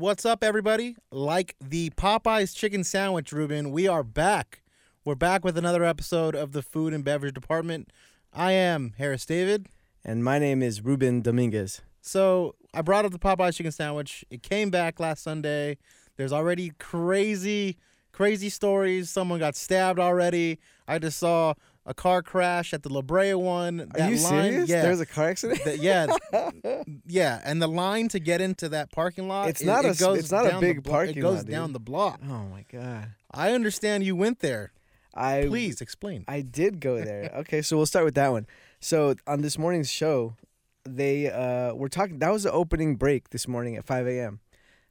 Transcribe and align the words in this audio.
What's 0.00 0.24
up, 0.24 0.42
everybody? 0.42 0.96
Like 1.12 1.56
the 1.60 1.90
Popeyes 1.90 2.56
chicken 2.56 2.84
sandwich, 2.84 3.32
Ruben, 3.32 3.70
we 3.70 3.86
are 3.86 4.02
back. 4.02 4.62
We're 5.04 5.14
back 5.14 5.44
with 5.44 5.58
another 5.58 5.84
episode 5.84 6.34
of 6.34 6.52
the 6.52 6.62
Food 6.62 6.94
and 6.94 7.04
Beverage 7.04 7.34
Department. 7.34 7.92
I 8.32 8.52
am 8.52 8.94
Harris 8.96 9.26
David. 9.26 9.66
And 10.02 10.24
my 10.24 10.38
name 10.38 10.62
is 10.62 10.80
Ruben 10.82 11.20
Dominguez. 11.20 11.82
So 12.00 12.54
I 12.72 12.80
brought 12.80 13.04
up 13.04 13.12
the 13.12 13.18
Popeyes 13.18 13.56
chicken 13.56 13.72
sandwich. 13.72 14.24
It 14.30 14.42
came 14.42 14.70
back 14.70 15.00
last 15.00 15.22
Sunday. 15.22 15.76
There's 16.16 16.32
already 16.32 16.72
crazy, 16.78 17.76
crazy 18.10 18.48
stories. 18.48 19.10
Someone 19.10 19.38
got 19.38 19.54
stabbed 19.54 19.98
already. 19.98 20.60
I 20.88 20.98
just 20.98 21.18
saw 21.18 21.52
a 21.90 21.94
car 21.94 22.22
crash 22.22 22.72
at 22.72 22.82
the 22.84 22.88
La 22.88 23.02
Brea 23.02 23.34
one. 23.34 23.90
Are 23.98 24.08
you 24.08 24.16
serious? 24.16 24.68
Yeah. 24.70 24.82
There 24.82 24.92
was 24.92 25.00
a 25.00 25.06
car 25.06 25.28
accident. 25.30 25.62
The- 25.64 25.76
yeah, 25.76 26.06
yeah, 27.06 27.40
and 27.44 27.60
the 27.60 27.66
line 27.66 28.06
to 28.08 28.20
get 28.20 28.40
into 28.40 28.68
that 28.70 28.92
parking 28.92 29.26
lot. 29.28 29.48
It's 29.48 29.60
it- 29.60 29.66
not 29.66 29.84
it 29.84 29.96
a 29.96 29.98
goes 29.98 30.18
it's 30.20 30.30
not 30.30 30.46
a 30.46 30.58
big 30.60 30.82
blo- 30.84 30.92
parking 30.92 31.18
It 31.18 31.20
goes 31.20 31.38
lot, 31.38 31.46
down 31.46 31.72
the 31.72 31.80
block. 31.80 32.20
oh 32.24 32.44
my 32.44 32.64
god! 32.70 33.08
I 33.32 33.52
understand 33.52 34.04
you 34.04 34.14
went 34.16 34.38
there. 34.38 34.72
I 35.12 35.44
Please 35.48 35.80
explain. 35.80 36.24
I 36.28 36.40
did 36.40 36.80
go 36.80 37.00
there. 37.00 37.32
Okay, 37.40 37.62
so 37.62 37.76
we'll 37.76 37.86
start 37.86 38.04
with 38.04 38.14
that 38.14 38.30
one. 38.30 38.46
So 38.78 39.16
on 39.26 39.40
this 39.42 39.58
morning's 39.58 39.90
show, 39.90 40.36
they 40.84 41.28
uh, 41.30 41.74
were 41.74 41.88
talking. 41.88 42.20
That 42.20 42.32
was 42.32 42.44
the 42.44 42.52
opening 42.52 42.94
break 42.96 43.30
this 43.30 43.48
morning 43.48 43.76
at 43.76 43.84
5 43.84 44.06
a.m. 44.06 44.38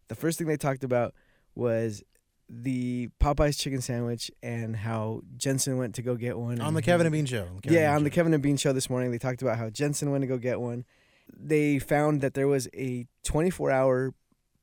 The 0.10 0.16
first 0.16 0.38
thing 0.38 0.48
they 0.48 0.58
talked 0.58 0.84
about 0.84 1.14
was 1.56 2.04
the 2.50 3.10
Popeyes 3.22 3.60
chicken 3.60 3.82
sandwich 3.82 4.32
and 4.42 4.76
how 4.76 5.22
Jensen 5.38 5.78
went 5.78 5.96
to 5.96 6.02
go 6.02 6.16
get 6.16 6.38
one 6.38 6.60
on 6.60 6.74
the 6.74 6.82
Kevin 6.82 7.06
and 7.06 7.14
Bean 7.14 7.26
show. 7.26 7.44
on 7.44 7.60
Kevin 7.60 7.78
yeah, 7.78 7.92
on 7.92 7.98
Bean 7.98 8.04
the 8.06 8.10
show. 8.10 8.16
Kevin 8.16 8.34
and 8.34 8.44
Bean 8.44 8.58
show 8.58 8.74
this 8.74 8.90
morning, 8.90 9.12
they 9.12 9.18
talked 9.18 9.42
about 9.42 9.58
how 9.58 9.70
Jensen 9.70 10.12
went 10.12 10.24
to 10.24 10.28
go 10.28 10.38
get 10.38 10.60
one. 10.60 10.86
They 11.32 11.78
found 11.80 12.22
that 12.22 12.34
there 12.34 12.48
was 12.48 12.68
a 12.74 13.06
24 13.24 13.72
hour 13.72 14.14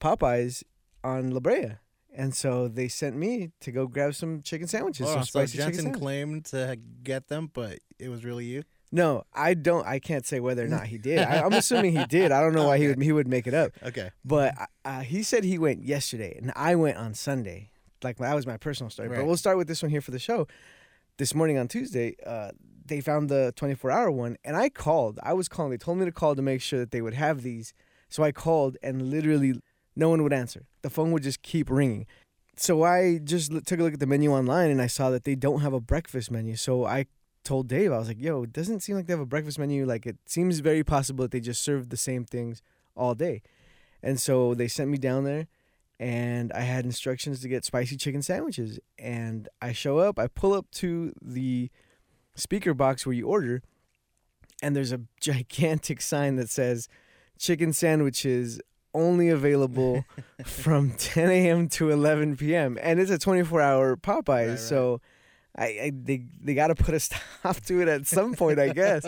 Popeyes 0.01 0.65
on 1.05 1.31
La 1.31 1.41
Brea. 1.41 1.77
And 2.13 2.35
so 2.35 2.67
they 2.67 2.89
sent 2.89 3.15
me 3.15 3.51
to 3.61 3.71
go 3.71 3.87
grab 3.87 4.15
some 4.15 4.41
chicken 4.41 4.67
sandwiches. 4.67 5.07
Hold 5.07 5.19
some 5.19 5.25
so 5.25 5.29
spicy 5.29 5.59
chicken 5.59 5.73
Jensen 5.73 5.85
sandwich. 5.85 6.01
claimed 6.01 6.45
to 6.47 6.79
get 7.03 7.29
them, 7.29 7.51
but 7.53 7.79
it 7.99 8.09
was 8.09 8.25
really 8.25 8.47
you. 8.47 8.63
No, 8.91 9.25
I 9.35 9.55
don't. 9.55 9.87
I 9.87 9.99
can't 9.99 10.25
say 10.25 10.41
whether 10.41 10.65
or 10.65 10.69
not 10.69 10.87
he 10.87 10.97
did. 10.97 11.19
I, 11.19 11.43
I'm 11.43 11.53
assuming 11.53 11.95
he 11.95 12.05
did. 12.07 12.33
I 12.33 12.41
don't 12.41 12.55
know 12.55 12.67
why 12.67 12.79
he 12.79 12.89
would 12.89 13.03
he 13.03 13.13
would 13.13 13.29
make 13.29 13.47
it 13.47 13.53
up. 13.53 13.73
Okay. 13.83 14.11
But 14.25 14.55
uh, 14.85 15.01
he 15.01 15.23
said 15.23 15.45
he 15.45 15.59
went 15.59 15.85
yesterday, 15.85 16.39
and 16.41 16.53
I 16.57 16.75
went 16.77 16.97
on 16.97 17.13
Sunday. 17.13 17.71
Like 18.03 18.19
that 18.19 18.35
was 18.35 18.47
my 18.47 18.57
personal 18.57 18.91
story. 18.91 19.09
Right. 19.09 19.19
But 19.19 19.27
we'll 19.27 19.37
start 19.37 19.57
with 19.57 19.69
this 19.69 19.83
one 19.83 19.91
here 19.91 20.01
for 20.01 20.11
the 20.11 20.19
show. 20.19 20.47
This 21.19 21.35
morning 21.35 21.57
on 21.57 21.67
Tuesday, 21.69 22.17
uh, 22.27 22.51
they 22.85 23.01
found 23.01 23.29
the 23.29 23.53
24 23.57 23.91
hour 23.91 24.11
one, 24.11 24.37
and 24.45 24.57
I 24.57 24.69
called. 24.69 25.19
I 25.23 25.33
was 25.33 25.49
calling. 25.49 25.71
They 25.71 25.79
told 25.79 25.99
me 25.99 26.05
to 26.05 26.13
call 26.13 26.35
to 26.35 26.43
make 26.43 26.61
sure 26.61 26.79
that 26.79 26.91
they 26.91 27.01
would 27.01 27.15
have 27.15 27.43
these. 27.43 27.73
So 28.09 28.23
I 28.23 28.33
called, 28.33 28.77
and 28.83 29.11
literally 29.11 29.61
no 29.97 30.11
one 30.11 30.23
would 30.23 30.33
answer. 30.33 30.67
The 30.83 30.91
phone 30.91 31.13
would 31.13 31.23
just 31.23 31.43
keep 31.43 31.71
ringing. 31.71 32.07
So 32.57 32.83
I 32.83 33.19
just 33.19 33.53
l- 33.53 33.61
took 33.61 33.81
a 33.81 33.83
look 33.83 33.95
at 33.95 34.01
the 34.01 34.07
menu 34.07 34.33
online, 34.33 34.71
and 34.71 34.81
I 34.81 34.87
saw 34.87 35.11
that 35.11 35.25
they 35.25 35.35
don't 35.35 35.61
have 35.61 35.73
a 35.73 35.81
breakfast 35.81 36.31
menu. 36.31 36.57
So 36.57 36.85
I 36.85 37.07
told 37.45 37.69
Dave, 37.69 37.93
I 37.93 37.99
was 37.99 38.09
like, 38.09 38.21
"Yo, 38.21 38.43
it 38.43 38.53
doesn't 38.53 38.81
seem 38.81 38.97
like 38.97 39.07
they 39.07 39.13
have 39.13 39.21
a 39.21 39.27
breakfast 39.27 39.59
menu. 39.59 39.87
Like 39.87 40.07
it 40.07 40.19
seems 40.27 40.61
very 40.61 40.85
possible 40.85 41.25
that 41.25 41.31
they 41.31 41.41
just 41.41 41.63
serve 41.63 41.89
the 41.89 41.97
same 41.97 42.25
things 42.25 42.63
all 42.95 43.15
day." 43.15 43.43
And 44.03 44.21
so 44.21 44.55
they 44.55 44.69
sent 44.69 44.91
me 44.91 44.99
down 44.99 45.25
there 45.25 45.49
and 45.99 46.53
I 46.53 46.61
had 46.61 46.85
instructions 46.85 47.41
to 47.41 47.49
get 47.49 47.65
spicy 47.65 47.97
chicken 47.97 48.23
sandwiches. 48.23 48.79
And 48.99 49.49
I 49.63 49.73
show 49.73 49.99
up, 49.99 50.19
I 50.19 50.27
pull 50.27 50.53
up 50.53 50.71
to 50.73 51.13
the 51.23 51.71
speaker 52.35 52.75
box 52.75 53.07
where 53.07 53.15
you 53.15 53.27
order, 53.27 53.63
and 54.63 54.77
there's 54.77 54.93
a 54.93 55.01
gigantic 55.21 56.01
sign 56.01 56.37
that 56.37 56.51
says 56.51 56.89
chicken 57.39 57.73
sandwiches 57.73 58.61
only 58.95 59.29
available 59.29 60.05
from 60.45 60.93
10 60.93 61.31
a.m. 61.31 61.69
to 61.69 61.91
11 61.91 62.37
p.m. 62.37 62.79
And 62.81 62.99
it's 62.99 63.11
a 63.11 63.19
24 63.19 63.61
hour 63.61 63.97
Popeyes. 63.97 64.29
Right, 64.29 64.49
right. 64.49 64.59
So 64.59 65.01
I, 65.57 65.65
I 65.65 65.93
they, 65.95 66.25
they 66.43 66.55
got 66.55 66.69
to 66.69 66.75
put 66.75 66.95
a 66.95 67.01
stop 67.01 67.61
to 67.67 67.81
it 67.81 67.89
at 67.89 68.07
some 68.07 68.35
point, 68.35 68.59
I 68.59 68.71
guess. 68.71 69.07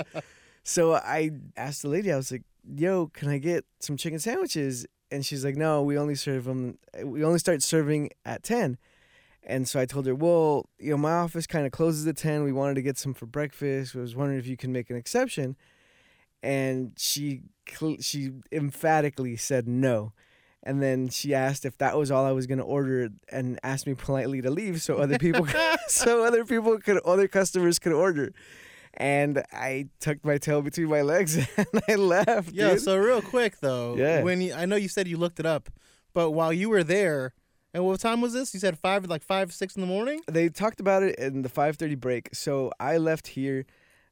So 0.63 0.95
I 0.95 1.31
asked 1.57 1.83
the 1.83 1.89
lady, 1.89 2.13
I 2.13 2.17
was 2.17 2.31
like, 2.31 2.43
yo, 2.77 3.07
can 3.09 3.29
I 3.29 3.39
get 3.39 3.65
some 3.81 3.97
chicken 3.97 4.19
sandwiches? 4.19 4.87
And 5.11 5.25
she's 5.25 5.45
like, 5.45 5.57
no, 5.57 5.83
we 5.83 5.97
only 5.99 6.15
serve 6.15 6.45
them, 6.45 6.79
eh, 6.95 7.03
we 7.03 7.25
only 7.25 7.39
start 7.39 7.63
serving 7.63 8.11
at 8.25 8.43
10. 8.43 8.79
And 9.43 9.67
so 9.67 9.81
I 9.81 9.87
told 9.87 10.07
her, 10.07 10.15
well, 10.15 10.69
you 10.79 10.91
know, 10.91 10.99
my 10.99 11.13
office 11.13 11.47
kind 11.47 11.65
of 11.65 11.73
closes 11.73 12.07
at 12.07 12.17
10. 12.17 12.45
We 12.45 12.53
wanted 12.53 12.75
to 12.75 12.83
get 12.83 12.99
some 12.99 13.15
for 13.15 13.25
breakfast. 13.25 13.97
I 13.97 14.01
was 14.01 14.15
wondering 14.15 14.39
if 14.39 14.47
you 14.47 14.57
can 14.57 14.73
make 14.73 14.91
an 14.91 14.97
exception. 14.97 15.57
And 16.43 16.93
she 16.97 17.43
she 18.01 18.31
emphatically 18.53 19.37
said 19.37 19.67
no. 19.67 20.13
And 20.63 20.83
then 20.83 21.09
she 21.09 21.35
asked 21.35 21.65
if 21.65 21.79
that 21.79 21.97
was 21.97 22.11
all 22.11 22.27
I 22.27 22.33
was 22.33 22.47
going 22.47 22.59
to 22.59 22.65
order 22.65 23.09
and 23.31 23.59
asked 23.63 23.87
me 23.87 23.95
politely 23.95 24.43
to 24.43 24.51
leave 24.51 24.83
so 24.83 24.97
other 24.97 25.19
people 25.19 25.47
so 25.89 26.25
other 26.25 26.45
people 26.45 26.79
could 26.79 26.99
other 26.99 27.27
customers 27.27 27.79
could 27.79 27.93
order. 27.93 28.33
And 29.01 29.45
I 29.53 29.89
tucked 30.01 30.25
my 30.25 30.39
tail 30.39 30.61
between 30.61 30.89
my 30.89 31.03
legs 31.03 31.37
and 31.57 31.67
I 31.89 31.95
left. 31.95 32.51
Yeah. 32.53 32.71
dude. 32.71 32.81
So 32.83 32.97
real 32.97 33.23
quick 33.23 33.61
though, 33.61 33.95
Yeah. 33.97 34.23
when 34.23 34.41
you, 34.41 34.53
I 34.55 34.67
know 34.67 34.75
you 34.77 34.89
said 34.89 35.07
you 35.07 35.17
looked 35.17 35.39
it 35.39 35.47
up, 35.47 35.71
but 36.15 36.33
while 36.33 36.53
you 36.53 36.69
were 36.69 36.83
there, 36.83 37.33
and 37.73 37.85
what 37.85 38.01
time 38.01 38.21
was 38.21 38.33
this? 38.33 38.53
You 38.55 38.61
said 38.61 38.77
five, 38.79 39.07
like 39.09 39.23
five, 39.23 39.53
six 39.53 39.77
in 39.77 39.83
the 39.83 39.87
morning. 39.87 40.21
they 40.27 40.49
talked 40.49 40.81
about 40.81 41.03
it 41.05 41.15
in 41.17 41.43
the 41.43 41.49
5:30 41.49 42.01
break. 42.01 42.31
So 42.35 42.73
I 42.81 42.97
left 42.97 43.29
here 43.29 43.67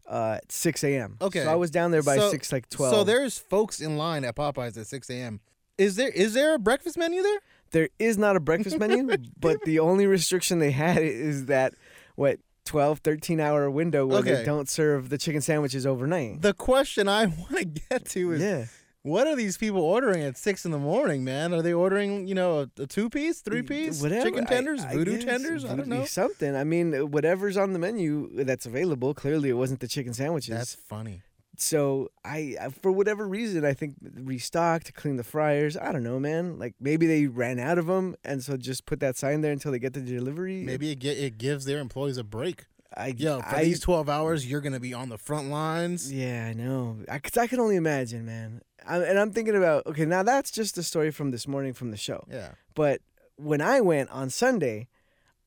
uh, 0.08 0.38
at 0.40 0.52
6 0.52 0.84
a.m. 0.84 1.16
Okay. 1.20 1.42
So 1.42 1.50
I 1.50 1.56
was 1.56 1.70
down 1.72 1.90
there 1.90 2.02
by 2.04 2.16
So- 2.16 2.30
6 2.30 2.52
like 2.52 2.68
12. 2.68 2.94
So 2.94 3.02
there's 3.02 3.38
folks 3.38 3.80
in 3.80 3.96
line 3.96 4.24
at 4.24 4.36
Popeyes 4.36 4.78
at 4.78 4.86
six 4.86 5.10
a.m. 5.10 5.40
Is 5.78 5.96
there 5.96 6.10
is 6.10 6.32
there 6.34 6.54
a 6.54 6.58
breakfast 6.60 6.96
menu 6.96 7.22
there? 7.22 7.38
There 7.72 7.88
is 7.98 8.16
not 8.16 8.36
a 8.36 8.40
breakfast 8.40 8.78
menu, 8.78 9.08
but 9.40 9.60
the 9.64 9.80
only 9.80 10.06
restriction 10.06 10.60
they 10.60 10.70
had 10.70 10.98
is 11.02 11.46
that 11.46 11.74
what 12.14 12.38
12 12.66 12.98
13 13.00 13.40
hour 13.40 13.70
window 13.70 14.06
where 14.06 14.18
Okay. 14.18 14.34
they 14.34 14.44
don't 14.44 14.68
serve 14.68 15.08
the 15.08 15.18
chicken 15.18 15.40
sandwiches 15.40 15.86
overnight. 15.86 16.42
The 16.42 16.52
question 16.54 17.08
I 17.08 17.26
want 17.40 17.56
to 17.56 17.64
get 17.64 18.04
to 18.10 18.32
is 18.32 18.42
yeah. 18.42 18.64
what 19.02 19.26
are 19.26 19.34
these 19.36 19.56
people 19.56 19.80
ordering 19.80 20.22
at 20.22 20.36
six 20.36 20.64
in 20.64 20.72
the 20.72 20.78
morning, 20.78 21.24
man? 21.24 21.54
Are 21.54 21.62
they 21.62 21.72
ordering, 21.72 22.26
you 22.26 22.34
know, 22.34 22.60
a, 22.78 22.82
a 22.82 22.86
two 22.86 23.08
piece, 23.08 23.40
three 23.40 23.62
piece, 23.62 24.02
Whatever. 24.02 24.24
chicken 24.26 24.44
I- 24.46 24.50
tenders, 24.50 24.80
I 24.84 24.92
voodoo 24.94 25.16
guess. 25.16 25.24
tenders? 25.24 25.64
I 25.64 25.68
don't 25.68 25.84
Voodoo- 25.86 25.90
know. 26.00 26.04
Something. 26.04 26.54
I 26.56 26.64
mean, 26.64 26.92
whatever's 27.10 27.56
on 27.56 27.72
the 27.72 27.78
menu 27.78 28.28
that's 28.44 28.66
available. 28.66 29.14
Clearly, 29.14 29.48
it 29.48 29.54
wasn't 29.56 29.80
the 29.80 29.88
chicken 29.88 30.12
sandwiches. 30.12 30.50
That's 30.54 30.74
funny. 30.74 31.22
So 31.60 32.10
I, 32.24 32.56
for 32.82 32.92
whatever 32.92 33.26
reason, 33.26 33.64
I 33.64 33.74
think 33.74 33.96
restocked, 34.00 34.94
clean 34.94 35.16
the 35.16 35.24
fryers. 35.24 35.76
I 35.76 35.92
don't 35.92 36.02
know, 36.02 36.18
man. 36.18 36.58
Like 36.58 36.74
maybe 36.80 37.06
they 37.06 37.26
ran 37.26 37.58
out 37.58 37.78
of 37.78 37.86
them, 37.86 38.16
and 38.24 38.42
so 38.42 38.56
just 38.56 38.86
put 38.86 39.00
that 39.00 39.16
sign 39.16 39.40
there 39.40 39.52
until 39.52 39.72
they 39.72 39.78
get 39.78 39.92
the 39.92 40.00
delivery. 40.00 40.62
Maybe 40.62 40.90
it 40.90 40.98
get, 40.98 41.18
it 41.18 41.38
gives 41.38 41.64
their 41.64 41.78
employees 41.78 42.16
a 42.16 42.24
break. 42.24 42.66
I, 42.96 43.14
Yo, 43.16 43.40
for 43.40 43.56
I, 43.56 43.64
these 43.64 43.80
twelve 43.80 44.08
hours, 44.08 44.46
you're 44.46 44.60
gonna 44.60 44.80
be 44.80 44.94
on 44.94 45.08
the 45.08 45.18
front 45.18 45.50
lines. 45.50 46.12
Yeah, 46.12 46.46
I 46.46 46.52
know. 46.54 46.98
I, 47.08 47.18
cause 47.18 47.36
I 47.36 47.46
can 47.46 47.60
only 47.60 47.76
imagine, 47.76 48.24
man. 48.24 48.62
I, 48.86 48.98
and 48.98 49.18
I'm 49.18 49.32
thinking 49.32 49.56
about 49.56 49.86
okay, 49.86 50.04
now 50.04 50.22
that's 50.22 50.50
just 50.50 50.78
a 50.78 50.82
story 50.82 51.10
from 51.10 51.30
this 51.30 51.46
morning 51.46 51.72
from 51.72 51.90
the 51.90 51.96
show. 51.96 52.24
Yeah. 52.30 52.50
But 52.74 53.00
when 53.36 53.60
I 53.60 53.80
went 53.80 54.10
on 54.10 54.30
Sunday, 54.30 54.88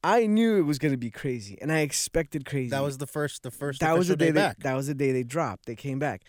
I 0.03 0.27
knew 0.27 0.57
it 0.57 0.61
was 0.61 0.79
going 0.79 0.93
to 0.93 0.97
be 0.97 1.11
crazy, 1.11 1.57
and 1.61 1.71
I 1.71 1.79
expected 1.79 2.45
crazy. 2.45 2.69
That 2.69 2.83
was 2.83 2.97
the 2.97 3.07
first 3.07 3.43
the 3.43 3.51
first 3.51 3.81
that 3.81 3.97
was 3.97 4.07
the 4.07 4.13
official 4.13 4.27
day, 4.27 4.31
they, 4.31 4.47
back. 4.47 4.59
that 4.59 4.75
was 4.75 4.87
the 4.87 4.93
day 4.93 5.11
they 5.11 5.23
dropped. 5.23 5.65
They 5.65 5.75
came 5.75 5.99
back, 5.99 6.23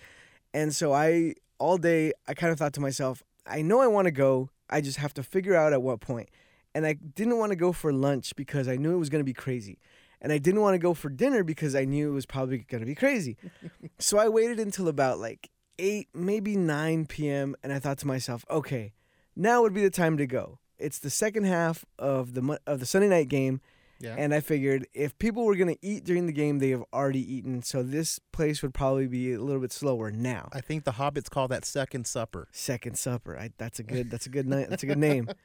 and 0.53 0.75
so 0.75 0.93
I 0.93 1.35
all 1.59 1.79
day 1.79 2.13
I 2.27 2.35
kind 2.35 2.53
of 2.53 2.59
thought 2.59 2.73
to 2.75 2.81
myself, 2.81 3.23
I 3.47 3.63
know 3.63 3.81
I 3.81 3.87
want 3.87 4.07
to 4.07 4.11
go. 4.11 4.51
I 4.69 4.81
just 4.81 4.99
have 4.99 5.15
to 5.15 5.23
figure 5.23 5.55
out 5.55 5.73
at 5.73 5.83
what 5.83 6.01
point. 6.01 6.29
And 6.75 6.87
I 6.87 6.93
didn't 6.93 7.39
want 7.39 7.51
to 7.51 7.57
go 7.57 7.73
for 7.73 7.93
lunch 7.93 8.35
because 8.37 8.69
I 8.69 8.77
knew 8.77 8.95
it 8.95 8.99
was 8.99 9.09
going 9.09 9.21
to 9.21 9.25
be 9.25 9.33
crazy. 9.33 9.79
And 10.21 10.33
I 10.33 10.39
didn't 10.39 10.61
want 10.61 10.75
to 10.75 10.79
go 10.79 10.95
for 10.95 11.09
dinner 11.09 11.43
because 11.43 11.75
I 11.75 11.85
knew 11.85 12.11
it 12.11 12.15
was 12.15 12.27
probably 12.27 12.59
going 12.59 12.81
to 12.81 12.87
be 12.87 12.95
crazy. 12.95 13.37
so 13.99 14.19
I 14.19 14.29
waited 14.29 14.61
until 14.61 14.87
about 14.87 15.19
like 15.19 15.51
8, 15.79 16.09
maybe 16.15 16.57
9 16.57 17.07
p.m. 17.07 17.57
And 17.63 17.73
I 17.73 17.79
thought 17.79 17.99
to 17.99 18.07
myself, 18.07 18.45
okay, 18.49 18.93
now 19.35 19.63
would 19.63 19.75
be 19.75 19.83
the 19.83 19.91
time 19.91 20.17
to 20.19 20.27
go. 20.27 20.59
It's 20.81 20.99
the 20.99 21.11
second 21.11 21.45
half 21.45 21.85
of 21.99 22.35
the, 22.35 22.59
of 22.67 22.81
the 22.81 22.87
Sunday 22.87 23.09
night 23.09 23.29
game. 23.29 23.61
yeah. 24.01 24.15
And 24.19 24.33
I 24.35 24.41
figured 24.41 24.87
if 24.95 25.19
people 25.19 25.45
were 25.45 25.57
going 25.57 25.75
to 25.75 25.79
eat 25.87 26.05
during 26.05 26.27
the 26.27 26.33
game, 26.33 26.59
they 26.59 26.71
have 26.71 26.85
already 26.93 27.21
eaten. 27.35 27.63
So 27.63 27.83
this 27.83 28.19
place 28.33 28.63
would 28.63 28.73
probably 28.75 29.07
be 29.07 29.33
a 29.35 29.41
little 29.41 29.61
bit 29.61 29.73
slower 29.73 30.11
now. 30.11 30.49
I 30.53 30.61
think 30.61 30.85
the 30.85 30.93
hobbits 30.93 31.29
call 31.29 31.49
that 31.49 31.65
second 31.65 32.07
supper. 32.07 32.49
Second 32.53 32.97
Supper. 32.99 33.37
I, 33.39 33.51
that's 33.59 33.79
a 33.79 33.83
good. 33.83 34.11
That's 34.11 34.27
a 34.27 34.31
good 34.31 34.47
night. 34.49 34.71
That's 34.71 34.83
a 34.83 34.87
good 34.87 34.99
name. 34.99 35.29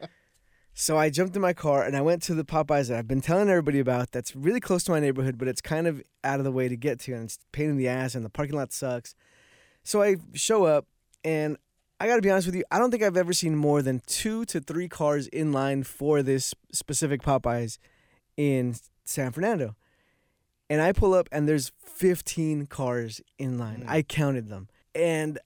So 0.78 0.98
I 0.98 1.10
jumped 1.10 1.34
in 1.38 1.42
my 1.42 1.54
car 1.54 1.86
and 1.86 1.96
I 1.96 2.02
went 2.02 2.22
to 2.24 2.34
the 2.36 2.44
Popeyes 2.44 2.90
that 2.90 3.00
I've 3.00 3.08
been 3.08 3.22
telling 3.22 3.48
everybody 3.48 3.80
about. 3.80 4.12
That's 4.12 4.36
really 4.36 4.60
close 4.60 4.84
to 4.84 4.92
my 4.92 5.00
neighborhood, 5.00 5.38
but 5.38 5.48
it's 5.48 5.62
kind 5.62 5.88
of 5.88 6.04
out 6.22 6.40
of 6.40 6.44
the 6.44 6.52
way 6.52 6.68
to 6.68 6.76
get 6.76 7.00
to, 7.02 7.14
and 7.14 7.24
it's 7.24 7.40
pain 7.54 7.70
in 7.70 7.78
the 7.78 7.88
ass, 7.88 8.14
and 8.14 8.26
the 8.26 8.30
parking 8.30 8.58
lot 8.58 8.74
sucks. 8.74 9.16
So 9.84 10.02
I 10.04 10.18
show 10.34 10.66
up, 10.66 10.86
and 11.24 11.56
I 12.06 12.08
got 12.08 12.18
to 12.18 12.22
be 12.22 12.30
honest 12.30 12.46
with 12.46 12.54
you. 12.54 12.64
I 12.70 12.78
don't 12.78 12.92
think 12.92 13.02
I've 13.02 13.18
ever 13.18 13.34
seen 13.34 13.56
more 13.56 13.82
than 13.82 14.00
two 14.06 14.46
to 14.46 14.60
three 14.60 14.88
cars 14.88 15.26
in 15.26 15.52
line 15.52 15.82
for 15.82 16.22
this 16.22 16.54
specific 16.72 17.24
Popeyes 17.24 17.80
in 18.38 18.76
San 19.06 19.32
Fernando. 19.32 19.76
And 20.70 20.84
I 20.84 20.92
pull 20.92 21.16
up, 21.16 21.28
and 21.32 21.50
there's 21.50 21.72
15 21.84 22.68
cars 22.68 23.22
in 23.40 23.58
line. 23.58 23.82
Mm. 23.88 23.90
I 23.90 24.04
counted 24.04 24.50
them, 24.50 24.70
and 24.94 25.40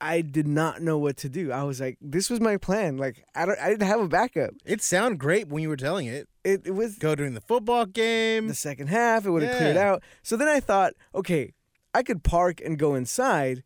I 0.00 0.22
did 0.22 0.48
not 0.48 0.80
know 0.80 0.96
what 0.96 1.18
to 1.18 1.28
do. 1.28 1.52
I 1.52 1.64
was 1.64 1.82
like, 1.82 1.98
this 2.00 2.30
was 2.30 2.40
my 2.40 2.56
plan. 2.56 2.96
Like 2.96 3.22
I 3.34 3.44
don't 3.44 3.58
I 3.58 3.68
didn't 3.68 3.86
have 3.86 4.00
a 4.00 4.08
backup. 4.08 4.54
It 4.64 4.80
sounded 4.80 5.18
great 5.18 5.48
when 5.48 5.62
you 5.62 5.68
were 5.68 5.76
telling 5.76 6.06
it. 6.06 6.30
It 6.44 6.62
it 6.64 6.70
was 6.70 6.96
Go 6.96 7.14
during 7.14 7.34
the 7.34 7.42
football 7.42 7.84
game. 7.84 8.48
the 8.48 8.54
second 8.54 8.86
half. 8.86 9.26
It 9.26 9.30
would 9.32 9.42
have 9.42 9.58
cleared 9.58 9.76
out. 9.76 10.02
So 10.22 10.38
then 10.38 10.48
I 10.48 10.60
thought, 10.60 10.94
okay, 11.14 11.52
I 11.92 12.02
could 12.02 12.22
park 12.22 12.62
and 12.64 12.78
go 12.78 12.94
inside. 12.94 13.62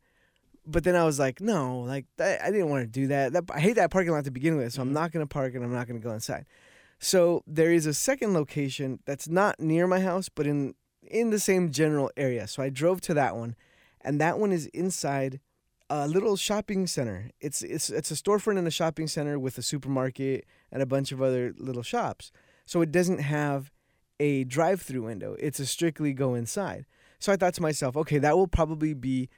But 0.66 0.84
then 0.84 0.94
I 0.94 1.04
was 1.04 1.18
like, 1.18 1.40
no, 1.40 1.80
like 1.80 2.06
that, 2.16 2.42
I 2.42 2.50
didn't 2.50 2.68
want 2.68 2.82
to 2.82 2.86
do 2.86 3.06
that. 3.08 3.32
that. 3.32 3.44
I 3.52 3.60
hate 3.60 3.74
that 3.74 3.90
parking 3.90 4.12
lot 4.12 4.24
to 4.24 4.30
begin 4.30 4.56
with, 4.56 4.72
so 4.72 4.82
I'm 4.82 4.90
Mhm. 4.90 4.92
not 4.92 5.12
going 5.12 5.24
to 5.24 5.28
park 5.28 5.54
and 5.54 5.64
I'm 5.64 5.72
not 5.72 5.86
going 5.86 6.00
to 6.00 6.04
go 6.04 6.12
inside. 6.12 6.46
So 6.98 7.42
there 7.46 7.72
is 7.72 7.86
a 7.86 7.94
second 7.94 8.34
location 8.34 9.00
that's 9.06 9.26
not 9.26 9.58
near 9.58 9.86
my 9.86 10.00
house, 10.00 10.28
but 10.28 10.46
in 10.46 10.74
in 11.02 11.30
the 11.30 11.40
same 11.40 11.70
general 11.72 12.10
area. 12.16 12.46
So 12.46 12.62
I 12.62 12.68
drove 12.68 13.00
to 13.02 13.14
that 13.14 13.34
one, 13.34 13.56
and 14.02 14.20
that 14.20 14.38
one 14.38 14.52
is 14.52 14.66
inside 14.66 15.40
a 15.88 16.06
little 16.06 16.36
shopping 16.36 16.86
center. 16.86 17.30
It's 17.40 17.62
it's 17.62 17.88
it's 17.88 18.10
a 18.10 18.14
storefront 18.14 18.58
in 18.58 18.66
a 18.66 18.70
shopping 18.70 19.08
center 19.08 19.38
with 19.38 19.56
a 19.56 19.62
supermarket 19.62 20.44
and 20.70 20.82
a 20.82 20.86
bunch 20.86 21.10
of 21.10 21.22
other 21.22 21.54
little 21.56 21.82
shops. 21.82 22.30
So 22.66 22.82
it 22.82 22.92
doesn't 22.92 23.18
have 23.18 23.72
a 24.20 24.44
drive-through 24.44 25.02
window. 25.02 25.34
It's 25.40 25.58
a 25.58 25.66
strictly 25.66 26.12
go 26.12 26.34
inside. 26.34 26.84
So 27.18 27.32
I 27.32 27.36
thought 27.36 27.54
to 27.54 27.62
myself, 27.62 27.96
okay, 27.96 28.18
that 28.18 28.36
will 28.36 28.46
probably 28.46 28.92
be 28.92 29.30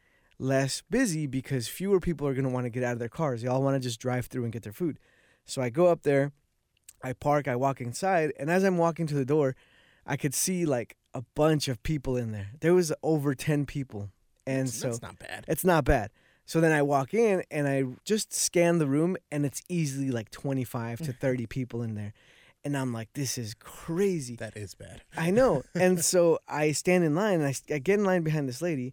less 0.43 0.83
busy 0.91 1.27
because 1.27 1.69
fewer 1.69 2.01
people 2.01 2.27
are 2.27 2.35
going 2.35 2.45
to 2.45 2.51
want 2.51 2.67
to 2.67 2.71
get 2.71 2.83
out 2.83 2.95
of 2.95 2.99
their 2.99 3.09
cars. 3.09 3.43
They 3.43 3.49
all 3.49 3.63
want 3.63 3.77
to 3.77 3.81
just 3.81 4.01
drive 4.01 4.27
through 4.27 4.45
and 4.45 4.53
get 4.53 4.63
their 4.65 4.73
food. 4.73 4.99
So 5.45 5.63
I 5.63 5.71
go 5.71 5.87
up 5.87 6.03
there, 6.03 6.33
I 7.03 7.13
park, 7.13 7.47
I 7.49 7.57
walk 7.57 7.81
inside, 7.81 8.33
and 8.39 8.51
as 8.51 8.65
I'm 8.65 8.77
walking 8.79 9.07
to 9.07 9.15
the 9.15 9.25
door, 9.25 9.55
I 10.07 10.17
could 10.17 10.35
see 10.35 10.67
like 10.67 10.97
a 11.15 11.23
bunch 11.35 11.69
of 11.69 11.83
people 11.83 12.17
in 12.17 12.33
there. 12.33 12.51
There 12.61 12.75
was 12.75 12.93
over 13.03 13.35
10 13.35 13.67
people. 13.67 14.11
And 14.47 14.67
That's- 14.67 14.75
so 14.75 14.89
it's 14.89 15.03
not 15.03 15.19
bad. 15.19 15.45
it's 15.47 15.65
not 15.65 15.85
bad. 15.85 16.11
So 16.45 16.61
then 16.61 16.73
I 16.73 16.83
walk 16.83 17.15
in 17.15 17.45
and 17.53 17.69
I 17.69 17.85
just 18.05 18.33
scan 18.35 18.79
the 18.79 18.87
room 18.87 19.17
and 19.31 19.47
it's 19.47 19.63
easily 19.69 20.11
like 20.11 20.31
25 20.31 20.99
to 21.03 21.13
30 21.21 21.47
people 21.47 21.83
in 21.83 21.95
there. 21.95 22.13
And 22.65 22.77
I'm 22.77 22.93
like, 22.93 23.13
this 23.15 23.39
is 23.39 23.55
crazy. 23.55 24.35
That 24.37 24.57
is 24.57 24.75
bad. 24.75 25.03
I 25.17 25.31
know. 25.31 25.63
And 25.75 26.05
so 26.13 26.41
I 26.49 26.73
stand 26.73 27.05
in 27.05 27.15
line 27.15 27.41
and 27.41 27.47
I, 27.47 27.75
I 27.75 27.79
get 27.79 28.01
in 28.01 28.05
line 28.05 28.23
behind 28.23 28.49
this 28.49 28.61
lady. 28.61 28.93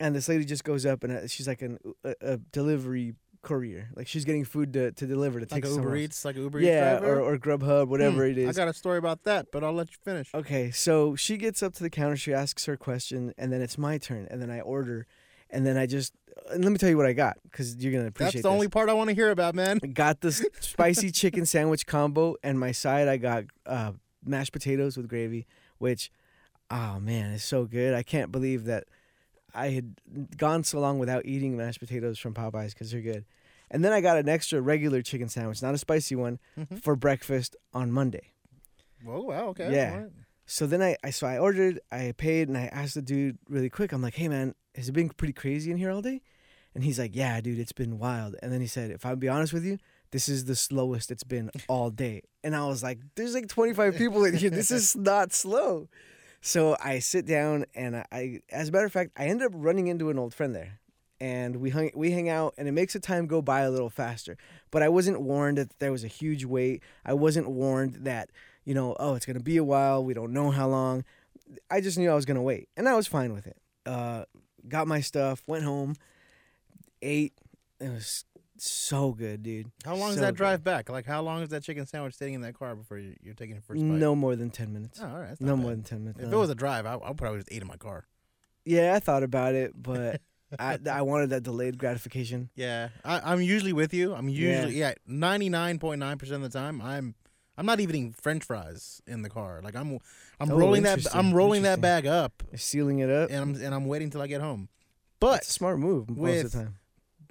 And 0.00 0.14
this 0.16 0.28
lady 0.28 0.44
just 0.44 0.64
goes 0.64 0.84
up 0.86 1.04
and 1.04 1.12
uh, 1.12 1.26
she's 1.28 1.46
like 1.46 1.62
an, 1.62 1.78
a, 2.04 2.14
a 2.22 2.36
delivery 2.38 3.14
courier. 3.42 3.90
Like 3.94 4.06
she's 4.08 4.24
getting 4.24 4.44
food 4.44 4.72
to, 4.72 4.92
to 4.92 5.06
deliver 5.06 5.40
to 5.40 5.44
Like 5.44 5.50
take 5.62 5.64
Uber 5.64 5.74
somewhere 5.74 5.94
else. 5.94 6.02
Eats, 6.04 6.24
like 6.24 6.36
Uber 6.36 6.60
Yeah, 6.60 6.94
Eats 6.94 7.00
driver. 7.02 7.20
or, 7.20 7.34
or 7.34 7.38
Grubhub, 7.38 7.88
whatever 7.88 8.24
Hmm, 8.24 8.30
it 8.32 8.38
is. 8.38 8.48
I 8.58 8.60
got 8.64 8.68
a 8.68 8.74
story 8.74 8.98
about 8.98 9.24
that, 9.24 9.46
but 9.52 9.62
I'll 9.62 9.72
let 9.74 9.90
you 9.90 9.96
finish. 10.02 10.30
Okay, 10.34 10.70
so 10.70 11.14
she 11.16 11.36
gets 11.36 11.62
up 11.62 11.74
to 11.74 11.82
the 11.82 11.90
counter, 11.90 12.16
she 12.16 12.32
asks 12.32 12.64
her 12.66 12.76
question, 12.76 13.32
and 13.38 13.52
then 13.52 13.60
it's 13.62 13.78
my 13.78 13.98
turn, 13.98 14.26
and 14.30 14.40
then 14.42 14.50
I 14.50 14.60
order, 14.60 15.06
and 15.50 15.66
then 15.66 15.76
I 15.76 15.86
just 15.86 16.14
and 16.50 16.64
let 16.64 16.70
me 16.72 16.78
tell 16.78 16.88
you 16.88 16.96
what 16.96 17.06
I 17.06 17.12
got 17.12 17.36
because 17.44 17.76
you're 17.76 17.92
gonna 17.92 18.06
appreciate. 18.06 18.28
It. 18.28 18.32
That's 18.38 18.42
the 18.44 18.48
this. 18.48 18.54
only 18.54 18.68
part 18.68 18.88
I 18.88 18.94
want 18.94 19.08
to 19.08 19.14
hear 19.14 19.30
about, 19.30 19.54
man. 19.54 19.80
I 19.82 19.86
got 19.88 20.20
this 20.22 20.44
spicy 20.60 21.10
chicken 21.10 21.44
sandwich 21.44 21.86
combo, 21.86 22.36
and 22.42 22.58
my 22.58 22.72
side 22.72 23.08
I 23.08 23.16
got 23.18 23.44
uh, 23.66 23.92
mashed 24.24 24.52
potatoes 24.52 24.96
with 24.96 25.08
gravy, 25.08 25.46
which, 25.78 26.10
oh 26.70 26.98
man, 27.00 27.32
it's 27.32 27.44
so 27.44 27.64
good. 27.66 27.94
I 27.94 28.02
can't 28.02 28.30
believe 28.32 28.64
that 28.64 28.84
I 29.54 29.68
had 29.70 29.94
gone 30.36 30.64
so 30.64 30.80
long 30.80 30.98
without 30.98 31.26
eating 31.26 31.56
mashed 31.56 31.80
potatoes 31.80 32.18
from 32.18 32.34
Popeyes 32.34 32.70
because 32.70 32.90
they're 32.90 33.00
good. 33.00 33.24
And 33.70 33.84
then 33.84 33.92
I 33.92 34.00
got 34.00 34.16
an 34.18 34.28
extra 34.28 34.60
regular 34.60 35.00
chicken 35.02 35.28
sandwich, 35.28 35.62
not 35.62 35.74
a 35.74 35.78
spicy 35.78 36.16
one, 36.16 36.38
Mhm. 36.58 36.82
for 36.82 36.96
breakfast 36.96 37.54
on 37.72 37.92
Monday. 37.92 38.32
Whoa, 39.04 39.22
wow, 39.22 39.48
okay. 39.48 39.72
Yeah. 39.72 39.96
right. 39.96 40.10
So 40.46 40.66
then 40.66 40.82
I, 40.82 40.96
I 41.04 41.10
so 41.10 41.26
I 41.28 41.38
ordered, 41.38 41.78
I 41.92 42.12
paid, 42.16 42.48
and 42.48 42.58
I 42.58 42.66
asked 42.66 42.94
the 42.96 43.02
dude 43.02 43.38
really 43.48 43.70
quick. 43.70 43.92
I'm 43.92 44.02
like, 44.02 44.14
"Hey 44.14 44.26
man, 44.28 44.54
has 44.74 44.88
it 44.88 44.92
been 44.92 45.08
pretty 45.08 45.32
crazy 45.32 45.70
in 45.70 45.76
here 45.76 45.90
all 45.92 46.02
day?" 46.02 46.20
And 46.74 46.82
he's 46.82 46.98
like, 46.98 47.14
"Yeah, 47.14 47.40
dude, 47.40 47.58
it's 47.60 47.70
been 47.72 47.98
wild." 48.00 48.34
And 48.42 48.50
then 48.52 48.60
he 48.60 48.66
said, 48.66 48.90
"If 48.90 49.06
I'll 49.06 49.14
be 49.14 49.28
honest 49.28 49.52
with 49.52 49.64
you, 49.64 49.78
this 50.10 50.28
is 50.28 50.46
the 50.46 50.56
slowest 50.56 51.12
it's 51.12 51.22
been 51.22 51.52
all 51.68 51.90
day." 51.90 52.22
And 52.42 52.56
I 52.56 52.66
was 52.66 52.82
like, 52.82 52.98
"There's 53.14 53.32
like 53.34 53.46
25 53.46 53.94
people 53.96 54.24
in 54.24 54.34
here. 54.34 54.50
This 54.50 54.72
is 54.72 54.96
not 54.96 55.32
slow." 55.32 55.88
So 56.40 56.76
I 56.82 57.00
sit 57.00 57.26
down, 57.26 57.66
and 57.74 57.96
I, 57.96 58.06
I 58.10 58.40
as 58.50 58.68
a 58.68 58.72
matter 58.72 58.86
of 58.86 58.92
fact, 58.92 59.12
I 59.16 59.26
ended 59.26 59.46
up 59.46 59.52
running 59.54 59.88
into 59.88 60.08
an 60.10 60.18
old 60.18 60.34
friend 60.34 60.54
there, 60.54 60.80
and 61.20 61.56
we 61.56 61.70
hung 61.70 61.90
we 61.94 62.12
hang 62.12 62.28
out, 62.28 62.54
and 62.56 62.66
it 62.66 62.72
makes 62.72 62.94
the 62.94 63.00
time 63.00 63.26
go 63.26 63.42
by 63.42 63.60
a 63.60 63.70
little 63.70 63.90
faster. 63.90 64.36
But 64.70 64.82
I 64.82 64.88
wasn't 64.88 65.20
warned 65.20 65.58
that 65.58 65.78
there 65.78 65.92
was 65.92 66.04
a 66.04 66.08
huge 66.08 66.44
wait. 66.44 66.82
I 67.04 67.12
wasn't 67.12 67.50
warned 67.50 68.04
that 68.04 68.30
you 68.64 68.74
know, 68.74 68.96
oh, 68.98 69.14
it's 69.14 69.26
gonna 69.26 69.40
be 69.40 69.58
a 69.58 69.64
while. 69.64 70.02
We 70.02 70.14
don't 70.14 70.32
know 70.32 70.50
how 70.50 70.68
long. 70.68 71.04
I 71.70 71.80
just 71.80 71.98
knew 71.98 72.10
I 72.10 72.14
was 72.14 72.24
gonna 72.24 72.42
wait, 72.42 72.68
and 72.76 72.88
I 72.88 72.94
was 72.94 73.06
fine 73.06 73.34
with 73.34 73.46
it. 73.46 73.56
Uh, 73.84 74.24
got 74.66 74.86
my 74.86 75.00
stuff, 75.00 75.42
went 75.46 75.64
home, 75.64 75.96
ate. 77.02 77.34
It 77.80 77.90
was 77.90 78.24
so 78.66 79.12
good, 79.12 79.42
dude. 79.42 79.70
How 79.84 79.94
long 79.94 80.10
is 80.10 80.16
So 80.16 80.20
that 80.22 80.32
good. 80.32 80.36
drive 80.36 80.64
back? 80.64 80.88
Like, 80.88 81.06
how 81.06 81.22
long 81.22 81.42
is 81.42 81.48
that 81.50 81.62
chicken 81.62 81.86
sandwich 81.86 82.14
sitting 82.14 82.34
in 82.34 82.40
that 82.42 82.54
car 82.54 82.74
before 82.74 82.98
you, 82.98 83.14
you're 83.22 83.34
taking 83.34 83.54
your 83.54 83.62
first 83.62 83.80
bite? 83.80 83.86
No 83.86 84.14
more 84.14 84.36
than 84.36 84.50
ten 84.50 84.72
minutes. 84.72 85.00
Oh, 85.02 85.08
all 85.08 85.18
right. 85.18 85.28
that's 85.28 85.40
no 85.40 85.54
not 85.54 85.58
more 85.58 85.70
than 85.70 85.82
ten 85.82 86.00
minutes. 86.00 86.20
If 86.20 86.28
no. 86.28 86.36
it 86.36 86.40
was 86.40 86.48
uh-huh. 86.48 86.52
a 86.52 86.56
drive, 86.56 86.86
I, 86.86 86.94
I 86.94 87.12
probably 87.12 87.38
just 87.38 87.52
ate 87.52 87.62
in 87.62 87.68
my 87.68 87.76
car. 87.76 88.06
yeah, 88.64 88.94
I 88.94 89.00
thought 89.00 89.22
about 89.22 89.54
it, 89.54 89.72
but 89.74 90.20
I 90.58 90.78
I 90.90 91.02
wanted 91.02 91.30
that 91.30 91.42
delayed 91.42 91.78
gratification. 91.78 92.50
Yeah, 92.54 92.88
I, 93.04 93.32
I'm 93.32 93.40
usually 93.40 93.72
with 93.72 93.94
you. 93.94 94.14
I'm 94.14 94.28
usually 94.28 94.78
yeah, 94.78 94.94
ninety 95.06 95.48
nine 95.48 95.78
point 95.78 96.00
nine 96.00 96.18
percent 96.18 96.42
of 96.44 96.52
the 96.52 96.58
time. 96.58 96.80
I'm 96.82 97.14
I'm 97.56 97.66
not 97.66 97.78
even 97.80 97.94
eating 97.94 98.12
French 98.12 98.44
fries 98.44 99.00
in 99.06 99.22
the 99.22 99.28
car. 99.30 99.60
Like 99.62 99.76
I'm 99.76 99.98
I'm 100.40 100.50
Oh, 100.50 100.56
rolling 100.56 100.82
that 100.84 101.06
I'm 101.14 101.32
rolling 101.32 101.62
that 101.62 101.80
bag 101.80 102.06
up, 102.06 102.42
You're 102.50 102.58
sealing 102.58 102.98
it 103.00 103.10
up. 103.10 103.30
and 103.30 103.38
I'm 103.40 103.54
and 103.62 103.74
I'm 103.74 103.86
waiting 103.86 104.10
till 104.10 104.22
I 104.22 104.26
get 104.26 104.40
home. 104.40 104.68
But 105.20 105.44
smart 105.44 105.78
move 105.78 106.08
most 106.08 106.16
of 106.18 106.22
with- 106.24 106.52
the 106.52 106.58
time. 106.58 106.74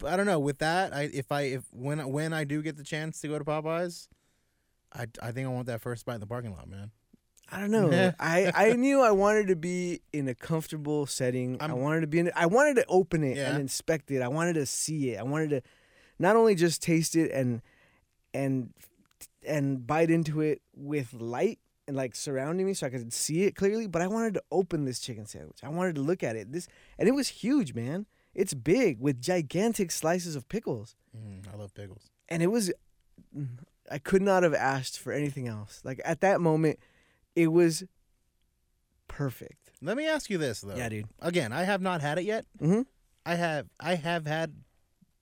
I 0.04 0.16
don't 0.18 0.26
know. 0.26 0.40
With 0.40 0.60
that, 0.60 0.94
I 0.94 1.04
if 1.14 1.32
I 1.32 1.42
if 1.42 1.64
when 1.72 2.00
when 2.12 2.34
I 2.34 2.44
do 2.44 2.62
get 2.62 2.78
the 2.78 2.84
chance 2.84 3.20
to 3.22 3.28
go 3.28 3.38
to 3.40 3.46
Popeyes, 3.46 4.08
I 4.94 5.08
I 5.22 5.32
think 5.32 5.48
I 5.48 5.52
want 5.52 5.68
that 5.68 5.82
first 5.82 6.06
bite 6.06 6.16
in 6.16 6.20
the 6.20 6.28
parking 6.28 6.52
lot, 6.56 6.68
man. 6.70 6.92
I 7.52 7.60
don't 7.60 7.72
know. 7.72 8.14
I, 8.20 8.52
I 8.54 8.74
knew 8.74 9.02
I 9.02 9.10
wanted 9.12 9.48
to 9.48 9.56
be 9.56 10.02
in 10.14 10.28
a 10.28 10.36
comfortable 10.36 11.08
setting. 11.08 11.58
i 11.60 11.66
I'm- 11.66 11.80
wanted 11.80 12.02
to 12.02 12.08
be 12.08 12.20
in. 12.20 12.32
I 12.36 12.46
wanted 12.46 12.76
to 12.76 12.86
open 12.88 13.24
it 13.24 13.38
Yeah. 13.38 13.50
and 13.52 13.60
inspect 13.60 14.12
it. 14.12 14.22
I 14.22 14.28
wanted 14.28 14.54
to 14.54 14.66
see 14.68 15.12
it. 15.12 15.20
I 15.20 15.24
wanted 15.24 15.50
to 15.50 15.62
not 16.20 16.36
only 16.36 16.54
just 16.54 16.82
taste 16.84 17.16
it 17.16 17.32
and 17.32 17.62
and 18.34 18.72
and 19.46 19.88
bite 19.88 20.12
into 20.12 20.42
it 20.42 20.62
with 20.76 21.14
light 21.14 21.58
and 21.88 21.98
like 21.98 22.16
surrounding 22.16 22.68
me 22.68 22.74
so 22.76 22.86
I 22.86 22.92
could 22.92 23.12
see 23.12 23.44
it 23.46 23.56
clearly, 23.56 23.88
but 23.88 24.02
I 24.04 24.08
wanted 24.08 24.36
to 24.36 24.44
open 24.52 24.86
this 24.86 25.00
chicken 25.00 25.26
sandwich. 25.26 25.58
I 25.64 25.70
wanted 25.70 25.96
to 25.96 26.02
look 26.02 26.22
at 26.24 26.36
it. 26.36 26.52
This 26.52 26.68
and 27.00 27.08
it 27.10 27.14
was 27.14 27.30
huge, 27.30 27.74
man. 27.74 28.06
It's 28.40 28.54
big 28.54 29.02
with 29.02 29.22
gigantic 29.22 29.92
slices 29.92 30.38
of 30.38 30.48
pickles. 30.48 30.96
Mm, 31.14 31.54
I 31.54 31.58
love 31.58 31.74
pickles. 31.74 32.10
And 32.30 32.42
it 32.42 32.48
was 32.48 32.72
I 33.92 33.98
could 33.98 34.22
not 34.22 34.44
have 34.44 34.54
asked 34.54 34.98
for 34.98 35.12
anything 35.12 35.50
else. 35.50 35.82
Like 35.84 36.00
at 36.06 36.22
that 36.22 36.40
moment, 36.40 36.80
it 37.36 37.48
was 37.48 37.84
perfect. 39.10 39.72
Let 39.82 39.98
me 39.98 40.08
ask 40.08 40.30
you 40.30 40.38
this 40.38 40.62
though. 40.62 40.78
Yeah, 40.78 40.88
dude. 40.88 41.08
Again, 41.20 41.52
I 41.52 41.64
have 41.64 41.82
not 41.82 42.00
had 42.00 42.18
it 42.18 42.24
yet. 42.24 42.46
Mm-hmm. 42.62 42.84
I 43.26 43.36
have 43.36 43.68
I 43.78 43.96
have 43.96 44.26
had 44.26 44.54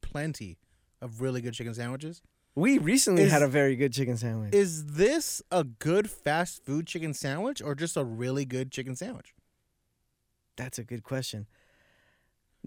plenty 0.02 0.60
of 1.02 1.20
really 1.20 1.42
good 1.42 1.56
chicken 1.56 1.74
sandwiches. 1.74 2.22
We 2.54 2.78
recently 2.78 3.24
Is- 3.24 3.32
had 3.32 3.42
a 3.42 3.48
very 3.48 3.76
good 3.76 3.94
chicken 3.94 4.18
sandwich. 4.18 4.54
Is 4.54 4.86
this 4.94 5.42
a 5.52 5.64
good 5.64 6.08
fast 6.08 6.64
food 6.64 6.86
chicken 6.86 7.16
sandwich 7.16 7.64
or 7.64 7.74
just 7.74 7.98
a 7.98 8.04
really 8.04 8.46
good 8.46 8.72
chicken 8.72 8.96
sandwich? 8.96 9.34
That's 10.56 10.78
a 10.78 10.84
good 10.84 11.02
question. 11.02 11.48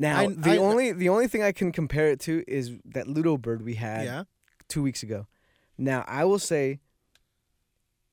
Now, 0.00 0.19
I- 0.21 0.26
the 0.28 0.50
I- 0.52 0.57
only 0.57 0.92
the 0.92 1.09
only 1.11 1.28
thing 1.28 1.42
I 1.42 1.52
can 1.52 1.73
compare 1.73 2.09
it 2.09 2.21
to 2.21 2.42
is 2.49 2.73
that 2.87 3.07
Ludo 3.07 3.37
Bird 3.37 3.62
we 3.62 3.75
had 3.75 4.04
yeah. 4.07 4.25
two 4.69 4.83
weeks 4.83 5.02
ago. 5.02 5.26
Now, 5.76 6.04
I 6.09 6.25
will 6.25 6.38
say 6.38 6.80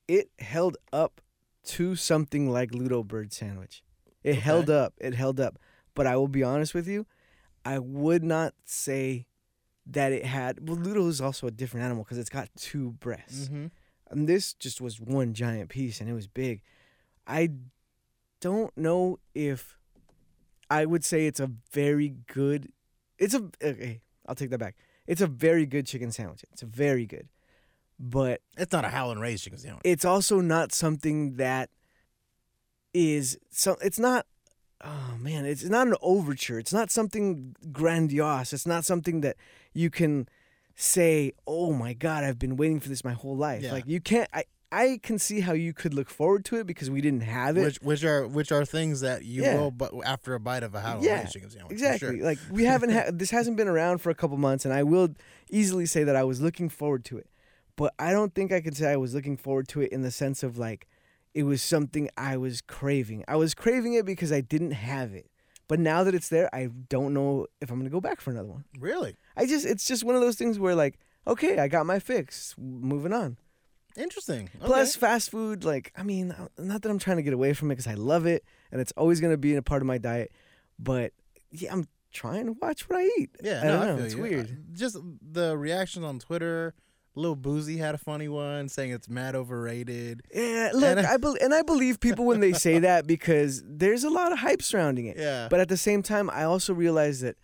it 0.06 0.30
held 0.38 0.76
up 0.92 1.20
to 1.64 1.96
something 1.96 2.50
like 2.50 2.74
Ludo 2.74 3.02
Bird 3.02 3.32
sandwich. 3.32 3.82
It 4.22 4.32
Okay. 4.32 4.40
held 4.40 4.70
up. 4.70 4.94
It 4.98 5.14
held 5.14 5.40
up. 5.40 5.58
But 5.94 6.06
I 6.06 6.16
will 6.16 6.28
be 6.28 6.42
honest 6.42 6.74
with 6.74 6.86
you, 6.86 7.06
I 7.64 7.78
would 7.78 8.22
not 8.22 8.54
say 8.64 9.26
that 9.86 10.12
it 10.12 10.24
had. 10.26 10.68
Well, 10.68 10.76
Ludo 10.78 11.06
is 11.08 11.20
also 11.20 11.46
a 11.46 11.50
different 11.50 11.84
animal 11.84 12.04
because 12.04 12.18
it's 12.18 12.30
got 12.30 12.48
two 12.56 12.92
breasts. 12.92 13.46
Mm-hmm. 13.48 13.66
And 14.10 14.28
this 14.28 14.52
just 14.54 14.80
was 14.80 15.00
one 15.00 15.32
giant 15.34 15.68
piece 15.70 16.00
and 16.00 16.08
it 16.08 16.14
was 16.14 16.26
big. 16.26 16.62
I 17.26 17.50
don't 18.40 18.76
know 18.76 19.18
if 19.34 19.77
I 20.70 20.84
would 20.84 21.04
say 21.04 21.26
it's 21.26 21.40
a 21.40 21.50
very 21.72 22.14
good 22.32 22.72
it's 23.18 23.34
a 23.34 23.50
okay, 23.62 24.00
I'll 24.26 24.34
take 24.34 24.50
that 24.50 24.58
back. 24.58 24.76
It's 25.06 25.20
a 25.20 25.26
very 25.26 25.66
good 25.66 25.86
chicken 25.86 26.12
sandwich. 26.12 26.44
It's 26.52 26.62
very 26.62 27.06
good. 27.06 27.28
But 27.98 28.42
It's 28.56 28.72
not 28.72 28.84
a 28.84 28.88
Howlin' 28.90 29.18
Rays 29.18 29.42
chicken 29.42 29.58
sandwich. 29.58 29.82
it's 29.84 30.04
also 30.04 30.40
not 30.40 30.72
something 30.72 31.34
that 31.36 31.70
is 32.94 33.38
so 33.50 33.76
it's 33.82 33.98
not 33.98 34.26
oh 34.84 35.16
man, 35.18 35.44
it's 35.44 35.64
not 35.64 35.88
an 35.88 35.94
overture. 36.00 36.58
It's 36.58 36.72
not 36.72 36.90
something 36.90 37.56
grandiose. 37.72 38.52
It's 38.52 38.66
not 38.66 38.84
something 38.84 39.20
that 39.22 39.36
you 39.72 39.90
can 39.90 40.28
say, 40.76 41.32
"Oh 41.46 41.72
my 41.72 41.92
god, 41.94 42.22
I've 42.22 42.38
been 42.38 42.56
waiting 42.56 42.78
for 42.80 42.88
this 42.88 43.02
my 43.04 43.12
whole 43.12 43.36
life." 43.36 43.62
Yeah. 43.62 43.72
Like 43.72 43.86
you 43.86 44.00
can't 44.00 44.28
I 44.32 44.44
I 44.70 45.00
can 45.02 45.18
see 45.18 45.40
how 45.40 45.52
you 45.54 45.72
could 45.72 45.94
look 45.94 46.10
forward 46.10 46.44
to 46.46 46.56
it 46.56 46.66
because 46.66 46.90
we 46.90 47.00
didn't 47.00 47.22
have 47.22 47.56
it. 47.56 47.62
Which 47.62 47.76
which 47.80 48.04
are 48.04 48.26
which 48.26 48.52
are 48.52 48.64
things 48.64 49.00
that 49.00 49.24
you 49.24 49.42
Yeah. 49.42 49.54
will, 49.58 49.70
but 49.70 49.92
after 50.04 50.34
a 50.34 50.40
bite 50.40 50.62
of 50.62 50.74
a 50.74 50.80
Howlin' 50.80 51.04
Yeah, 51.04 51.24
chicken 51.24 51.48
sandwich. 51.50 51.72
Exactly. 51.72 52.18
sure. 52.18 52.24
Like 52.24 52.38
we 52.50 52.64
haven't 52.64 52.90
had 52.90 53.18
this 53.18 53.30
hasn't 53.30 53.56
been 53.56 53.68
around 53.68 53.98
for 53.98 54.10
a 54.10 54.14
couple 54.14 54.36
months, 54.36 54.64
and 54.64 54.74
I 54.74 54.82
will 54.82 55.08
easily 55.50 55.86
say 55.86 56.04
that 56.04 56.16
I 56.16 56.24
was 56.24 56.40
looking 56.40 56.68
forward 56.68 57.04
to 57.06 57.16
it. 57.18 57.28
But 57.76 57.94
I 57.98 58.12
don't 58.12 58.34
think 58.34 58.52
I 58.52 58.60
could 58.60 58.76
say 58.76 58.90
I 58.90 58.96
was 58.96 59.14
looking 59.14 59.36
forward 59.36 59.68
to 59.68 59.80
it 59.80 59.90
in 59.92 60.02
the 60.02 60.10
sense 60.10 60.42
of 60.42 60.58
like 60.58 60.86
it 61.34 61.44
was 61.44 61.62
something 61.62 62.10
I 62.16 62.36
was 62.36 62.60
craving. 62.60 63.24
I 63.28 63.36
was 63.36 63.54
craving 63.54 63.94
it 63.94 64.04
because 64.04 64.32
I 64.32 64.40
didn't 64.42 64.72
have 64.72 65.14
it. 65.14 65.30
But 65.68 65.78
now 65.78 66.02
that 66.04 66.14
it's 66.14 66.28
there, 66.28 66.48
I 66.54 66.68
don't 66.88 67.14
know 67.14 67.46
if 67.60 67.70
I'm 67.70 67.78
gonna 67.78 67.90
go 67.90 68.00
back 68.00 68.20
for 68.20 68.30
another 68.32 68.48
one. 68.48 68.64
Really 68.78 69.16
I 69.36 69.46
just 69.46 69.64
it's 69.64 69.86
just 69.86 70.04
one 70.04 70.14
of 70.14 70.20
those 70.20 70.36
things 70.36 70.58
where 70.58 70.74
like, 70.74 70.98
okay, 71.26 71.58
I 71.58 71.68
got 71.68 71.86
my 71.86 71.98
fix. 71.98 72.54
Moving 72.58 73.12
on. 73.14 73.38
Interesting. 73.96 74.48
Okay. 74.56 74.66
Plus, 74.66 74.94
fast 74.96 75.30
food, 75.30 75.64
like, 75.64 75.92
I 75.96 76.02
mean, 76.02 76.30
uh, 76.32 76.48
not 76.58 76.82
that 76.82 76.90
I'm 76.90 76.98
trying 76.98 77.16
to 77.16 77.22
get 77.22 77.32
away 77.32 77.52
from 77.52 77.70
it 77.70 77.74
because 77.76 77.86
I 77.88 77.94
love 77.94 78.26
it 78.26 78.44
and 78.70 78.80
it's 78.80 78.92
always 78.96 79.20
going 79.20 79.32
to 79.32 79.38
be 79.38 79.54
a 79.56 79.62
part 79.62 79.82
of 79.82 79.86
my 79.86 79.98
diet, 79.98 80.30
but 80.78 81.12
yeah, 81.50 81.72
I'm 81.72 81.86
trying 82.12 82.46
to 82.46 82.52
watch 82.52 82.88
what 82.88 82.98
I 82.98 83.04
eat. 83.18 83.30
yeah, 83.42 83.60
I 83.62 83.64
no, 83.64 83.72
don't 83.72 83.82
I 83.82 83.86
know. 83.86 83.96
feel 83.96 84.04
It's 84.06 84.14
you. 84.14 84.22
weird. 84.22 84.46
Uh, 84.50 84.54
Just 84.72 84.96
the 85.22 85.56
reactions 85.56 86.04
on 86.04 86.18
Twitter. 86.18 86.74
Lil 87.14 87.34
Boosie 87.34 87.78
had 87.78 87.96
a 87.96 87.98
funny 87.98 88.28
one 88.28 88.68
saying 88.68 88.92
it's 88.92 89.08
mad 89.08 89.34
overrated. 89.34 90.22
Yeah, 90.32 90.70
look, 90.72 90.84
And 90.98 91.00
I, 91.04 91.16
bel 91.16 91.36
and 91.40 91.52
I 91.52 91.62
believe 91.62 91.98
people 91.98 92.24
when 92.26 92.38
they 92.38 92.52
say 92.52 92.78
that 92.78 93.08
because 93.08 93.60
there's 93.66 94.04
a 94.04 94.10
lot 94.10 94.30
of 94.30 94.38
hype 94.38 94.62
surrounding 94.62 95.06
it. 95.06 95.16
Yeah, 95.18 95.48
But 95.50 95.58
at 95.58 95.68
the 95.68 95.76
same 95.76 96.02
time, 96.04 96.30
I 96.30 96.44
also 96.44 96.72
realize 96.72 97.20
that 97.22 97.34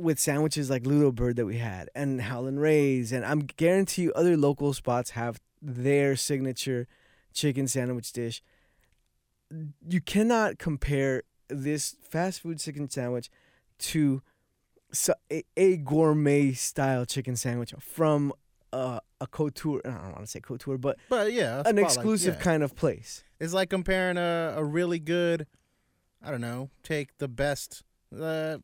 with 0.00 0.18
sandwiches 0.18 0.70
like 0.70 0.86
Ludo 0.86 1.12
Bird 1.12 1.36
that 1.36 1.46
we 1.46 1.58
had 1.58 1.88
and 1.94 2.20
Howlin' 2.22 2.58
Ray's, 2.58 3.12
and 3.12 3.24
I'm 3.24 3.40
guarantee 3.40 4.02
you 4.02 4.12
other 4.12 4.36
local 4.36 4.72
spots 4.72 5.10
have 5.10 5.40
their 5.62 6.16
signature 6.16 6.86
chicken 7.32 7.68
sandwich 7.68 8.12
dish. 8.12 8.42
You 9.88 10.00
cannot 10.00 10.58
compare 10.58 11.22
this 11.48 11.96
fast 12.02 12.40
food 12.40 12.58
chicken 12.58 12.88
sandwich 12.88 13.28
to 13.78 14.22
so, 14.92 15.14
a, 15.30 15.44
a 15.56 15.76
gourmet 15.76 16.52
style 16.52 17.04
chicken 17.04 17.36
sandwich 17.36 17.74
from 17.78 18.32
uh, 18.72 19.00
a 19.20 19.26
couture. 19.26 19.80
I 19.84 19.90
don't 19.90 20.12
want 20.12 20.20
to 20.20 20.26
say 20.26 20.40
couture, 20.40 20.78
but 20.78 20.98
but 21.08 21.32
yeah, 21.32 21.62
an 21.66 21.76
like- 21.76 21.84
exclusive 21.84 22.36
yeah. 22.36 22.42
kind 22.42 22.62
of 22.62 22.74
place. 22.74 23.24
It's 23.38 23.52
like 23.52 23.70
comparing 23.70 24.18
a, 24.18 24.54
a 24.56 24.64
really 24.64 24.98
good, 24.98 25.46
I 26.22 26.30
don't 26.30 26.40
know, 26.42 26.70
take 26.82 27.16
the 27.18 27.28
best. 27.28 27.82
Uh, 28.18 28.58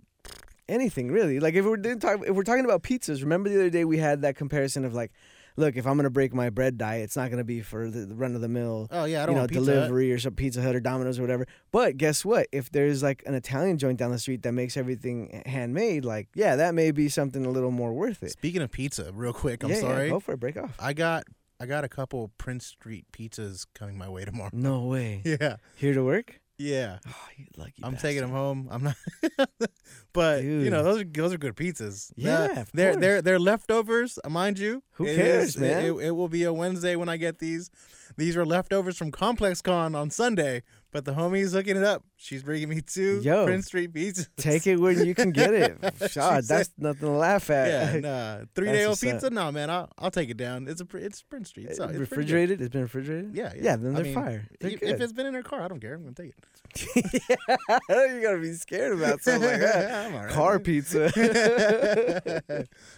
anything 0.69 1.11
really. 1.11 1.41
Like 1.41 1.55
if 1.55 1.65
we're 1.65 1.77
talk, 1.77 2.21
if 2.27 2.35
we're 2.35 2.43
talking 2.43 2.65
about 2.65 2.83
pizzas, 2.83 3.23
remember 3.23 3.49
the 3.49 3.57
other 3.57 3.71
day 3.71 3.85
we 3.85 3.99
had 3.99 4.23
that 4.23 4.37
comparison 4.37 4.85
of 4.85 4.95
like, 4.95 5.13
look, 5.57 5.77
if 5.77 5.87
I'm 5.87 5.97
gonna 5.97 6.11
break 6.11 6.35
my 6.35 6.51
bread 6.51 6.79
diet, 6.79 7.05
it's 7.05 7.17
not 7.17 7.31
gonna 7.31 7.45
be 7.45 7.61
for 7.61 7.91
the, 7.91 8.15
run 8.15 8.35
of 8.35 8.41
the 8.41 8.49
mill, 8.49 8.89
oh 8.91 9.05
yeah, 9.05 9.23
I 9.23 9.27
don't 9.27 9.35
know, 9.35 9.43
want 9.43 9.53
delivery 9.53 10.13
or 10.13 10.19
some 10.19 10.35
Pizza 10.35 10.63
Hut 10.63 10.75
or 10.75 10.81
Domino's 10.81 11.19
or 11.19 11.23
whatever. 11.23 11.47
But 11.73 11.97
guess 11.97 12.25
what? 12.25 12.47
If 12.53 12.71
there's 12.71 13.03
like 13.03 13.23
an 13.27 13.35
Italian 13.35 13.79
joint 13.79 13.99
down 13.99 14.11
the 14.11 14.19
street 14.19 14.43
that 14.43 14.53
makes 14.53 14.77
everything 14.77 15.43
handmade, 15.47 16.05
like 16.05 16.29
yeah, 16.35 16.57
that 16.57 16.75
may 16.75 16.91
be 16.91 17.09
something 17.09 17.45
a 17.47 17.51
little 17.51 17.71
more 17.71 17.93
worth 17.93 18.23
it. 18.23 18.31
Speaking 18.33 18.63
of 18.63 18.71
pizza, 18.71 19.11
real 19.13 19.33
quick, 19.33 19.63
I'm 19.63 19.71
yeah, 19.71 19.77
yeah, 19.77 19.83
sorry. 19.83 20.11
go 20.11 20.21
for 20.21 20.33
it. 20.33 20.41
Break 20.41 20.57
off. 20.57 20.75
I 20.79 20.93
got 20.93 21.25
I 21.59 21.67
got 21.67 21.85
a 21.85 21.89
couple 21.89 22.31
Prince 22.37 22.67
Street 22.67 23.07
pizzas 23.13 23.67
coming 23.75 23.97
my 23.97 24.09
way 24.09 24.25
tomorrow. 24.25 24.51
No 24.53 24.81
way. 24.87 25.23
Yeah, 25.25 25.57
Here 25.77 25.95
to 25.95 26.05
work? 26.05 26.41
Yeah. 26.59 26.99
Oh, 27.07 27.15
you 27.37 27.47
lucky. 27.57 27.75
I'm 27.83 27.97
taking 27.97 28.23
them 28.23 28.31
home. 28.31 28.69
I'm 28.71 28.83
not, 28.85 28.97
but 30.13 30.43
you 30.43 30.71
know 30.71 30.83
those 30.83 31.01
are 31.01 31.05
those 31.05 31.33
are 31.33 31.39
good 31.39 31.55
pizzas. 31.57 32.13
Yeah, 32.17 32.65
they're 32.73 32.97
they're 32.97 33.23
they're 33.23 33.39
leftovers, 33.39 34.19
uh, 34.25 34.29
mind 34.29 34.59
you. 34.59 34.83
Who 34.93 35.07
It 35.07 35.17
cares, 35.17 35.49
is- 35.51 35.59
man? 35.59 35.85
It, 35.85 35.93
it 35.93 36.11
will 36.13 36.29
be 36.29 36.45
a 36.45 36.53
Wednesday 36.53 36.97
when 36.97 37.09
I 37.09 37.17
get 37.17 37.39
these. 37.39 37.71
These 38.17 38.37
are 38.37 38.47
leftovers 38.47 38.97
from 38.97 39.11
Complex 39.11 39.61
Con 39.61 39.95
on 39.95 40.11
Sunday, 40.11 40.63
but 40.97 41.05
the 41.05 41.13
homie's 41.13 41.53
hooking 41.53 41.77
it 41.77 41.83
up. 41.83 42.03
She's 42.17 42.43
bringing 42.43 42.71
me 42.71 42.81
two 42.81 43.21
Yo, 43.21 43.45
Prince 43.45 43.67
Street 43.67 43.93
pizzas. 43.93 44.29
Take 44.39 44.67
it 44.67 44.77
when 44.77 45.05
you 45.05 45.15
can 45.15 45.31
get 45.31 45.53
it. 45.53 45.79
God, 46.15 46.43
said- 46.43 46.45
that's 46.45 46.71
nothing 46.79 47.01
to 47.01 47.11
laugh 47.11 47.51
at. 47.51 47.69
Yeah, 47.69 48.01
nah, 48.39 48.45
three 48.55 48.73
day 48.73 48.85
old 48.85 48.93
what's 48.93 49.05
up. 49.05 49.13
pizza. 49.13 49.29
No, 49.29 49.53
man, 49.53 49.69
I'll 49.69 49.91
I'll 49.99 50.11
take 50.11 50.31
it 50.31 50.39
down. 50.39 50.67
It's 50.69 50.81
a 50.81 50.87
it's 50.95 51.21
Prince 51.21 51.51
Street. 51.51 51.77
So 51.77 51.85
it's 51.85 51.99
refrigerated? 51.99 52.63
It's 52.63 52.73
been 52.73 52.81
refrigerated? 52.81 53.37
Yeah, 53.37 53.53
yeah. 53.55 53.63
Yeah, 53.63 53.77
then 53.77 53.93
they're 53.93 54.05
mean, 54.05 54.15
fire. 54.15 54.49
They're 54.59 54.71
if, 54.71 54.83
if 54.83 55.01
it's 55.03 55.13
been 55.13 55.27
in 55.27 55.35
her 55.35 55.43
car, 55.43 55.61
I 55.61 55.69
don't 55.69 55.81
care. 55.81 55.97
I'm 55.97 56.03
gonna 56.03 56.15
take 56.15 56.33
it. 56.33 57.23
you 57.91 58.23
gotta 58.23 58.39
be 58.39 58.55
scared 58.55 58.95
about 58.95 59.21
something 59.21 59.51
like 59.51 59.61
that. 59.61 60.07
I'm 60.07 60.15
all 60.15 60.25
right. 60.25 60.31
Car 60.31 60.59
pizza. 60.59 61.11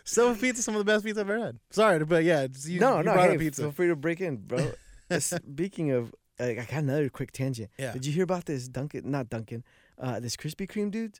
Silver 0.05 0.41
pizza, 0.41 0.63
some 0.63 0.77
of 0.77 0.79
the 0.79 0.85
best 0.85 1.05
pizza 1.05 1.23
I've 1.23 1.31
ever 1.31 1.45
had. 1.47 1.59
Sorry, 1.71 2.05
but 2.05 2.23
yeah, 2.23 2.43
it's, 2.43 2.69
you, 2.69 2.79
no, 2.79 2.99
you 2.99 3.05
no, 3.07 3.15
brought 3.15 3.31
hey, 3.31 3.39
pizza. 3.39 3.63
feel 3.63 3.73
free 3.73 3.89
to 3.89 3.97
break 3.97 4.21
in, 4.21 4.37
bro. 4.37 4.71
Speaking 5.19 5.91
of, 5.91 6.15
I 6.41 6.55
got 6.55 6.73
another 6.73 7.09
quick 7.09 7.33
tangent. 7.33 7.71
Yeah. 7.79 7.93
Did 7.93 8.07
you 8.07 8.13
hear 8.13 8.25
about 8.25 8.45
this 8.47 8.69
Dunkin'? 8.69 9.11
Not 9.11 9.29
Dunkin'. 9.29 9.65
Uh, 9.99 10.21
this 10.21 10.37
Krispy 10.37 10.69
Kreme 10.71 10.91
dude. 10.91 11.19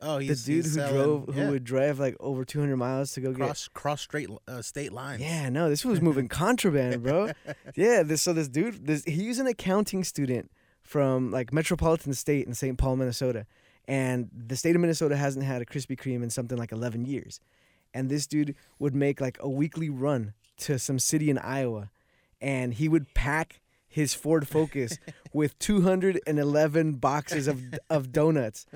oh, 0.00 0.18
he's 0.18 0.44
The 0.44 0.52
dude 0.52 0.64
he's 0.64 0.74
who 0.74 0.80
selling- 0.80 0.94
drove, 0.94 1.34
who 1.34 1.40
yeah, 1.40 1.50
would 1.50 1.64
drive 1.64 1.98
like 2.00 2.16
over 2.20 2.44
200 2.44 2.76
miles 2.76 3.12
to 3.12 3.20
go 3.20 3.32
cross 3.32 3.68
cross 3.68 4.00
straight 4.02 4.28
uh, 4.48 4.60
state 4.62 4.92
lines. 4.92 5.22
Yeah, 5.22 5.48
no, 5.48 5.68
this 5.70 5.84
was 5.84 6.00
moving 6.08 6.28
contraband, 6.28 7.02
bro. 7.02 7.30
Yeah, 7.76 8.02
this 8.02 8.22
so 8.22 8.32
this 8.32 8.48
dude, 8.48 8.86
this 8.86 9.04
he's 9.04 9.38
an 9.38 9.46
accounting 9.46 10.02
student 10.04 10.50
from 10.82 11.30
like 11.30 11.52
Metropolitan 11.52 12.14
State 12.14 12.46
in 12.46 12.54
St. 12.54 12.76
Paul, 12.78 12.96
Minnesota, 12.96 13.46
and 13.88 14.28
the 14.32 14.56
state 14.56 14.74
of 14.74 14.80
Minnesota 14.80 15.16
hasn't 15.16 15.44
had 15.44 15.62
a 15.62 15.64
Krispy 15.64 15.96
Kreme 15.98 16.22
in 16.22 16.30
something 16.30 16.58
like 16.58 16.72
11 16.72 17.06
years, 17.06 17.40
and 17.94 18.08
this 18.10 18.26
dude 18.26 18.54
would 18.78 18.94
make 18.94 19.20
like 19.20 19.36
a 19.40 19.48
weekly 19.48 19.88
run 19.90 20.34
to 20.58 20.78
some 20.78 20.98
city 20.98 21.30
in 21.30 21.38
Iowa, 21.38 21.90
and 22.40 22.74
he 22.74 22.88
would 22.88 23.12
pack 23.14 23.60
his 23.96 24.12
Ford 24.12 24.46
Focus 24.46 24.98
with 25.32 25.58
211 25.58 26.94
boxes 26.94 27.48
of 27.48 27.62
of 27.88 28.12
donuts. 28.12 28.66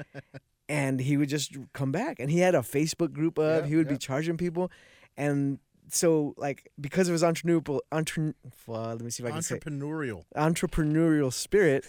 And 0.69 1.01
he 1.01 1.17
would 1.17 1.29
just 1.29 1.57
come 1.73 1.91
back, 1.93 2.19
and 2.21 2.31
he 2.31 2.39
had 2.39 2.55
a 2.55 2.61
Facebook 2.61 3.13
group 3.13 3.39
up. 3.39 3.63
Yeah, 3.65 3.69
he 3.69 3.77
would 3.77 3.87
yeah. 3.89 3.93
be 3.95 3.99
charging 3.99 4.37
people, 4.37 4.71
and 5.17 5.59
so 5.89 6.33
like 6.37 6.71
because 6.81 7.09
of 7.09 7.13
his 7.13 7.23
entrepreneurial, 7.25 7.81
entre, 7.91 8.35
let 8.69 9.01
me 9.03 9.11
see 9.11 9.23
if 9.25 9.29
I 9.29 9.33
can 9.33 9.43
say 9.43 9.59
Entrepreneurial. 9.59 10.23
entrepreneurial 10.37 11.33
spirit, 11.33 11.85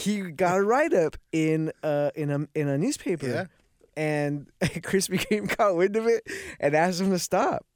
he 0.00 0.22
got 0.30 0.56
a 0.58 0.62
write 0.62 0.94
up 0.94 1.16
in 1.30 1.70
uh 1.82 2.10
in 2.14 2.30
a 2.30 2.48
in 2.58 2.68
a 2.68 2.78
newspaper, 2.78 3.26
Yeah. 3.28 3.44
and 3.96 4.50
Krispy 4.62 5.20
Kreme 5.24 5.48
caught 5.56 5.76
wind 5.76 5.96
of 5.96 6.06
it 6.06 6.26
and 6.58 6.74
asked 6.74 7.00
him 7.02 7.10
to 7.10 7.18
stop. 7.18 7.66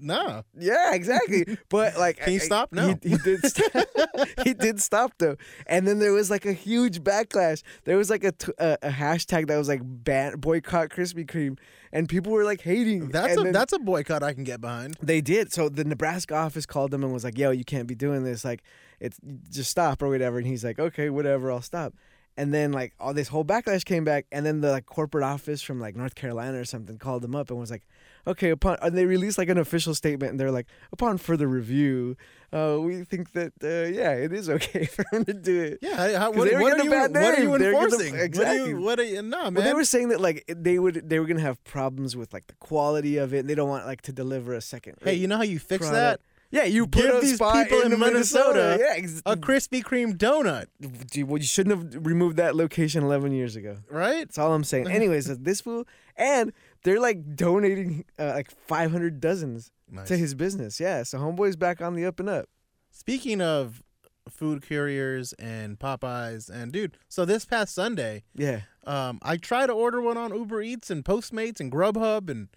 No. 0.00 0.42
Yeah, 0.58 0.94
exactly. 0.94 1.44
But 1.68 1.98
like, 1.98 2.18
Can 2.18 2.32
you 2.32 2.38
stop? 2.40 2.72
No. 2.72 2.98
He, 3.02 3.10
he 3.10 3.16
did. 3.18 3.44
St- 3.44 3.86
he 4.44 4.54
did 4.54 4.80
stop 4.80 5.12
though, 5.18 5.36
and 5.66 5.86
then 5.86 5.98
there 5.98 6.12
was 6.12 6.30
like 6.30 6.46
a 6.46 6.52
huge 6.52 7.02
backlash. 7.02 7.62
There 7.84 7.96
was 7.96 8.08
like 8.08 8.24
a 8.24 8.32
t- 8.32 8.52
a, 8.58 8.78
a 8.82 8.88
hashtag 8.90 9.48
that 9.48 9.56
was 9.58 9.68
like 9.68 9.80
ban- 9.84 10.38
boycott 10.38 10.88
Krispy 10.88 11.26
Kreme, 11.26 11.58
and 11.92 12.08
people 12.08 12.32
were 12.32 12.44
like 12.44 12.62
hating. 12.62 13.08
That's 13.08 13.36
and 13.36 13.48
a 13.48 13.52
that's 13.52 13.72
a 13.74 13.78
boycott 13.78 14.22
I 14.22 14.32
can 14.32 14.44
get 14.44 14.60
behind. 14.60 14.96
they 15.02 15.20
did. 15.20 15.52
So 15.52 15.68
the 15.68 15.84
Nebraska 15.84 16.34
office 16.34 16.64
called 16.64 16.90
them 16.90 17.04
and 17.04 17.12
was 17.12 17.24
like, 17.24 17.36
"Yo, 17.36 17.50
you 17.50 17.64
can't 17.64 17.86
be 17.86 17.94
doing 17.94 18.24
this. 18.24 18.44
Like, 18.44 18.62
it's 19.00 19.18
just 19.50 19.70
stop 19.70 20.02
or 20.02 20.08
whatever." 20.08 20.38
And 20.38 20.46
he's 20.46 20.64
like, 20.64 20.78
"Okay, 20.78 21.10
whatever, 21.10 21.52
I'll 21.52 21.60
stop." 21.62 21.94
And 22.38 22.54
then 22.54 22.72
like 22.72 22.94
all 23.00 23.12
this 23.12 23.28
whole 23.28 23.44
backlash 23.44 23.84
came 23.84 24.04
back, 24.04 24.26
and 24.32 24.46
then 24.46 24.60
the 24.62 24.70
like 24.70 24.86
corporate 24.86 25.24
office 25.24 25.60
from 25.60 25.80
like 25.80 25.94
North 25.96 26.14
Carolina 26.14 26.58
or 26.58 26.64
something 26.64 26.96
called 26.96 27.22
them 27.22 27.34
up 27.34 27.50
and 27.50 27.58
was 27.58 27.70
like, 27.70 27.86
"Okay, 28.26 28.50
upon," 28.50 28.76
and 28.82 28.96
they 28.96 29.06
released 29.06 29.38
like 29.38 29.48
an 29.48 29.58
official 29.58 29.94
statement, 29.94 30.30
and 30.32 30.40
they're 30.40 30.50
like, 30.50 30.66
"Upon 30.92 31.18
further 31.18 31.46
review, 31.48 32.16
uh, 32.52 32.78
we 32.80 33.04
think 33.04 33.32
that 33.32 33.52
uh, 33.62 33.88
yeah, 33.94 34.12
it 34.12 34.32
is 34.32 34.48
okay 34.50 34.84
for 34.96 35.04
him 35.12 35.24
to 35.24 35.32
do 35.34 35.60
it." 35.62 35.78
Yeah. 35.82 35.96
How, 35.96 36.18
how, 36.18 36.32
'Cause 36.32 36.38
what, 36.38 36.52
what 36.60 36.72
are 36.80 36.84
you 36.84 36.90
what 36.90 37.14
are 37.14 37.40
you 37.40 37.48
gonna- 37.48 37.64
enforcing? 37.66 38.12
What 38.12 38.20
are 38.20 38.24
exactly. 38.24 38.68
you, 38.70 38.80
what 38.80 38.98
are 39.00 39.04
you? 39.04 39.22
No, 39.22 39.44
man. 39.44 39.54
Well, 39.54 39.64
they 39.64 39.74
were 39.74 39.84
saying 39.84 40.08
that 40.08 40.20
like 40.20 40.44
they 40.48 40.78
would 40.78 41.08
they 41.08 41.18
were 41.18 41.26
gonna 41.26 41.40
have 41.40 41.62
problems 41.64 42.16
with 42.16 42.32
like 42.32 42.46
the 42.46 42.54
quality 42.54 43.16
of 43.18 43.32
it. 43.34 43.38
And 43.40 43.48
they 43.50 43.54
don't 43.54 43.68
want 43.68 43.86
like 43.86 44.02
to 44.02 44.12
deliver 44.12 44.54
a 44.54 44.60
second. 44.60 44.96
hey, 45.02 45.14
you 45.14 45.26
know 45.28 45.36
how 45.36 45.42
you 45.44 45.58
fix 45.58 45.88
product. 45.88 45.94
that? 45.94 46.20
Yeah, 46.50 46.64
you 46.64 46.86
put 46.86 47.02
Give 47.02 47.20
these 47.20 47.32
people 47.38 47.82
in 47.82 47.98
Minnesota 48.00 48.78
Yeah, 48.80 48.94
ex- 48.96 49.20
A 49.26 49.36
Krispy 49.36 49.82
Kreme 49.82 50.16
donut, 50.16 50.64
Dude, 51.10 51.28
well, 51.28 51.36
you 51.36 51.44
shouldn't 51.44 51.76
have 51.94 52.06
removed 52.06 52.38
that 52.38 52.56
location 52.56 53.02
11 53.04 53.32
years 53.32 53.54
ago. 53.54 53.76
right? 53.90 54.20
That's 54.20 54.38
all 54.38 54.54
I'm 54.54 54.64
saying. 54.64 54.88
Anyways, 54.90 55.26
this 55.40 55.60
fool, 55.60 55.84
and 56.16 56.54
they're 56.88 57.00
like 57.00 57.36
donating 57.36 58.04
uh, 58.18 58.32
like 58.34 58.50
500 58.50 59.20
dozens 59.20 59.70
Nice. 59.90 60.08
to 60.08 60.16
his 60.16 60.34
business. 60.34 60.80
Yeah, 60.80 61.02
so 61.02 61.18
homeboy's 61.18 61.56
back 61.56 61.80
on 61.82 61.94
the 61.94 62.04
up 62.06 62.18
and 62.20 62.28
up. 62.28 62.48
Speaking 62.90 63.40
of 63.40 63.82
food 64.28 64.62
couriers 64.62 65.32
and 65.34 65.78
Popeyes, 65.78 66.50
and 66.50 66.72
dude, 66.72 66.96
so 67.08 67.24
this 67.24 67.44
past 67.44 67.74
Sunday, 67.74 68.24
Yeah, 68.34 68.60
um, 68.86 69.18
I 69.22 69.36
tried 69.36 69.66
to 69.66 69.72
order 69.72 70.00
one 70.00 70.16
on 70.16 70.34
Uber 70.34 70.62
Eats 70.62 70.90
and 70.90 71.04
Postmates 71.04 71.60
and 71.60 71.70
Grubhub 71.72 72.28
and 72.30 72.48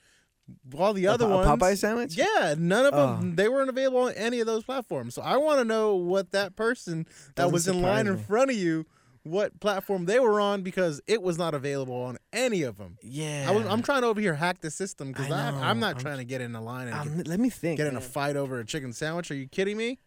all 0.78 0.94
the 0.94 1.06
A 1.06 1.14
other 1.14 1.26
Po- 1.26 1.36
ones. 1.38 1.48
a 1.48 1.50
Popeye 1.66 1.78
sandwich. 1.78 2.16
Yeah, 2.18 2.56
none 2.58 2.86
of 2.86 2.94
them. 2.94 3.32
Oh. 3.32 3.36
They 3.36 3.48
weren't 3.48 3.70
available 3.70 4.00
on 4.02 4.14
any 4.14 4.40
of 4.42 4.48
those 4.48 4.64
platforms. 4.66 5.14
So 5.16 5.22
I 5.22 5.38
want 5.38 5.60
to 5.60 5.66
know 5.66 5.96
what 5.96 6.32
that 6.32 6.56
person 6.58 7.06
that 7.36 7.44
Doesn't 7.44 7.54
was 7.54 7.68
in 7.70 7.82
line 7.82 8.06
surprise 8.06 8.20
in 8.22 8.26
front 8.28 8.52
of 8.52 8.58
you, 8.58 8.86
what 9.24 9.60
platform 9.60 10.06
they 10.06 10.20
were 10.20 10.40
on, 10.42 10.64
because 10.64 11.00
it 11.08 11.22
was 11.22 11.38
not 11.38 11.54
available 11.54 11.96
on 11.96 12.18
any 12.34 12.64
of 12.64 12.78
them. 12.78 12.98
yeah. 13.04 13.46
I 13.48 13.52
was, 13.52 13.66
I'm 13.68 13.82
trying 13.84 14.02
to 14.02 14.08
over 14.08 14.20
here 14.20 14.34
hack 14.34 14.62
the 14.62 14.72
system 14.72 15.10
because 15.12 15.30
I 15.32 15.50
I'm, 15.70 15.80
not 15.80 15.96
I'm- 15.96 16.02
trying 16.02 16.18
to 16.18 16.24
get 16.26 16.42
in 16.42 16.56
a 16.56 16.62
line 16.62 16.88
and 16.88 17.18
get, 17.18 17.28
let 17.28 17.40
me 17.40 17.50
think. 17.50 17.78
get 17.78 17.88
in 17.88 17.96
a 17.96 18.02
fight 18.02 18.36
over 18.36 18.60
a 18.60 18.66
chicken 18.66 18.94
sandwich. 18.94 19.30
Are 19.32 19.36
you 19.36 19.48
kidding 19.48 19.78
me? 19.78 20.00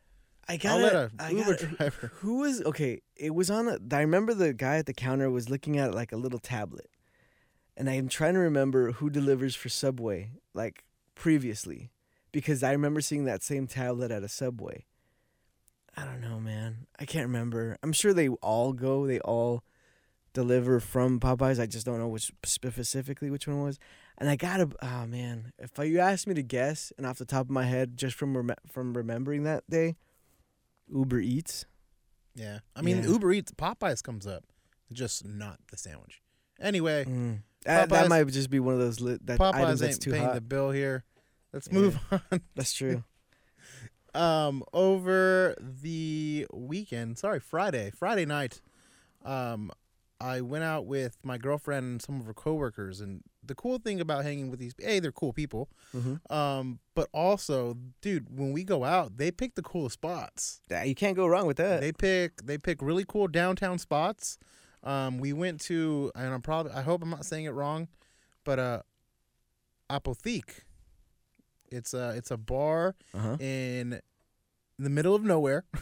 I 0.49 0.55
I'll 0.55 0.59
got 0.59 0.81
let 0.83 0.93
a 0.95 1.11
I 1.21 1.31
Uber 1.31 1.51
gotta- 1.53 1.67
driver. 1.67 2.13
Who 2.17 2.39
was 2.41 2.61
okay? 2.63 3.01
It 3.17 3.35
was 3.35 3.51
on 3.51 3.69
a. 3.69 3.79
I 3.95 4.01
remember 4.01 4.35
the 4.35 4.53
guy 4.53 4.77
at 4.77 4.87
the 4.87 4.93
counter 4.93 5.31
was 5.31 5.49
looking 5.49 5.79
at 5.79 5.95
like 5.95 6.13
a 6.13 6.17
little 6.17 6.39
tablet, 6.41 6.91
and 7.77 7.89
I'm 7.89 8.09
trying 8.09 8.35
to 8.35 8.41
remember 8.41 8.93
who 8.93 9.09
delivers 9.11 9.55
for 9.55 9.69
Subway 9.71 10.33
like 10.53 10.85
previously, 11.15 11.93
because 12.33 12.63
I 12.63 12.73
remember 12.73 13.01
seeing 13.01 13.25
that 13.25 13.43
same 13.43 13.67
tablet 13.67 14.11
at 14.11 14.23
a 14.23 14.29
Subway. 14.29 14.85
I 15.97 16.05
don't 16.05 16.21
know, 16.21 16.41
man. 16.41 16.87
I 16.99 17.05
can't 17.05 17.27
remember. 17.27 17.77
I'm 17.83 17.93
sure 17.93 18.13
they 18.13 18.29
all 18.29 18.73
go. 18.73 19.07
They 19.07 19.21
all 19.21 19.63
deliver 20.33 20.81
from 20.81 21.21
Popeyes. 21.21 21.61
I 21.61 21.67
just 21.67 21.87
don't 21.87 21.99
know 21.99 22.09
which 22.09 22.33
specifically 22.45 23.31
which 23.31 23.47
one 23.47 23.63
was. 23.63 23.79
And 24.19 24.29
I 24.29 24.37
gotta. 24.37 24.69
Oh 24.83 25.07
man, 25.07 25.53
if 25.59 25.71
you 25.79 25.99
asked 26.01 26.27
me 26.27 26.35
to 26.35 26.43
guess, 26.43 26.93
and 26.99 27.07
off 27.07 27.19
the 27.19 27.25
top 27.25 27.47
of 27.47 27.51
my 27.51 27.65
head, 27.65 27.97
just 27.97 28.17
from 28.17 28.37
rem- 28.37 28.57
from 28.71 28.95
remembering 28.97 29.45
that 29.45 29.65
day, 29.71 29.97
Uber 30.93 31.21
Eats. 31.21 31.67
Yeah, 32.35 32.59
I 32.75 32.83
mean 32.83 32.99
Yeah. 32.99 33.09
Uber 33.11 33.33
Eats, 33.33 33.53
Popeyes 33.53 34.03
comes 34.03 34.27
up, 34.27 34.45
just 34.93 35.25
not 35.27 35.59
the 35.71 35.77
sandwich. 35.77 36.21
Anyway, 36.61 37.05
Mm. 37.05 37.43
That, 37.65 37.89
that 37.89 38.09
might 38.11 38.27
just 38.27 38.51
be 38.51 38.61
one 38.61 38.75
of 38.75 38.81
those 38.81 39.01
lit, 39.01 39.25
that 39.27 39.41
items 39.41 39.57
Popeyes 39.57 39.79
that's 39.81 39.95
ain't 39.95 40.03
too 40.03 40.11
paying 40.11 40.25
hot. 40.25 40.35
the 40.35 40.41
bill 40.43 40.71
here. 40.71 41.05
Let's 41.53 41.67
Yeah. 41.69 41.75
move 41.79 41.99
on. 42.11 42.41
That's 42.55 42.73
true. 42.75 43.05
Um 44.15 44.63
over 44.73 45.55
the 45.61 46.47
weekend 46.53 47.19
sorry 47.19 47.41
friday 47.41 47.91
friday 47.91 48.25
night 48.25 48.61
um 49.25 49.71
i 50.21 50.41
went 50.41 50.63
out 50.65 50.87
with 50.87 51.17
my 51.25 51.37
girlfriend 51.37 51.85
and 51.85 52.03
some 52.03 52.21
of 52.21 52.27
her 52.27 52.35
coworkers 52.35 53.01
and 53.01 53.23
the 53.47 53.55
cool 53.55 53.79
thing 53.79 54.01
about 54.01 54.23
hanging 54.25 54.51
with 54.51 54.61
these 54.61 54.73
hey 54.79 55.01
they're 55.01 55.11
cool 55.13 55.33
people 55.33 55.69
Mm-hmm. 55.95 56.33
um 56.33 56.79
but 56.95 57.09
also 57.13 57.77
dude 58.01 58.27
when 58.39 58.53
we 58.53 58.63
go 58.65 58.85
out 58.85 59.17
they 59.17 59.31
pick 59.31 59.55
the 59.55 59.63
coolest 59.63 59.95
spots 59.95 60.61
You 60.89 60.95
can't 60.95 61.17
go 61.17 61.27
wrong 61.27 61.47
with 61.47 61.57
that. 61.59 61.81
they 61.81 61.93
pick 61.93 62.37
they 62.45 62.59
pick 62.59 62.81
really 62.83 63.05
cool 63.07 63.27
downtown 63.29 63.79
spots 63.79 64.39
um 64.83 65.19
we 65.19 65.33
went 65.33 65.61
to 65.63 66.11
and 66.15 66.33
i'm 66.33 66.43
probably 66.43 66.73
i 66.73 66.83
hope 66.83 67.03
i'm 67.03 67.11
not 67.11 67.25
saying 67.25 67.45
it 67.47 67.51
wrong 67.51 67.89
but 68.45 68.59
uh 68.59 68.81
apotheke 69.91 70.61
it's 71.71 71.95
a 71.95 72.11
it's 72.11 72.31
a 72.31 72.37
bar 72.37 72.95
uh-huh. 73.15 73.37
in 73.41 74.01
the 74.79 74.91
middle 74.91 75.15
of 75.15 75.25
nowhere. 75.25 75.65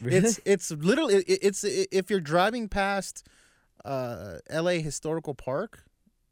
It's 0.00 0.40
it's 0.44 0.70
literally 0.70 1.14
it, 1.14 1.38
it's 1.40 1.62
if 1.64 2.10
you're 2.10 2.20
driving 2.20 2.68
past 2.68 3.26
uh 3.84 4.38
L.A. 4.50 4.80
Historical 4.80 5.34
Park, 5.34 5.84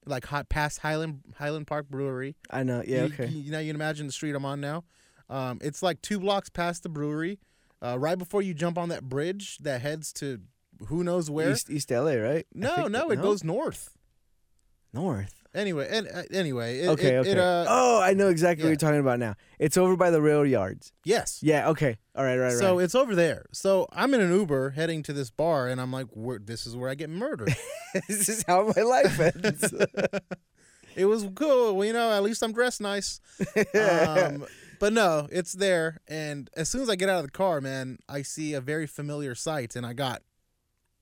like 0.05 0.27
hot 0.27 0.49
past 0.49 0.79
Highland 0.79 1.21
Highland 1.37 1.67
Park 1.67 1.89
Brewery. 1.89 2.35
I 2.51 2.65
know. 2.65 2.83
Yeah. 2.85 3.05
you, 3.05 3.15
Okay. 3.15 3.27
You, 3.29 3.53
now 3.53 3.61
you 3.61 3.69
can 3.69 3.77
imagine 3.77 4.07
the 4.07 4.13
street 4.13 4.35
I'm 4.35 4.45
on 4.45 4.61
now. 4.61 4.85
Um, 5.31 5.59
it's 5.63 5.83
like 5.83 6.03
two 6.03 6.19
blocks 6.19 6.49
past 6.49 6.83
the 6.83 6.89
brewery, 6.89 7.39
uh, 7.81 7.99
right 7.99 8.19
before 8.19 8.43
you 8.43 8.53
jump 8.53 8.77
on 8.77 8.89
that 8.91 9.09
bridge 9.09 9.59
that 9.59 9.81
heads 9.81 10.13
to 10.15 10.41
who 10.89 11.05
knows 11.05 11.31
where. 11.31 11.53
East 11.53 11.71
East 11.71 11.91
LA, 11.91 12.15
right? 12.15 12.47
No, 12.55 12.75
think 12.75 12.91
no, 12.91 13.11
it 13.11 13.23
goes 13.23 13.45
north. 13.45 13.97
north. 14.93 15.42
Anyway, 15.55 15.87
and 15.91 16.09
uh, 16.09 16.23
anyway, 16.33 16.81
it, 16.81 16.89
Okay. 16.89 17.09
it, 17.09 17.19
okay. 17.19 17.31
It, 17.33 17.39
uh, 17.39 17.67
oh, 17.69 18.01
I 18.01 18.15
know 18.15 18.29
exactly 18.29 18.65
what 18.65 18.71
you're 18.71 18.77
talking 18.77 19.01
about 19.01 19.19
now. 19.19 19.35
It's 19.59 19.77
over 19.77 19.97
by 19.97 20.11
the 20.11 20.23
rail 20.23 20.47
yards. 20.47 20.93
yes. 21.05 21.41
Yeah. 21.43 21.69
Okay. 21.71 21.99
All 22.15 22.25
right. 22.25 22.37
Right. 22.37 22.47
Right. 22.47 22.59
So 22.59 22.77
right. 22.77 22.85
it's 22.85 22.95
over 22.95 23.15
there. 23.15 23.45
So 23.53 23.87
I'm 23.93 24.15
in 24.15 24.23
an 24.23 24.33
Uber 24.33 24.71
heading 24.71 25.03
to 25.05 25.13
this 25.13 25.31
bar, 25.31 25.69
and 25.69 25.81
I'm 25.81 25.93
like, 25.93 26.07
"This 26.45 26.67
is 26.67 26.75
where 26.75 26.89
I 26.89 26.95
get 26.95 27.11
murdered." 27.11 27.55
this 28.09 28.29
is 28.31 28.45
how 28.47 28.73
my 28.75 28.83
life 28.83 29.21
ends. 29.21 29.75
it 30.97 31.05
was 31.05 31.29
cool, 31.35 31.77
well, 31.77 31.87
you 31.87 31.93
know. 31.93 32.11
At 32.11 32.23
least 32.23 32.43
I'm 32.43 32.53
dressed 32.53 32.81
nice. 32.81 33.21
Um, 33.75 34.47
but 34.81 34.95
no, 34.95 35.29
it's 35.31 35.53
there. 35.53 36.01
And 36.09 36.49
as 36.57 36.71
soon 36.71 36.81
as 36.81 36.89
I 36.89 36.97
get 36.97 37.11
out 37.11 37.19
of 37.19 37.25
the 37.25 37.31
car, 37.31 37.61
man, 37.61 37.99
I 38.09 38.23
see 38.23 38.55
a 38.55 38.61
very 38.63 38.87
familiar 38.87 39.35
sight, 39.35 39.77
and 39.77 39.85
I 39.85 39.93
got 39.93 40.23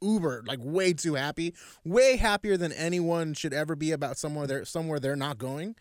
Uber 0.02 0.45
like 0.47 0.59
way 0.62 0.92
too 0.92 1.14
happy, 1.14 1.54
way 1.85 2.16
happier 2.16 2.57
than 2.57 2.73
anyone 2.73 3.35
should 3.35 3.52
ever 3.52 3.76
be 3.76 3.92
about 3.92 4.16
somewhere 4.16 4.47
they're 4.47 4.64
somewhere 4.64 4.99
they're 5.00 5.16
not 5.16 5.38
going. 5.38 5.76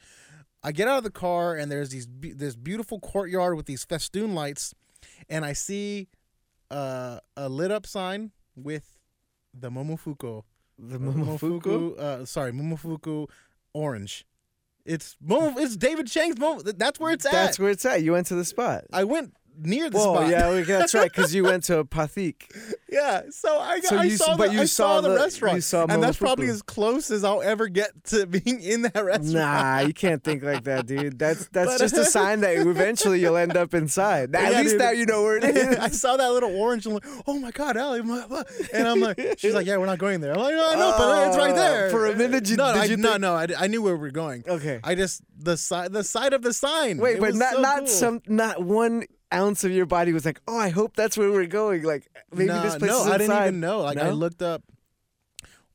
I 0.61 0.71
get 0.71 0.87
out 0.87 0.97
of 0.97 1.03
the 1.03 1.11
car, 1.11 1.55
and 1.55 1.71
there's 1.71 1.89
these 1.89 2.07
this 2.19 2.55
beautiful 2.55 2.99
courtyard 2.99 3.55
with 3.55 3.65
these 3.65 3.83
festoon 3.83 4.35
lights, 4.35 4.73
and 5.29 5.45
I 5.45 5.53
see 5.53 6.09
uh, 6.69 7.19
a 7.37 7.47
lit 7.49 7.71
up 7.71 7.85
sign 7.85 8.31
with 8.55 8.97
the 9.53 9.71
Momofuku 9.71 10.43
the 10.79 10.97
Momofuku. 10.97 11.97
uh, 11.97 12.25
sorry, 12.25 12.51
Momofuku 12.51 13.27
orange. 13.73 14.25
It's 14.85 15.17
Momo, 15.25 15.57
it's 15.57 15.75
David 15.75 16.07
Chang's 16.07 16.37
Momo. 16.37 16.63
That's 16.77 16.99
where 16.99 17.11
it's 17.11 17.25
at. 17.25 17.31
That's 17.31 17.59
where 17.59 17.69
it's 17.69 17.85
at. 17.85 18.01
You 18.01 18.13
went 18.13 18.27
to 18.27 18.35
the 18.35 18.45
spot. 18.45 18.85
I 18.91 19.03
went 19.03 19.33
near 19.61 19.89
the 19.89 19.97
Whoa, 19.97 20.15
spot. 20.15 20.29
yeah, 20.29 20.51
we- 20.51 20.61
that's 20.63 20.93
right. 20.93 21.11
Because 21.11 21.33
you 21.33 21.43
went 21.43 21.63
to 21.65 21.83
Pathik. 21.85 22.43
yeah. 22.89 23.21
So 23.29 23.59
I, 23.59 23.79
So 23.81 23.97
I 23.97 24.03
you 24.03 24.17
saw, 24.17 24.37
but 24.37 24.47
the, 24.49 24.53
you 24.55 24.61
I 24.61 24.65
saw 24.65 24.95
saw 24.95 25.01
the, 25.01 25.09
the- 25.09 25.15
restaurant, 25.15 25.63
saw 25.63 25.85
and 25.89 26.01
that's 26.01 26.17
probably 26.17 26.47
as 26.47 26.61
close 26.61 27.11
as 27.11 27.23
I'll 27.23 27.41
ever 27.41 27.67
get 27.67 27.91
to 28.05 28.25
being 28.25 28.61
in 28.61 28.83
that 28.83 29.03
restaurant. 29.03 29.33
Nah, 29.33 29.79
you 29.79 29.93
can't 30.05 30.23
think 30.23 30.43
like 30.43 30.63
that, 30.65 30.85
dude. 30.85 31.17
That's 31.19 31.47
that's 31.49 31.71
But- 31.73 31.79
just 31.79 31.95
a 31.95 32.05
sign 32.05 32.41
that 32.41 32.55
eventually 32.67 33.19
you'll 33.21 33.37
end 33.37 33.55
up 33.57 33.73
inside. 33.73 34.35
At 34.35 34.51
Yeah, 34.51 34.59
least 34.59 34.71
dude. 34.71 34.79
now 34.81 34.91
you 34.91 35.05
know 35.05 35.23
where 35.23 35.37
it 35.37 35.43
is. 35.43 35.77
I 35.77 35.89
saw 35.89 36.17
that 36.17 36.31
little 36.31 36.55
orange 36.55 36.85
and 36.85 36.95
I'm 37.03 37.11
like, 37.13 37.23
oh 37.27 37.39
my 37.39 37.51
god, 37.51 37.77
Allie, 37.77 38.01
blah, 38.01 38.27
blah." 38.27 38.43
and 38.73 38.87
I'm 38.87 38.99
like, 38.99 39.19
she's 39.37 39.53
like, 39.53 39.65
yeah, 39.65 39.77
we're 39.77 39.85
not 39.85 39.99
going 39.99 40.21
there. 40.21 40.33
I'm 40.33 40.39
like, 40.39 40.55
no, 40.55 40.69
I 40.69 40.75
know, 40.75 40.95
but 40.97 41.27
it's 41.27 41.37
right 41.37 41.51
Uh, 41.51 41.55
there. 41.55 41.89
for 41.89 42.07
a 42.07 42.15
minute, 42.15 42.49
you- 42.49 42.57
no, 42.57 42.73
did 42.73 42.81
I, 42.81 42.85
you 42.85 42.97
no, 42.97 43.17
no, 43.17 43.33
I, 43.35 43.47
I 43.57 43.67
knew 43.67 43.81
where 43.81 43.95
we 43.95 44.01
were 44.01 44.11
going. 44.11 44.43
Okay. 44.47 44.79
I 44.83 44.95
just 44.95 45.21
the 45.37 45.55
side, 45.57 45.93
the 45.93 46.03
side 46.03 46.33
of 46.33 46.41
the 46.41 46.53
sign. 46.53 46.97
Wait, 46.97 47.15
It 47.17 47.21
but 47.21 47.35
not 47.35 47.53
so 47.53 47.61
not 47.61 47.77
cool. 47.79 47.87
some 47.87 48.21
not 48.27 48.63
one 48.63 49.05
ounce 49.33 49.63
of 49.63 49.71
your 49.71 49.85
body 49.85 50.13
was 50.13 50.25
like, 50.25 50.41
oh, 50.47 50.57
I 50.57 50.69
hope 50.69 50.95
that's 50.95 51.17
where 51.17 51.31
we're 51.31 51.45
going. 51.47 51.83
Like 51.83 52.07
maybe 52.33 52.49
this 52.51 52.75
place 52.77 52.89
no, 52.91 53.01
is 53.05 53.07
I 53.11 53.17
didn't 53.17 53.37
even 53.41 53.59
know. 53.59 53.81
Like 53.81 53.97
I 53.97 54.09
looked 54.11 54.41
up. 54.41 54.63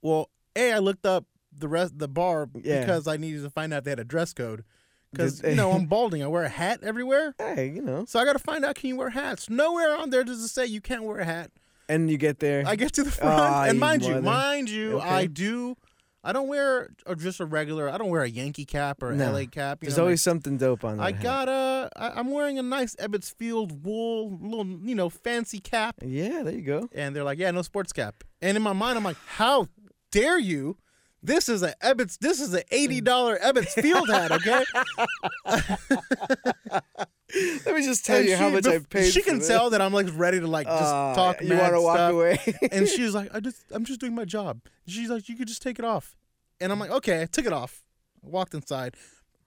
Well, 0.03 0.31
a 0.57 0.73
I 0.73 0.79
looked 0.79 1.07
up 1.07 1.25
the 1.57 1.69
rest 1.69 1.99
the 1.99 2.09
bar 2.09 2.49
Yeah. 2.63 2.81
because 2.81 3.07
I 3.09 3.17
needed 3.17 3.43
to 3.43 3.51
find 3.51 3.73
out 3.73 3.79
if 3.79 3.85
they 3.85 3.91
had 3.93 4.01
a 4.01 4.05
dress 4.05 4.33
code. 4.33 4.65
Because 5.13 5.43
you 5.45 5.55
know 5.55 5.71
I'm 5.73 5.87
balding, 5.95 6.23
I 6.25 6.27
wear 6.27 6.43
a 6.43 6.49
hat 6.49 6.81
everywhere, 6.83 7.35
Hey, 7.39 7.71
you 7.71 7.81
know. 7.81 8.05
so 8.05 8.19
I 8.19 8.25
got 8.25 8.33
to 8.33 8.41
find 8.41 8.65
out 8.65 8.75
can 8.75 8.89
you 8.89 8.97
wear 8.97 9.11
hats. 9.11 9.49
Nowhere 9.49 9.97
on 9.97 10.11
there 10.11 10.25
does 10.25 10.41
it 10.43 10.49
say 10.49 10.67
you 10.67 10.81
can't 10.81 11.05
wear 11.05 11.19
a 11.21 11.25
hat. 11.25 11.53
And 11.89 12.11
you 12.11 12.17
get 12.19 12.41
there. 12.41 12.65
I 12.67 12.75
get 12.77 12.95
to 12.95 13.05
the 13.05 13.11
front, 13.13 13.39
Ah, 13.41 13.65
and 13.65 13.79
mind 13.79 14.05
you, 14.05 14.21
mind 14.23 14.71
you, 14.71 14.97
Okay. 14.99 15.09
I 15.09 15.27
do. 15.27 15.77
I 16.25 16.33
don't 16.33 16.49
wear 16.49 16.91
just 17.19 17.39
a 17.41 17.45
regular. 17.45 17.89
I 17.89 17.99
don't 17.99 18.09
wear 18.09 18.23
a 18.23 18.29
Yankee 18.29 18.65
cap 18.65 19.03
or 19.03 19.13
No. 19.13 19.31
LA 19.33 19.45
cap. 19.45 19.79
You 19.83 19.87
There's 19.89 19.99
know, 19.99 20.05
always 20.05 20.23
something 20.23 20.57
dope 20.57 20.83
on 20.85 20.97
that. 20.97 21.03
I 21.03 21.13
hat. 21.13 21.23
got 21.23 21.49
a. 21.49 21.91
I, 21.95 22.19
I'm 22.19 22.31
wearing 22.31 22.59
a 22.59 22.63
nice 22.63 22.95
Ebbets 22.97 23.35
Field 23.37 23.85
wool, 23.85 24.39
little 24.41 24.67
you 24.67 24.95
know 24.95 25.11
fancy 25.11 25.61
cap. 25.61 25.97
Yeah, 26.03 26.43
there 26.43 26.55
you 26.55 26.63
go. 26.63 26.89
And 26.95 27.15
they're 27.15 27.25
like, 27.25 27.39
yeah, 27.39 27.51
no 27.51 27.63
sports 27.63 27.93
cap. 27.93 28.25
And 28.41 28.57
in 28.57 28.63
my 28.63 28.73
mind, 28.73 28.97
I'm 28.97 29.05
like, 29.05 29.19
how 29.27 29.69
dare 30.11 30.39
you? 30.39 30.79
This 31.23 31.49
is 31.49 31.63
a 31.63 31.75
Ebbets. 31.83 32.19
This 32.19 32.41
is 32.41 32.55
a 32.55 32.63
eighty 32.75 33.01
dollar 33.01 33.39
Ebbets 33.39 33.81
Field 33.81 34.09
hat. 34.09 34.33
Okay. 34.33 34.65
Let 37.67 37.75
me 37.75 37.83
just 37.85 38.05
tell 38.05 38.19
And 38.19 38.29
you 38.29 38.37
how 38.37 38.49
much 38.49 38.65
bef- 38.65 38.75
I 38.75 38.79
paid. 38.89 39.13
She 39.13 39.23
can 39.23 39.39
this. 39.39 39.49
tell 39.49 39.71
that 39.71 39.81
I'm 39.81 39.93
like 39.93 40.07
ready 40.15 40.41
to 40.41 40.47
like 40.47 40.67
just 40.67 40.83
Ah, 40.83 41.15
talk. 41.15 41.41
You 41.43 41.57
want 41.57 41.73
to 41.75 41.81
walk 41.81 41.97
stuff. 41.97 42.13
away? 42.13 42.39
And 42.73 42.87
she 42.95 43.03
was 43.03 43.15
like, 43.15 43.35
I 43.35 43.41
just, 43.41 43.63
I'm 43.71 43.85
just 43.85 44.01
doing 44.01 44.15
my 44.15 44.25
job. 44.25 44.61
She's 44.87 45.09
like, 45.11 45.29
you 45.29 45.37
could 45.37 45.49
just 45.49 45.63
take 45.63 45.79
it 45.79 45.85
off. 45.85 46.15
And 46.61 46.71
I'm 46.73 46.79
like, 46.79 46.91
okay, 46.91 47.23
I 47.23 47.27
took 47.27 47.47
it 47.47 47.53
off. 47.53 47.83
I 48.25 48.29
walked 48.29 48.55
inside. 48.55 48.95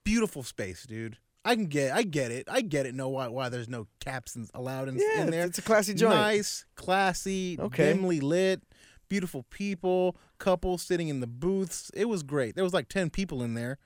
Beautiful 0.04 0.42
space, 0.42 0.84
dude. 0.84 1.18
I 1.44 1.54
can 1.54 1.66
get, 1.66 1.92
I 1.94 2.02
get 2.02 2.30
it, 2.30 2.46
I 2.50 2.60
get 2.60 2.84
it. 2.84 2.94
No, 2.94 3.08
why, 3.08 3.28
why 3.28 3.48
there's 3.48 3.68
no 3.68 3.86
caps 4.00 4.36
allowed 4.52 4.88
in, 4.88 4.98
yeah, 4.98 5.22
in 5.22 5.30
there. 5.30 5.46
it's 5.46 5.58
a 5.58 5.62
classy 5.62 5.94
joint. 5.94 6.14
Nice, 6.14 6.66
classy, 6.74 7.56
Okay. 7.58 7.92
dimly 7.92 8.20
lit, 8.20 8.62
beautiful 9.08 9.44
people, 9.48 10.16
couples 10.38 10.82
sitting 10.82 11.08
in 11.08 11.20
the 11.20 11.26
booths. 11.26 11.90
It 11.94 12.06
was 12.06 12.22
great. 12.22 12.54
There 12.54 12.64
was 12.64 12.74
like 12.74 12.88
ten 12.88 13.08
people 13.08 13.42
in 13.42 13.54
there, 13.54 13.78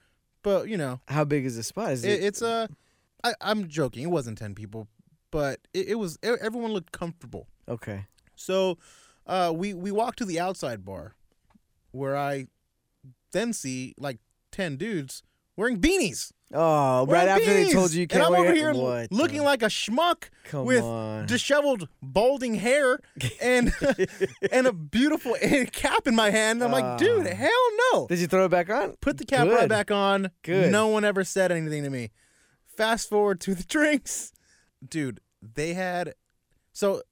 but 0.42 0.68
you 0.68 0.76
know, 0.76 1.00
How 1.06 1.24
big 1.24 1.44
is 1.44 1.56
the 1.56 1.62
spot? 1.62 1.92
Is 1.92 2.04
it, 2.04 2.20
it? 2.20 2.24
it's 2.24 2.42
a. 2.42 2.68
I, 3.24 3.34
I'm 3.40 3.68
joking. 3.68 4.02
It 4.02 4.10
wasn't 4.10 4.38
ten 4.38 4.54
people, 4.54 4.88
but 5.30 5.60
it, 5.74 5.88
it 5.88 5.94
was. 5.96 6.18
Everyone 6.22 6.72
looked 6.72 6.92
comfortable. 6.92 7.46
okay. 7.68 8.06
So, 8.34 8.78
uh, 9.26 9.52
we 9.54 9.74
we 9.74 9.90
walked 9.92 10.18
to 10.18 10.24
the 10.24 10.40
outside 10.40 10.84
bar, 10.84 11.14
where 11.92 12.16
I 12.16 12.46
then 13.32 13.52
see 13.52 13.94
like 13.98 14.18
ten 14.50 14.76
dudes 14.76 15.22
wearing 15.56 15.80
beanies. 15.80 16.32
Oh, 16.54 17.06
right 17.06 17.08
Wearing 17.08 17.28
after 17.28 17.54
they 17.54 17.72
told 17.72 17.92
you 17.94 18.02
you 18.02 18.06
can't 18.06 18.26
and 18.26 18.34
I'm 18.34 18.42
over 18.42 18.52
here 18.52 18.74
What 18.74 19.10
looking 19.10 19.38
the- 19.38 19.44
like 19.44 19.62
a 19.62 19.66
schmuck 19.68 20.24
Come 20.44 20.66
with 20.66 20.82
on. 20.84 21.24
disheveled, 21.24 21.88
balding 22.02 22.56
hair 22.56 22.98
and 23.40 23.72
and 24.52 24.66
a 24.66 24.72
beautiful 24.74 25.34
cap 25.72 26.06
in 26.06 26.14
my 26.14 26.28
hand. 26.30 26.62
I'm 26.62 26.70
like, 26.70 26.98
dude, 26.98 27.26
Ah. 27.26 27.34
hell 27.34 27.68
no. 27.92 28.06
Did 28.06 28.18
you 28.18 28.26
throw 28.26 28.44
it 28.44 28.50
back 28.50 28.68
on? 28.68 28.96
Put 29.00 29.16
the 29.16 29.24
cap 29.24 29.48
right 29.48 29.66
back 29.68 29.90
on. 29.90 30.30
Good. 30.42 30.70
No 30.70 30.88
one 30.88 31.06
ever 31.06 31.24
said 31.24 31.50
anything 31.52 31.84
to 31.84 31.90
me. 31.90 32.10
Fast 32.76 33.08
forward 33.08 33.40
to 33.40 33.54
the 33.54 33.64
drinks, 33.68 34.32
dude. 34.86 35.20
They 35.54 35.74
had 35.74 36.14
so 36.72 37.02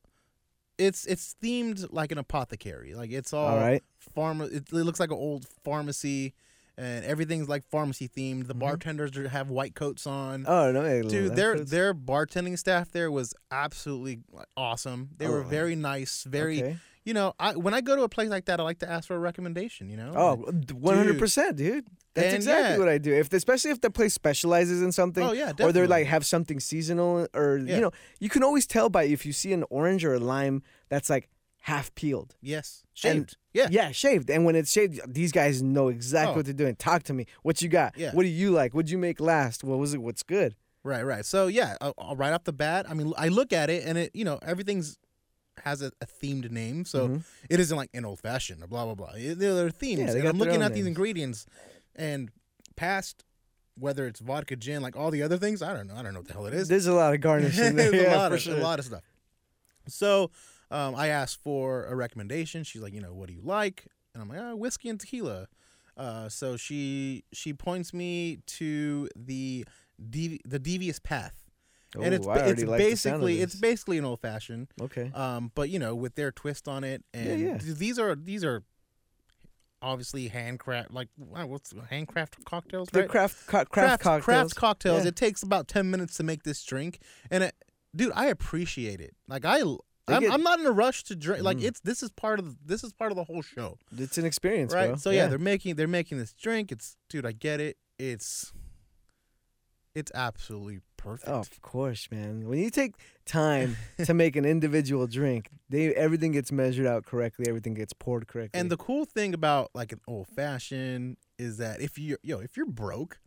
it's 0.79 1.05
it's 1.07 1.37
themed 1.43 1.87
like 1.91 2.13
an 2.13 2.19
apothecary. 2.19 2.95
Like 2.95 3.11
it's 3.11 3.33
all, 3.33 3.49
All 3.49 3.57
right. 3.59 3.83
pharma. 4.17 4.47
It, 4.47 4.65
it 4.69 4.73
looks 4.73 5.01
like 5.01 5.11
an 5.11 5.19
old 5.19 5.47
pharmacy, 5.65 6.33
and 6.79 7.05
everything's 7.05 7.49
like 7.49 7.65
pharmacy 7.71 8.09
themed. 8.09 8.47
The 8.47 8.55
Mhm. 8.55 8.61
bartenders 8.61 9.15
have 9.31 9.51
white 9.51 9.75
coats 9.75 10.07
on. 10.07 10.45
Oh 10.49 10.73
no, 10.73 10.83
hey, 10.83 11.03
Dude, 11.03 11.37
their 11.37 11.61
their 11.65 11.93
bartending 11.93 12.59
staff 12.59 12.91
there 12.93 13.11
was 13.11 13.35
absolutely 13.51 14.21
awesome. 14.57 15.11
They 15.19 15.29
were 15.29 15.41
Oh. 15.45 15.49
very 15.49 15.77
nice, 15.77 16.25
very 16.25 16.63
okay. 16.63 16.79
You 17.11 17.15
know. 17.15 17.33
I 17.41 17.49
when 17.65 17.75
I 17.75 17.81
go 17.81 17.97
to 17.97 18.03
a 18.03 18.09
place 18.09 18.31
like 18.31 18.45
that, 18.47 18.61
I 18.61 18.63
like 18.63 18.79
to 18.81 18.89
ask 18.91 19.05
for 19.09 19.17
a 19.17 19.19
recommendation. 19.19 19.91
You 19.91 19.97
know. 19.97 20.13
Oh, 20.15 20.37
one 20.73 20.97
hundred 20.97 21.19
percent, 21.19 21.57
dude. 21.57 21.87
That's 22.15 22.27
And 22.29 22.37
exactly 22.37 22.71
yeah. 22.73 22.79
what 22.79 22.89
I 22.89 22.99
do. 22.99 23.13
If 23.13 23.33
especially 23.33 23.73
if 23.73 23.81
the 23.81 23.91
place 23.91 24.15
specializes 24.15 24.81
in 24.83 24.93
something, 24.93 25.25
oh 25.25 25.33
yeah, 25.33 25.47
definitely. 25.47 25.65
or 25.67 25.73
they're 25.73 25.89
like 25.89 26.07
have 26.07 26.25
something 26.25 26.61
seasonal, 26.61 27.27
or 27.35 27.59
Yeah. 27.59 27.75
you 27.75 27.81
know, 27.81 27.91
you 28.21 28.29
can 28.29 28.43
always 28.45 28.67
tell 28.67 28.89
by 28.89 29.05
if 29.05 29.27
you 29.27 29.33
see 29.33 29.53
an 29.53 29.65
orange 29.71 30.05
or 30.05 30.15
a 30.15 30.21
lime 30.21 30.63
that's 30.89 31.11
like 31.11 31.29
half 31.63 31.95
peeled. 31.95 32.35
yes, 32.41 32.83
and- 33.05 33.29
shaved. 33.29 33.37
yeah, 33.53 33.69
Yeah, 33.71 33.91
shaved. 33.93 34.31
And 34.31 34.45
when 34.47 34.57
it's 34.57 34.73
shaved, 34.73 35.01
these 35.07 35.31
guys 35.33 35.63
know 35.63 35.89
exactly 35.89 36.33
Oh. 36.33 36.37
what 36.37 36.45
they're 36.47 36.55
doing. 36.65 36.75
Talk 36.77 37.03
to 37.05 37.13
me. 37.13 37.27
What 37.43 37.61
you 37.63 37.69
got? 37.69 37.97
Yeah. 37.99 38.13
What 38.15 38.23
do 38.23 38.29
you 38.29 38.51
like? 38.51 38.73
What'd 38.75 38.91
you 38.91 38.99
make 38.99 39.21
last? 39.21 39.63
What 39.63 39.79
was 39.79 39.93
it? 39.95 40.01
What's 40.01 40.23
good? 40.23 40.55
Right, 40.83 41.05
right. 41.05 41.25
So 41.27 41.47
yeah, 41.49 41.77
uh, 41.83 41.93
right 42.17 42.33
off 42.33 42.45
the 42.45 42.55
bat, 42.55 42.87
I 42.89 42.95
mean, 42.95 43.13
I 43.19 43.29
look 43.29 43.53
at 43.53 43.69
it 43.69 43.85
and 43.85 43.99
it, 43.99 44.11
you 44.15 44.25
know, 44.25 44.39
everything's 44.43 44.97
has 45.65 45.83
a, 45.83 45.93
a 46.01 46.07
themed 46.07 46.51
name, 46.51 46.85
so 46.85 47.09
Mhm. 47.09 47.25
it 47.49 47.61
isn't 47.61 47.77
like 47.77 47.91
an 47.95 48.05
old 48.05 48.21
fashioned 48.21 48.63
or 48.63 48.67
blah 48.67 48.85
blah 48.85 48.95
blah. 48.95 49.13
It- 49.17 49.39
They're, 49.39 49.55
they're 49.55 49.71
themes. 49.71 50.01
Yeah, 50.01 50.13
they 50.13 50.19
and 50.21 50.29
I'm 50.29 50.39
looking 50.39 50.63
at 50.63 50.75
these 50.75 50.87
ingredients, 50.87 51.47
and 51.97 52.31
past 52.77 53.25
whether 53.79 54.07
it's 54.07 54.21
vodka, 54.21 54.57
gin, 54.57 54.83
like 54.83 54.95
all 54.97 55.11
the 55.11 55.23
other 55.23 55.39
things, 55.39 55.63
I 55.63 55.73
don't 55.73 55.87
know. 55.87 55.95
I 55.97 56.03
don't 56.03 56.13
know 56.13 56.21
what 56.21 56.27
the 56.29 56.35
hell 56.35 56.47
it 56.47 56.53
is. 56.55 56.69
There's 56.69 56.87
a 56.87 56.93
lot 56.93 57.15
of 57.15 57.21
garnish 57.21 57.59
in 57.59 57.77
there. 57.77 57.91
There's 57.91 58.03
yeah, 58.05 58.15
a 58.15 58.19
lot 58.19 58.33
of 58.33 58.41
sure. 58.41 58.57
a 58.59 58.61
lot 58.61 58.79
of 58.79 58.85
stuff. 58.85 59.03
So 59.89 60.31
um, 60.71 60.95
I 60.95 61.09
asked 61.09 61.39
for 61.43 61.85
a 61.87 61.95
recommendation. 61.95 62.63
She's 62.65 62.83
like, 62.83 62.93
you 62.93 63.01
know, 63.01 63.15
what 63.15 63.29
do 63.29 63.35
you 63.35 63.41
like? 63.43 63.87
And 64.15 64.23
I'm 64.23 64.29
like, 64.29 64.39
oh, 64.41 64.57
whiskey 64.57 64.89
and 64.89 65.01
tequila. 65.01 65.47
Uh, 65.97 66.29
so 66.29 66.57
she 66.57 67.25
she 67.33 67.53
points 67.53 67.93
me 67.95 68.39
to 68.47 69.09
the 69.17 69.65
devi- 70.09 70.41
the 70.45 70.59
devious 70.59 70.99
path, 70.99 71.50
and 71.95 72.13
Oh, 72.15 72.17
it's 72.17 72.27
I 72.27 72.47
it's 72.49 72.63
like 72.65 72.79
the 72.79 72.95
sound 72.97 73.17
of 73.17 73.21
basically 73.23 73.41
it's 73.41 73.55
basically 73.57 73.99
an 73.99 74.05
old 74.05 74.21
fashioned, 74.21 74.69
okay. 74.81 75.11
um, 75.15 75.51
but 75.55 75.71
you 75.71 75.79
know, 75.79 75.95
with 75.95 76.15
their 76.15 76.31
twist 76.33 76.69
on 76.69 76.85
it, 76.85 77.05
and 77.15 77.41
yeah. 77.41 77.59
th- 77.59 77.77
these 77.77 77.99
are 77.99 78.15
these 78.15 78.45
are 78.45 78.63
obviously 79.83 80.29
handcraft 80.29 80.91
like 80.91 81.09
what's 81.17 81.73
handcraft 81.89 82.45
cocktails, 82.45 82.89
right? 82.93 83.09
craft 83.09 83.47
co- 83.47 83.65
craft, 83.65 83.71
craft 83.73 84.03
cocktails. 84.03 84.25
craft 84.25 84.55
cocktails. 84.57 85.03
Yeah. 85.05 85.09
It 85.09 85.17
takes 85.17 85.43
about 85.43 85.69
ten 85.69 85.91
minutes 85.91 86.17
to 86.19 86.23
make 86.23 86.43
this 86.43 86.63
drink, 86.65 87.01
and 87.31 87.45
it, 87.45 87.55
dude, 87.97 88.13
I 88.15 88.27
appreciate 88.27 89.01
it. 89.01 89.15
Like 89.27 89.45
i 89.45 89.61
I'm, 90.09 90.21
get- 90.23 90.33
I'm 90.33 90.43
not 90.43 90.59
in 90.59 90.67
a 90.67 90.73
rush 90.73 91.05
to 91.05 91.17
drink. 91.17 91.43
Like 91.45 91.59
Mm. 91.59 91.65
it's 91.65 91.81
this 91.81 92.03
is 92.03 92.11
part 92.11 92.39
of 92.41 92.57
this 92.67 92.83
is 92.85 92.93
part 92.93 93.13
of 93.13 93.17
the 93.17 93.25
whole 93.25 93.43
show, 93.43 93.79
It's 93.97 94.19
an 94.19 94.25
experience, 94.27 94.75
right? 94.75 94.89
bro. 94.89 94.97
So 94.97 95.11
yeah. 95.11 95.29
they're 95.29 95.39
making 95.39 95.77
they're 95.77 95.87
making 95.89 96.19
this 96.19 96.33
drink. 96.35 96.73
It's 96.73 96.97
dude, 97.09 97.25
I 97.27 97.33
get 97.33 97.61
it. 97.61 97.77
It's 97.99 98.53
it's 99.95 100.11
absolutely 100.15 100.81
perfect. 101.03 101.29
Oh, 101.29 101.39
of 101.41 101.63
course, 101.63 102.09
man. 102.11 102.49
When 102.49 102.59
you 102.59 102.71
take 102.71 102.95
time 103.27 103.77
to 104.05 104.15
make 104.15 104.37
an 104.37 104.45
individual 104.45 105.07
drink, 105.07 105.49
they 105.69 105.95
everything 105.95 106.33
gets 106.33 106.53
measured 106.53 106.87
out 106.87 107.05
correctly. 107.05 107.47
Everything 107.49 107.75
gets 107.75 107.93
poured 107.93 108.27
correctly. 108.29 108.59
And 108.61 108.71
the 108.71 108.77
cool 108.77 109.05
thing 109.05 109.35
about 109.35 109.71
like 109.75 109.93
an 109.93 110.01
old 110.07 110.29
fashioned 110.29 111.17
is 111.39 111.57
that 111.59 111.81
if 111.81 111.99
you 111.99 112.17
yo 112.23 112.39
if 112.41 112.57
you're 112.57 112.67
broke, 112.67 113.19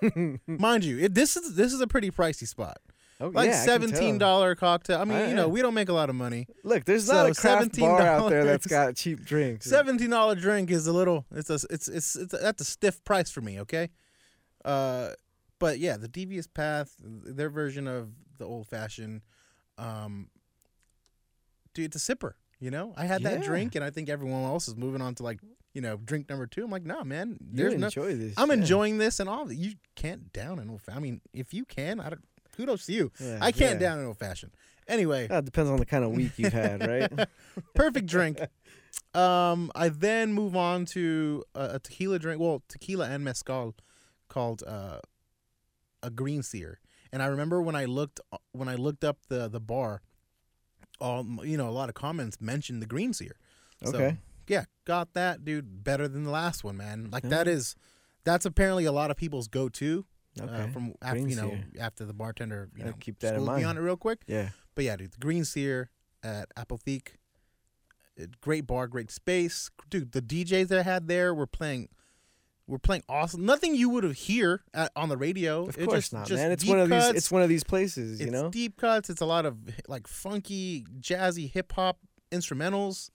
mind 0.46 0.84
you, 0.84 0.98
it, 0.98 1.14
this 1.14 1.36
is 1.36 1.54
this 1.56 1.72
is 1.72 1.80
a 1.80 1.86
pretty 1.86 2.10
pricey 2.10 2.46
spot. 2.46 2.78
oh, 3.20 3.28
Like 3.28 3.48
yeah, 3.50 3.62
I 3.62 3.64
seventeen 3.64 4.18
dollar 4.18 4.54
cocktail. 4.54 5.00
I 5.00 5.04
mean, 5.04 5.18
Ah, 5.18 5.26
you 5.28 5.34
know, 5.34 5.48
we 5.48 5.62
don't 5.62 5.74
make 5.74 5.88
a 5.88 5.92
lot 5.92 6.10
of 6.10 6.16
money. 6.16 6.46
Look, 6.64 6.84
there's 6.84 7.06
So 7.06 7.14
not 7.14 7.30
a 7.30 7.34
craft 7.34 7.78
bar 7.78 8.00
out 8.02 8.30
there 8.30 8.44
that's 8.44 8.66
got 8.66 8.96
cheap 8.96 9.24
drinks. 9.24 9.66
Seventeen 9.66 10.10
dollar 10.10 10.34
drink 10.34 10.70
is 10.70 10.86
a 10.86 10.92
little. 10.92 11.24
It's 11.34 11.50
a. 11.50 11.58
It's 11.70 11.88
it's 11.88 12.16
it's 12.16 12.34
that's 12.40 12.60
a 12.62 12.64
stiff 12.64 13.02
price 13.04 13.30
for 13.30 13.40
me. 13.40 13.60
Okay. 13.60 13.90
Uh, 14.64 15.10
but 15.58 15.78
yeah, 15.78 15.96
the 15.96 16.08
devious 16.08 16.46
path, 16.46 16.94
their 17.00 17.50
version 17.50 17.86
of 17.86 18.10
the 18.38 18.44
old 18.44 18.66
fashioned, 18.68 19.22
um, 19.78 20.28
dude, 21.74 21.94
it's 21.94 22.08
a 22.08 22.14
sipper. 22.16 22.32
You 22.58 22.70
know, 22.70 22.94
I 22.96 23.04
had 23.04 23.22
that 23.24 23.40
Yeah. 23.40 23.46
drink, 23.46 23.74
and 23.74 23.84
I 23.84 23.90
think 23.90 24.08
everyone 24.08 24.44
else 24.44 24.66
is 24.66 24.76
moving 24.76 25.02
on 25.02 25.14
to 25.16 25.22
like 25.22 25.40
you 25.74 25.82
know 25.82 25.98
drink 25.98 26.28
number 26.30 26.46
two. 26.46 26.64
I'm 26.64 26.70
like, 26.70 26.86
nah, 26.86 27.04
man, 27.04 27.36
You 27.52 27.62
there's 27.64 27.74
no. 27.74 27.86
enjoy 27.86 28.14
this. 28.16 28.32
I'm 28.38 28.48
yeah. 28.48 28.54
enjoying 28.54 28.96
this 28.98 29.20
and 29.20 29.28
all. 29.28 29.42
Of 29.42 29.50
it. 29.50 29.56
You 29.58 29.74
can't 29.94 30.32
down 30.32 30.58
an 30.58 30.70
old. 30.70 30.80
fa- 30.82 30.94
I 30.96 31.00
mean, 31.00 31.20
if 31.34 31.52
you 31.52 31.64
can, 31.66 32.00
I 32.00 32.08
don't. 32.10 32.24
Kudos 32.56 32.86
to 32.86 32.92
you. 32.94 33.12
Yeah, 33.20 33.38
I 33.42 33.52
can't 33.52 33.78
down 33.78 33.98
an 33.98 34.06
old 34.06 34.16
fashioned. 34.18 34.52
Anyway, 34.88 35.28
Uh, 35.28 35.42
depends 35.42 35.68
on 35.68 35.76
the 35.78 35.84
kind 35.84 36.02
of 36.04 36.12
week 36.12 36.32
you've 36.38 36.52
had, 36.54 36.80
right? 36.86 37.28
perfect 37.74 38.06
drink. 38.06 38.38
Um, 39.12 39.70
I 39.74 39.90
then 39.90 40.32
move 40.32 40.56
on 40.56 40.86
to 40.86 41.44
a, 41.54 41.72
a 41.74 41.78
tequila 41.78 42.18
drink. 42.18 42.40
Well, 42.40 42.62
tequila 42.68 43.08
and 43.10 43.22
mezcal, 43.24 43.74
called 44.28 44.62
uh, 44.66 45.00
a 46.02 46.10
green 46.10 46.42
seer. 46.42 46.80
And 47.12 47.22
I 47.22 47.26
remember 47.26 47.62
when 47.62 47.76
I 47.76 47.84
looked 47.86 48.20
when 48.52 48.68
I 48.68 48.74
looked 48.74 49.04
up 49.04 49.18
the 49.28 49.48
the 49.48 49.60
bar, 49.60 50.02
um, 51.00 51.40
you 51.44 51.56
know, 51.56 51.68
a 51.68 51.70
lot 51.70 51.88
of 51.88 51.94
comments 51.94 52.40
mentioned 52.40 52.82
the 52.82 52.86
green 52.86 53.12
seer. 53.12 53.36
So, 53.84 53.96
Okay. 53.96 54.18
yeah, 54.48 54.64
got 54.84 55.12
that, 55.14 55.44
dude. 55.44 55.84
Better 55.84 56.08
than 56.08 56.24
the 56.24 56.30
last 56.30 56.64
one, 56.64 56.76
man. 56.76 57.08
Like 57.10 57.24
Yeah. 57.24 57.30
that 57.30 57.48
is, 57.48 57.76
that's 58.24 58.46
apparently 58.46 58.84
a 58.86 58.92
lot 58.92 59.10
of 59.10 59.16
people's 59.16 59.48
go 59.48 59.68
to. 59.70 60.04
Okay. 60.40 60.52
Uh, 60.64 60.66
from 60.68 60.94
after 61.00 61.14
Green 61.20 61.28
you 61.30 61.36
know 61.36 61.48
seer. 61.50 61.64
after 61.80 62.04
the 62.04 62.12
bartender 62.12 62.68
you 62.76 62.84
know 62.84 62.92
keep 63.00 63.18
that 63.20 63.34
in 63.36 63.40
schooled 63.40 63.56
me 63.56 63.64
mind. 63.64 63.66
on 63.66 63.76
it 63.78 63.80
real 63.80 63.96
quick. 63.96 64.22
yeah. 64.26 64.50
But 64.74 64.84
yeah, 64.84 64.96
dude, 64.96 65.12
the 65.12 65.18
Green 65.18 65.46
Seer 65.46 65.88
at 66.22 66.48
Apotheke, 66.56 67.12
great 68.42 68.66
bar, 68.66 68.86
great 68.86 69.10
space, 69.10 69.70
dude. 69.88 70.12
The 70.12 70.20
DJs 70.22 70.68
that 70.68 70.78
I 70.80 70.82
had 70.82 71.08
there 71.08 71.34
were 71.34 71.46
playing, 71.46 71.88
were 72.68 72.78
playing 72.78 73.02
awesome. 73.08 73.44
Nothing 73.46 73.74
you 73.74 73.88
would 73.90 74.02
have 74.04 74.14
hear 74.16 74.62
at, 74.74 74.90
on 74.96 75.08
the 75.08 75.16
radio. 75.16 75.66
Of 75.66 75.78
It 75.78 75.84
course 75.86 75.98
just- 75.98 76.12
not, 76.12 76.26
just 76.26 76.42
man. 76.42 76.50
It's 76.52 76.64
one 76.64 76.80
of 76.80 76.88
these. 76.90 77.08
It's 77.10 77.30
one 77.30 77.42
of 77.42 77.48
these 77.48 77.62
places, 77.64 78.20
you 78.20 78.26
It's 78.26 78.32
know. 78.32 78.50
deep 78.50 78.76
cuts. 78.76 79.08
It's 79.10 79.20
a 79.20 79.26
lot 79.26 79.46
of 79.46 79.56
like 79.88 80.06
funky, 80.08 80.84
jazzy, 81.00 81.50
hip 81.50 81.72
hop 81.72 81.98
instrumentals. 82.32 83.10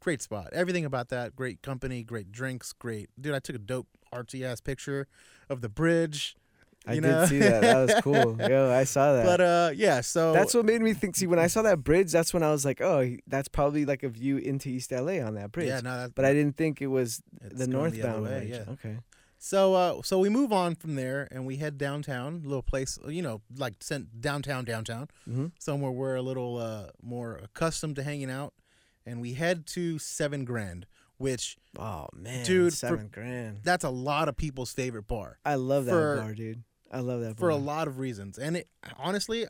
Great 0.00 0.22
spot. 0.22 0.48
Everything 0.52 0.84
about 0.84 1.10
that. 1.10 1.36
Great 1.36 1.60
company. 1.62 2.02
Great 2.02 2.32
drinks. 2.32 2.72
Great 2.72 3.10
dude. 3.20 3.34
I 3.34 3.38
took 3.38 3.54
a 3.56 3.58
dope 3.60 3.86
artsy 4.12 4.42
ass 4.42 4.60
picture 4.60 5.06
of 5.50 5.60
the 5.60 5.68
bridge. 5.68 6.36
I 6.86 6.94
did 6.94 7.02
know? 7.02 7.26
see 7.26 7.38
that. 7.38 7.60
That 7.62 7.76
was 7.86 8.00
cool. 8.02 8.36
Yo, 8.48 8.70
I 8.72 8.84
saw 8.84 9.12
that. 9.12 9.24
But 9.26 9.40
uh, 9.40 9.70
yeah. 9.74 10.00
So 10.00 10.32
that's 10.32 10.54
what 10.54 10.64
made 10.64 10.80
me 10.80 10.94
think. 10.94 11.14
See, 11.16 11.26
when 11.26 11.38
I 11.38 11.46
saw 11.46 11.62
that 11.62 11.84
bridge, 11.84 12.10
that's 12.10 12.32
when 12.32 12.42
I 12.42 12.50
was 12.50 12.64
like, 12.64 12.80
oh, 12.80 13.16
that's 13.26 13.48
probably 13.48 13.84
like 13.84 14.02
a 14.02 14.08
view 14.08 14.38
into 14.38 14.68
East 14.70 14.90
LA 14.90 15.20
on 15.20 15.34
that 15.34 15.52
bridge. 15.52 15.68
Yeah, 15.68 15.80
no, 15.80 15.96
that, 16.02 16.14
But 16.14 16.24
I 16.24 16.32
didn't 16.32 16.56
think 16.56 16.80
it 16.80 16.86
was 16.88 17.22
the 17.40 17.66
northbound 17.66 18.24
way, 18.24 18.46
bridge. 18.46 18.50
Yeah. 18.66 18.72
Okay. 18.72 18.96
So 19.42 19.74
uh, 19.74 20.02
so 20.02 20.18
we 20.18 20.28
move 20.28 20.52
on 20.52 20.74
from 20.74 20.96
there 20.96 21.26
and 21.30 21.46
we 21.46 21.56
head 21.56 21.78
downtown, 21.78 22.42
a 22.44 22.48
little 22.48 22.62
place, 22.62 22.98
you 23.08 23.22
know, 23.22 23.40
like 23.56 23.74
sent 23.80 24.20
downtown, 24.20 24.64
downtown, 24.64 25.08
hmm 25.24 25.46
somewhere 25.58 25.90
we're 25.90 26.14
a 26.16 26.22
little 26.22 26.58
uh, 26.58 26.88
more 27.02 27.40
accustomed 27.42 27.96
to 27.96 28.02
hanging 28.02 28.30
out, 28.30 28.52
and 29.06 29.20
we 29.20 29.32
head 29.34 29.66
to 29.68 29.98
Seven 29.98 30.44
Grand, 30.44 30.84
which 31.16 31.56
Oh 31.78 32.08
man, 32.14 32.44
Dude, 32.44 32.72
for- 32.72 32.76
seven 32.76 33.08
grand. 33.10 33.60
that's 33.62 33.84
a 33.84 33.88
lot 33.90 34.28
of 34.28 34.36
people's 34.36 34.72
favorite 34.72 35.06
bar 35.08 35.38
I 35.44 35.54
love 35.54 35.86
that 35.86 35.92
for- 35.92 36.16
bar, 36.16 36.34
dude. 36.34 36.62
I 36.90 37.00
love 37.00 37.20
that 37.20 37.38
for 37.38 37.48
a 37.48 37.56
lot 37.56 37.86
of 37.88 37.98
reasons, 37.98 38.38
and 38.38 38.56
it 38.56 38.68
honestly, 38.98 39.46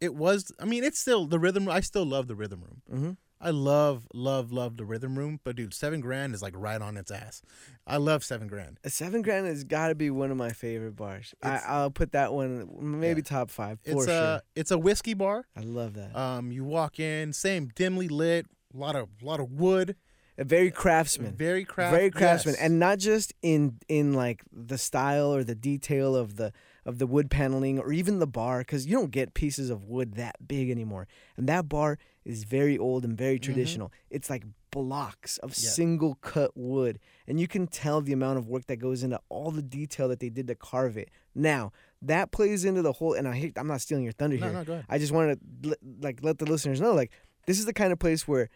it 0.00 0.14
was. 0.14 0.52
I 0.60 0.64
mean, 0.64 0.84
it's 0.84 0.98
still 0.98 1.26
the 1.26 1.38
rhythm. 1.38 1.68
I 1.68 1.80
still 1.80 2.04
love 2.06 2.26
the 2.28 2.34
rhythm 2.36 2.62
room. 2.62 2.82
hmm 2.88 3.10
I 3.40 3.50
love, 3.50 4.06
love, 4.14 4.52
love 4.52 4.78
the 4.78 4.86
rhythm 4.86 5.18
room, 5.18 5.38
but 5.44 5.56
dude, 5.56 5.74
Seven 5.74 6.00
Grand 6.00 6.34
is 6.34 6.40
like 6.40 6.54
right 6.56 6.80
on 6.80 6.96
its 6.96 7.10
ass. 7.10 7.42
I 7.86 7.98
love 7.98 8.24
Seven 8.24 8.46
Grand. 8.48 8.78
Seven 8.86 9.20
grand 9.20 9.46
has 9.46 9.64
got 9.64 9.88
to 9.88 9.94
be 9.94 10.08
one 10.08 10.30
of 10.30 10.38
my 10.38 10.50
favorite 10.50 10.96
bars. 10.96 11.34
I, 11.42 11.48
It's- 11.48 11.64
I'll 11.68 11.90
put 11.90 12.12
that 12.12 12.32
one 12.32 12.70
maybe 12.80 13.20
Yeah. 13.20 13.24
top 13.24 13.50
five 13.50 13.80
It's 13.84 14.06
sure. 14.06 14.14
a 14.14 14.42
it's 14.54 14.70
a 14.70 14.78
whiskey 14.78 15.12
bar. 15.12 15.44
I 15.54 15.60
love 15.60 15.92
that. 15.94 16.16
Um, 16.16 16.52
you 16.52 16.64
walk 16.64 16.98
in, 16.98 17.34
same 17.34 17.68
dimly 17.74 18.08
lit, 18.08 18.46
a 18.72 18.78
lot 18.78 18.96
of 18.96 19.08
lot 19.20 19.40
of 19.40 19.50
wood, 19.50 19.96
a 20.36 20.44
very 20.44 20.70
craftsman. 20.70 21.34
very 21.34 21.64
craft, 21.64 21.94
very 21.94 22.10
craftsman 22.10 22.54
yes. 22.54 22.62
and 22.62 22.78
not 22.78 22.98
just 22.98 23.32
in 23.42 23.78
in 23.88 24.12
like 24.12 24.42
the 24.52 24.78
style 24.78 25.32
or 25.34 25.44
the 25.44 25.54
detail 25.54 26.16
of 26.16 26.36
the 26.36 26.52
of 26.84 26.98
the 26.98 27.06
wood 27.06 27.30
paneling 27.30 27.78
or 27.78 27.92
even 27.92 28.18
the 28.18 28.26
bar 28.26 28.58
because 28.58 28.86
you 28.86 28.96
don't 28.96 29.10
get 29.10 29.32
pieces 29.34 29.70
of 29.70 29.84
wood 29.84 30.14
that 30.14 30.36
big 30.46 30.70
anymore 30.70 31.06
and 31.36 31.48
that 31.48 31.68
bar 31.68 31.98
is 32.24 32.44
very 32.44 32.76
old 32.76 33.04
and 33.04 33.16
very 33.16 33.38
traditional 33.38 33.92
it's 34.10 34.28
like 34.28 34.44
blocks 34.70 35.38
of 35.38 35.50
Mm-hmm. 35.52 35.64
Yeah. 35.64 35.70
single 35.70 36.14
cut 36.16 36.50
wood 36.56 36.98
and 37.28 37.38
you 37.38 37.46
can 37.46 37.68
tell 37.68 38.00
the 38.00 38.12
amount 38.12 38.38
of 38.38 38.48
work 38.48 38.66
that 38.66 38.76
goes 38.78 39.04
into 39.04 39.20
all 39.28 39.52
the 39.52 39.62
detail 39.62 40.08
that 40.08 40.18
they 40.18 40.30
did 40.30 40.48
to 40.48 40.56
carve 40.56 40.96
it 40.96 41.10
now 41.34 41.70
that 42.02 42.32
plays 42.32 42.64
into 42.64 42.82
the 42.82 42.92
whole 42.92 43.12
and 43.14 43.28
i 43.28 43.34
hate 43.36 43.52
i'm 43.56 43.68
not 43.68 43.80
stealing 43.80 44.02
your 44.02 44.12
thunder 44.12 44.36
no, 44.36 44.46
here 44.50 44.64
no. 44.66 44.82
I 44.88 44.98
just 44.98 45.12
wanted 45.12 45.38
to 45.62 45.76
like 46.00 46.18
let 46.22 46.38
the 46.38 46.44
listeners 46.46 46.80
know 46.80 46.92
like 46.92 47.12
this 47.46 47.58
is 47.60 47.66
the 47.66 47.72
kind 47.72 47.92
of 47.92 47.98
place 48.00 48.26
where 48.26 48.48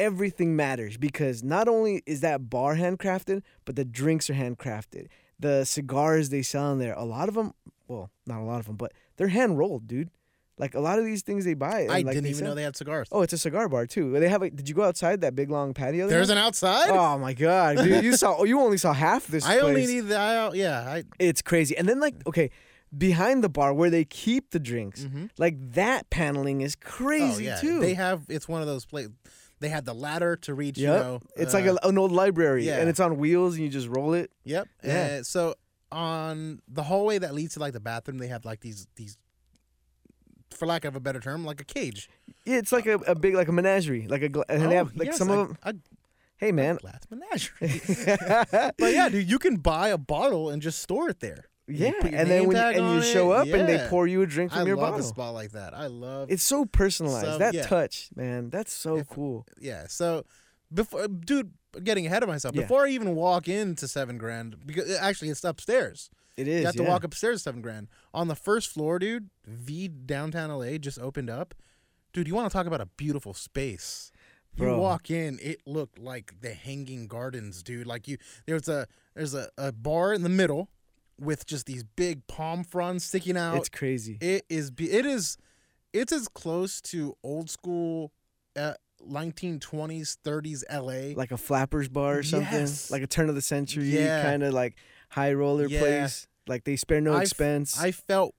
everything 0.00 0.56
matters 0.56 0.96
because 0.96 1.44
not 1.44 1.68
only 1.68 2.02
is 2.06 2.22
that 2.22 2.48
bar 2.48 2.74
handcrafted, 2.74 3.42
but 3.64 3.76
the 3.76 3.84
drinks 3.84 4.30
are 4.30 4.34
handcrafted. 4.34 5.06
The 5.38 5.64
cigars 5.64 6.30
they 6.30 6.42
sell 6.42 6.72
in 6.72 6.78
there, 6.78 6.94
a 6.94 7.04
lot 7.04 7.28
of 7.28 7.34
them, 7.34 7.52
well, 7.86 8.10
not 8.26 8.40
a 8.40 8.44
lot 8.44 8.60
of 8.60 8.66
them, 8.66 8.76
but 8.76 8.92
they're 9.16 9.28
hand 9.28 9.58
rolled, 9.58 9.86
dude. 9.86 10.10
Like 10.58 10.74
a 10.74 10.80
lot 10.80 10.98
of 10.98 11.06
these 11.06 11.22
things 11.22 11.46
they 11.46 11.54
buy. 11.54 11.86
I 11.90 12.02
like 12.02 12.14
didn't 12.14 12.26
even 12.26 12.44
know 12.44 12.54
they 12.54 12.62
had 12.62 12.76
cigars. 12.76 13.08
Oh, 13.10 13.22
it's 13.22 13.32
a 13.32 13.38
cigar 13.38 13.66
bar 13.66 13.86
too. 13.86 14.18
They 14.20 14.28
have. 14.28 14.42
A, 14.42 14.50
did 14.50 14.68
you 14.68 14.74
go 14.74 14.82
outside 14.82 15.22
that 15.22 15.34
big 15.34 15.50
long 15.50 15.72
patio? 15.72 16.06
they 16.06 16.12
There's 16.12 16.28
an 16.28 16.36
outside. 16.36 16.90
Oh 16.90 17.16
my 17.16 17.32
god, 17.32 17.78
dude! 17.78 18.04
You 18.04 18.14
saw. 18.14 18.44
You 18.44 18.60
only 18.60 18.76
saw 18.76 18.92
half 18.92 19.26
this. 19.26 19.46
I 19.46 19.60
only 19.60 19.86
need 19.86 20.08
the. 20.08 20.18
I, 20.18 20.52
yeah. 20.52 20.80
I. 20.86 21.04
It's 21.18 21.40
crazy. 21.40 21.78
And 21.78 21.88
then 21.88 21.98
like 21.98 22.14
okay, 22.26 22.50
behind 22.96 23.42
the 23.42 23.48
bar 23.48 23.72
where 23.72 23.88
they 23.88 24.04
keep 24.04 24.50
the 24.50 24.58
drinks, 24.58 25.04
mhm. 25.04 25.30
like 25.38 25.56
that 25.72 26.10
paneling 26.10 26.60
is 26.60 26.76
Oh 26.76 26.90
crazy 26.90 27.44
yeah. 27.44 27.56
too. 27.56 27.80
They 27.80 27.94
have. 27.94 28.24
It's 28.28 28.46
one 28.46 28.60
of 28.60 28.66
those 28.66 28.84
places. 28.84 29.12
They 29.60 29.68
had 29.68 29.84
the 29.84 29.94
ladder 29.94 30.36
to 30.36 30.54
reach. 30.54 30.78
Yep. 30.78 30.92
You 30.96 31.02
know. 31.02 31.20
it's 31.36 31.54
uh, 31.54 31.58
like 31.58 31.66
a, 31.66 31.76
an 31.86 31.98
old 31.98 32.12
library, 32.12 32.66
yeah. 32.66 32.78
and 32.78 32.88
it's 32.88 32.98
on 33.00 33.18
wheels, 33.18 33.54
and 33.54 33.64
you 33.64 33.70
just 33.70 33.88
roll 33.88 34.14
it. 34.14 34.30
Yep. 34.44 34.68
Yeah. 34.82 35.18
Uh, 35.20 35.22
so 35.22 35.54
on 35.92 36.60
the 36.66 36.82
hallway 36.84 37.18
that 37.18 37.34
leads 37.34 37.54
to 37.54 37.60
like 37.60 37.72
the 37.72 37.80
bathroom, 37.80 38.18
they 38.18 38.28
have 38.28 38.44
like 38.44 38.60
these 38.60 38.86
these, 38.96 39.18
for 40.50 40.66
lack 40.66 40.84
of 40.84 40.96
a 40.96 41.00
better 41.00 41.20
term, 41.20 41.44
like 41.44 41.60
a 41.60 41.64
cage. 41.64 42.08
Yeah, 42.44 42.56
it's 42.56 42.72
like 42.72 42.86
a, 42.86 42.94
a 43.06 43.14
big 43.14 43.34
like 43.34 43.48
a 43.48 43.52
menagerie, 43.52 44.06
like 44.08 44.22
a 44.22 44.28
gla- 44.28 44.44
and 44.48 44.62
they 44.62 44.66
Oh, 44.66 44.70
have 44.84 44.96
like 44.96 45.06
yes, 45.08 45.18
some 45.18 45.30
of 45.30 45.48
them. 45.62 45.82
Hey 46.38 46.52
man, 46.52 46.76
glass 46.76 47.02
menagerie. 47.10 47.82
but 48.78 48.92
yeah, 48.94 49.10
dude, 49.10 49.28
you 49.28 49.38
can 49.38 49.56
buy 49.56 49.88
a 49.88 49.98
bottle 49.98 50.48
and 50.48 50.62
just 50.62 50.80
store 50.80 51.10
it 51.10 51.20
there. 51.20 51.44
Yeah, 51.70 51.92
and 52.02 52.28
then 52.30 52.46
when 52.46 52.56
you, 52.56 52.62
and 52.62 52.94
you 52.94 53.02
show 53.02 53.32
it, 53.32 53.36
up 53.38 53.46
and 53.48 53.68
they 53.68 53.86
pour 53.88 54.06
you 54.06 54.22
a 54.22 54.26
drink 54.26 54.52
from 54.52 54.62
I 54.62 54.66
your 54.66 54.76
love 54.76 54.88
a 54.88 54.90
bottle. 54.92 55.06
spot 55.06 55.34
like 55.34 55.52
that. 55.52 55.74
I 55.74 55.86
love. 55.86 56.30
It's 56.30 56.42
so 56.42 56.64
personalized. 56.64 57.26
So, 57.26 57.38
that 57.38 57.54
yeah. 57.54 57.66
touch, 57.66 58.08
man, 58.14 58.50
that's 58.50 58.72
so 58.72 58.98
If- 58.98 59.08
cool. 59.08 59.46
yeah. 59.60 59.86
So 59.88 60.24
before, 60.72 61.08
dude, 61.08 61.52
getting 61.82 62.06
ahead 62.06 62.22
of 62.22 62.28
myself. 62.28 62.54
Yeah. 62.54 62.62
Before 62.62 62.86
I 62.86 62.90
even 62.90 63.14
walk 63.14 63.48
into 63.48 63.86
Seven 63.88 64.18
Grand, 64.18 64.56
because 64.66 64.90
uh, 64.90 64.98
actually 65.00 65.28
it's 65.28 65.44
upstairs. 65.44 66.10
It 66.36 66.48
is. 66.48 66.60
You 66.60 66.66
have 66.66 66.76
to 66.76 66.82
yeah. 66.84 66.88
walk 66.88 67.04
upstairs 67.04 67.40
to 67.40 67.42
seven 67.42 67.60
grand. 67.60 67.88
On 68.14 68.28
the 68.28 68.34
first 68.34 68.68
floor, 68.70 68.98
dude, 68.98 69.28
V 69.46 69.88
downtown 69.88 70.50
LA 70.50 70.78
just 70.78 70.98
opened 70.98 71.28
up. 71.28 71.54
Dude, 72.14 72.26
you 72.26 72.34
want 72.34 72.50
to 72.50 72.52
talk 72.56 72.66
about 72.66 72.80
a 72.80 72.86
beautiful 72.86 73.34
space. 73.34 74.10
You 74.56 74.74
walk 74.76 75.10
in, 75.10 75.38
it 75.40 75.60
looked 75.66 75.98
like 75.98 76.40
the 76.40 76.52
hanging 76.54 77.06
gardens, 77.06 77.62
dude. 77.62 77.86
Like 77.86 78.08
you 78.08 78.18
there's 78.46 78.68
a 78.68 78.86
there's 79.14 79.34
a, 79.34 79.48
a 79.56 79.70
bar 79.70 80.12
in 80.12 80.22
the 80.22 80.28
middle 80.28 80.70
with 81.20 81.46
just 81.46 81.66
these 81.66 81.84
big 81.84 82.26
palm 82.26 82.64
fronds 82.64 83.04
sticking 83.04 83.36
out. 83.36 83.56
It's 83.56 83.68
crazy. 83.68 84.18
it 84.20 84.44
is 84.48 84.72
it 84.78 85.04
is 85.06 85.36
it's 85.92 86.12
as 86.12 86.28
close 86.28 86.80
to 86.82 87.16
old 87.22 87.50
school 87.50 88.12
uh, 88.56 88.74
1920s 89.06 90.16
30s 90.24 90.62
LA. 90.70 91.14
like 91.18 91.32
a 91.32 91.36
flappers 91.36 91.88
bar 91.88 92.18
or 92.18 92.22
something, 92.22 92.52
Yes. 92.60 92.90
like 92.90 93.02
a 93.02 93.06
turn 93.06 93.28
of 93.28 93.34
the 93.34 93.42
century 93.42 93.88
Yeah. 93.90 94.22
kind 94.22 94.42
of 94.42 94.52
like 94.54 94.76
high 95.10 95.32
roller 95.32 95.66
Yeah. 95.66 95.80
place. 95.80 96.26
Like 96.46 96.64
they 96.64 96.76
spare 96.76 97.00
no 97.00 97.12
I 97.12 97.16
f- 97.18 97.22
expense. 97.22 97.78
I 97.80 97.92
felt 97.92 98.34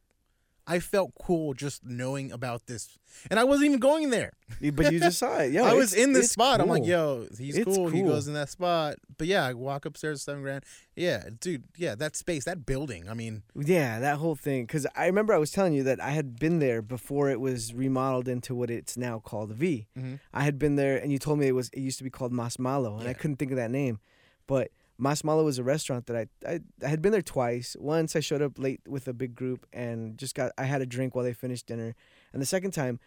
I 0.68 0.80
felt 0.80 1.12
cool 1.22 1.54
just 1.54 1.84
knowing 1.84 2.32
about 2.32 2.68
this. 2.68 2.98
And 3.30 3.40
I 3.40 3.44
wasn't 3.44 3.66
even 3.68 3.80
going 3.80 4.10
there. 4.10 4.34
but 4.74 4.92
you 4.94 5.00
just 5.00 5.18
saw 5.18 5.38
it. 5.40 5.52
Yo, 5.54 5.64
I 5.66 5.74
was 5.74 5.94
in 5.94 6.14
this 6.14 6.32
spot. 6.32 6.62
I'm 6.62 6.70
like, 6.70 6.86
yo, 6.86 7.28
he's 7.38 7.58
It's 7.58 7.66
cool. 7.66 7.90
He 7.90 8.02
cool. 8.02 8.10
goes 8.12 8.28
in 8.28 8.36
that 8.36 8.50
spot. 8.50 8.96
But 9.18 9.28
yeah, 9.28 9.46
I 9.46 9.54
walk 9.54 9.86
upstairs 9.86 10.22
seven 10.22 10.44
grand. 10.44 10.64
Yeah, 10.96 11.24
dude. 11.40 11.64
Yeah, 11.78 11.96
that 11.96 12.16
space, 12.16 12.46
that 12.46 12.66
building. 12.66 13.10
I 13.10 13.14
mean, 13.16 13.44
Yeah, 13.56 14.00
that 14.00 14.18
whole 14.18 14.36
thing. 14.36 14.66
Because 14.66 14.86
I 14.96 15.08
remember 15.08 15.34
I 15.34 15.40
was 15.40 15.52
telling 15.52 15.74
you 15.74 15.84
that 15.84 16.00
I 16.02 16.12
had 16.12 16.40
been 16.40 16.60
there 16.60 16.82
before 16.82 17.30
it 17.30 17.42
was 17.42 17.74
remodeled 17.74 18.28
into 18.28 18.54
what 18.56 18.70
it's 18.70 18.96
now 18.96 19.20
called 19.20 19.50
the 19.50 19.56
V. 19.56 19.88
Mhm. 19.98 20.20
I 20.32 20.44
had 20.44 20.58
been 20.60 20.76
there, 20.76 20.96
and 20.98 21.12
you 21.12 21.18
told 21.20 21.40
me 21.40 21.48
it 21.48 21.56
was 21.56 21.70
it 21.74 21.80
used 21.80 21.98
to 21.98 22.04
be 22.04 22.10
called 22.12 22.32
Mas 22.32 22.58
Malo, 22.60 22.98
and 23.00 23.10
I 23.10 23.14
couldn't 23.14 23.38
think 23.38 23.52
of 23.52 23.58
that 23.58 23.72
name. 23.72 24.00
But 24.48 24.72
Mas 25.02 25.24
Malo 25.24 25.44
was 25.44 25.58
a 25.58 25.64
restaurant 25.64 26.06
that 26.06 26.16
I, 26.16 26.28
I 26.48 26.60
I 26.86 26.88
had 26.88 27.02
been 27.02 27.12
there 27.12 27.24
twice. 27.24 27.76
Once 27.80 28.16
I 28.16 28.20
showed 28.20 28.44
up 28.44 28.60
late 28.60 28.82
with 28.88 29.08
a 29.08 29.14
big 29.14 29.34
group 29.34 29.66
and 29.74 30.16
just 30.16 30.36
got 30.36 30.52
I 30.60 30.66
had 30.66 30.80
a 30.84 30.86
drink 30.86 31.16
while 31.16 31.26
they 31.26 31.34
finished 31.34 31.66
dinner, 31.66 31.96
and 32.32 32.40
the 32.40 32.46
second 32.46 32.70
time 32.72 33.00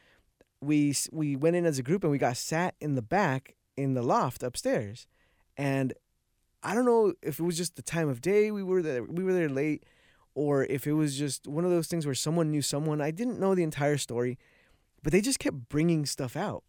we 0.60 0.92
we 1.12 1.36
went 1.36 1.54
in 1.54 1.64
as 1.64 1.78
a 1.78 1.84
group 1.84 2.02
and 2.02 2.10
we 2.10 2.18
got 2.18 2.36
sat 2.36 2.74
in 2.80 2.96
the 2.96 3.02
back 3.02 3.54
in 3.76 3.94
the 3.94 4.02
loft 4.02 4.42
upstairs, 4.42 5.06
and 5.56 5.92
I 6.64 6.74
don't 6.74 6.84
know 6.84 7.14
if 7.22 7.38
it 7.38 7.44
was 7.44 7.56
just 7.56 7.76
the 7.76 7.82
time 7.82 8.08
of 8.08 8.20
day 8.20 8.50
we 8.50 8.64
were 8.64 8.82
there 8.82 9.04
we 9.04 9.22
were 9.22 9.32
there 9.32 9.48
late, 9.48 9.84
or 10.34 10.64
if 10.64 10.88
it 10.88 10.94
was 10.94 11.16
just 11.16 11.46
one 11.46 11.64
of 11.64 11.70
those 11.70 11.86
things 11.86 12.06
where 12.06 12.14
someone 12.16 12.50
knew 12.50 12.62
someone. 12.62 13.00
I 13.00 13.12
didn't 13.12 13.38
know 13.38 13.54
the 13.54 13.62
entire 13.62 13.98
story, 13.98 14.36
but 15.04 15.12
they 15.12 15.20
just 15.20 15.38
kept 15.38 15.68
bringing 15.68 16.06
stuff 16.06 16.34
out 16.34 16.64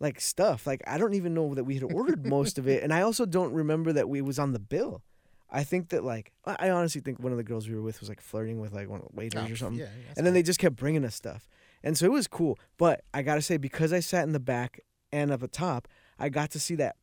like 0.00 0.20
stuff. 0.20 0.66
Like 0.66 0.82
I 0.86 0.98
don't 0.98 1.14
even 1.14 1.34
know 1.34 1.54
that 1.54 1.64
we 1.64 1.74
had 1.74 1.84
ordered 1.84 2.26
most 2.26 2.58
of 2.58 2.68
it, 2.68 2.82
and 2.82 2.92
I 2.92 3.02
also 3.02 3.26
don't 3.26 3.52
remember 3.52 3.92
that 3.92 4.08
we 4.08 4.20
was 4.20 4.38
on 4.38 4.52
the 4.52 4.58
bill. 4.58 5.02
I 5.50 5.64
think 5.64 5.90
that 5.90 6.04
like 6.04 6.32
I 6.44 6.70
honestly 6.70 7.00
think 7.00 7.20
one 7.20 7.32
of 7.32 7.38
the 7.38 7.44
girls 7.44 7.68
we 7.68 7.74
were 7.74 7.82
with 7.82 8.00
was 8.00 8.08
like 8.08 8.20
flirting 8.20 8.60
with 8.60 8.72
like 8.72 8.88
one 8.88 9.00
of 9.00 9.08
the 9.08 9.14
waiters 9.14 9.46
oh, 9.48 9.52
or 9.52 9.56
something, 9.56 9.80
Yeah, 9.80 9.86
and 10.16 10.18
then 10.18 10.26
fine. 10.26 10.34
they 10.34 10.42
just 10.42 10.58
kept 10.58 10.76
bringing 10.76 11.04
us 11.04 11.14
stuff, 11.14 11.48
and 11.82 11.96
so 11.96 12.04
it 12.06 12.12
was 12.12 12.26
cool. 12.26 12.58
But 12.78 13.02
I 13.14 13.22
gotta 13.22 13.42
say, 13.42 13.56
because 13.56 13.92
I 13.92 14.00
sat 14.00 14.24
in 14.24 14.32
the 14.32 14.40
back 14.40 14.80
and 15.12 15.30
up 15.30 15.40
the 15.40 15.48
top, 15.48 15.88
I 16.18 16.28
got 16.28 16.50
to 16.52 16.60
see 16.60 16.74
that. 16.76 16.96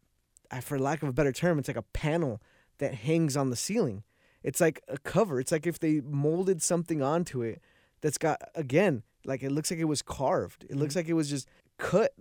For 0.61 0.77
lack 0.77 1.01
of 1.01 1.09
a 1.09 1.13
better 1.13 1.31
term, 1.31 1.57
it's 1.57 1.67
like 1.67 1.77
a 1.77 1.81
panel 1.81 2.39
that 2.77 2.93
hangs 2.93 3.35
on 3.35 3.49
the 3.49 3.55
ceiling. 3.55 4.03
It's 4.43 4.61
like 4.61 4.83
a 4.87 4.99
cover. 4.99 5.39
It's 5.39 5.51
like 5.51 5.65
if 5.65 5.79
they 5.79 6.01
molded 6.01 6.61
something 6.61 7.01
onto 7.01 7.41
it 7.41 7.59
that's 8.01 8.19
got 8.19 8.41
again 8.53 9.03
like 9.25 9.41
it 9.41 9.51
looks 9.51 9.71
like 9.71 9.79
it 9.79 9.85
was 9.85 10.01
carved. 10.01 10.65
It 10.69 10.75
looks 10.75 10.91
mm-hmm. 10.91 10.99
like 10.99 11.07
it 11.07 11.13
was 11.13 11.29
just 11.29 11.47
cut 11.77 12.13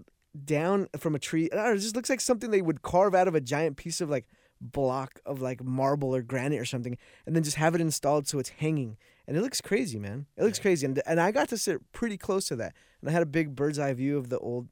down 0.45 0.88
from 0.97 1.14
a 1.14 1.18
tree. 1.18 1.49
Know, 1.53 1.73
it 1.73 1.79
just 1.79 1.97
looks 1.97 2.11
like 2.11 2.21
something 2.21 2.51
they 2.51 2.62
would 2.62 2.83
carve 2.83 3.14
out 3.14 3.29
of 3.29 3.35
a 3.35 3.40
giant 3.40 3.77
piece 3.77 4.01
of 4.01 4.09
like 4.11 4.27
block 4.61 5.21
of 5.27 5.40
like 5.40 5.62
marble 5.62 6.14
or 6.14 6.23
granite 6.23 6.61
or 6.61 6.64
something, 6.64 6.97
and 7.27 7.35
then 7.37 7.42
just 7.42 7.57
have 7.57 7.75
it 7.75 7.81
installed 7.81 8.27
so 8.29 8.38
it's 8.38 8.49
hanging. 8.51 8.97
And 9.27 9.37
it 9.37 9.40
looks 9.42 9.61
crazy, 9.61 9.99
man. 9.99 10.27
It 10.37 10.45
looks 10.45 10.59
Yeah. 10.59 10.62
crazy, 10.62 10.87
and 10.87 11.03
and 11.07 11.21
I 11.21 11.31
got 11.33 11.49
to 11.51 11.59
sit 11.59 11.81
pretty 11.92 12.16
close 12.16 12.47
to 12.49 12.57
that, 12.57 12.75
and 13.01 13.09
I 13.11 13.12
had 13.12 13.23
a 13.23 13.27
big 13.27 13.55
bird's 13.55 13.79
eye 13.79 13.92
view 13.92 14.16
of 14.18 14.29
the 14.31 14.38
old, 14.38 14.68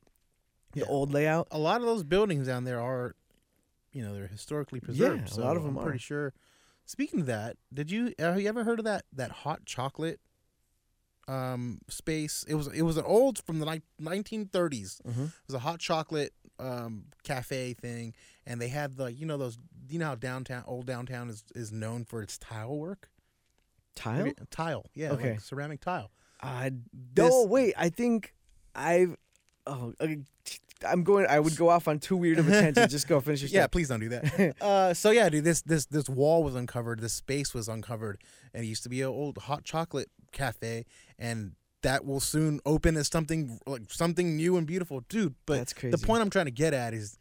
Yeah. 0.75 0.85
the 0.85 0.91
old 0.91 1.13
layout. 1.13 1.49
a 1.51 1.59
lot 1.59 1.81
of 1.81 1.87
those 1.87 2.05
buildings 2.05 2.47
down 2.47 2.65
there 2.65 2.81
are, 2.81 3.15
you 3.93 4.03
know, 4.03 4.15
they're 4.15 4.27
historically 4.29 4.81
preserved. 4.81 5.21
Yeah, 5.21 5.25
a 5.27 5.29
so 5.29 5.43
lot 5.43 5.57
of 5.57 5.63
them 5.65 5.77
I'm 5.77 5.79
are. 5.79 5.85
pretty 5.85 5.99
sure. 5.99 6.33
Speaking 6.85 7.21
of 7.21 7.27
that, 7.27 7.57
did 7.73 7.91
you 7.91 8.13
have 8.19 8.41
you 8.41 8.49
ever 8.49 8.65
heard 8.65 8.79
of 8.81 8.85
that 8.85 9.05
that 9.13 9.31
hot 9.31 9.65
chocolate 9.65 10.21
um 11.31 11.79
space? 11.89 12.45
It 12.49 12.55
was 12.55 12.67
it 12.69 12.83
was 12.83 12.97
an 12.97 13.05
old 13.05 13.39
from 13.45 13.59
the 13.61 13.67
ni- 13.67 13.83
1930s. 14.03 15.01
Mm-hmm. 15.03 15.25
It 15.25 15.31
was 15.47 15.55
a 15.55 15.61
hot 15.61 15.79
chocolate 15.79 16.33
um, 16.59 17.05
cafe 17.23 17.75
thing, 17.75 18.15
and 18.47 18.61
they 18.61 18.69
had 18.69 18.97
the 18.97 19.13
you 19.13 19.27
know 19.27 19.37
those 19.39 19.59
you 19.89 19.99
know 19.99 20.07
how 20.07 20.15
downtown 20.15 20.65
old 20.67 20.87
downtown 20.87 21.31
is, 21.31 21.45
is 21.55 21.73
known 21.73 22.05
for 22.05 22.23
its 22.23 22.39
tile 22.39 22.77
work. 22.77 23.09
Tile? 23.95 24.27
you- 24.27 24.35
tile, 24.51 24.87
yeah, 24.95 25.13
Okay. 25.13 25.31
like 25.33 25.41
ceramic 25.41 25.81
tile. 25.81 26.11
I 26.43 26.71
This- 27.15 27.31
no 27.31 27.45
wait. 27.45 27.75
I 27.77 27.89
think 27.91 28.35
I've. 28.75 29.17
Oh, 29.67 29.93
okay, 30.01 30.21
I'm 30.87 31.05
going. 31.05 31.27
I 31.29 31.39
would 31.39 31.57
go 31.57 31.69
off 31.69 31.87
on 31.87 31.99
too 31.99 32.17
weird 32.17 32.39
of 32.39 32.49
a 32.49 32.51
tangent. 32.51 32.91
Just 32.91 33.07
go 33.09 33.21
finish 33.21 33.43
your 33.43 33.51
Yeah, 33.53 33.67
please 33.67 33.89
don't 33.89 34.01
do 34.01 34.09
that. 34.11 34.57
uh, 34.61 34.95
so 34.95 35.11
yeah, 35.11 35.29
dude, 35.29 35.45
this 35.45 35.61
this 35.63 35.87
this 35.87 36.09
wall 36.09 36.43
was 36.43 36.55
uncovered. 36.55 37.01
This 37.01 37.13
space 37.13 37.53
was 37.53 37.69
uncovered, 37.69 38.23
and 38.55 38.65
it 38.65 38.69
used 38.69 38.83
to 38.85 38.89
be 38.89 39.03
an 39.03 39.09
old 39.09 39.37
hot 39.39 39.65
chocolate 39.65 40.09
cafe, 40.33 40.85
and 41.19 41.53
that 41.83 42.05
will 42.05 42.21
soon 42.21 42.61
open 42.67 42.97
as 42.97 43.09
something 43.09 43.59
like 43.67 43.83
something 43.91 44.37
new 44.37 44.57
and 44.57 44.67
beautiful, 44.67 45.01
dude. 45.09 45.35
But 45.47 45.57
That's 45.59 45.73
crazy. 45.73 45.97
the 45.97 46.07
point 46.07 46.23
I'm 46.23 46.31
trying 46.31 46.45
to 46.47 46.51
get 46.51 46.75
at 46.75 46.93
is, 46.95 47.19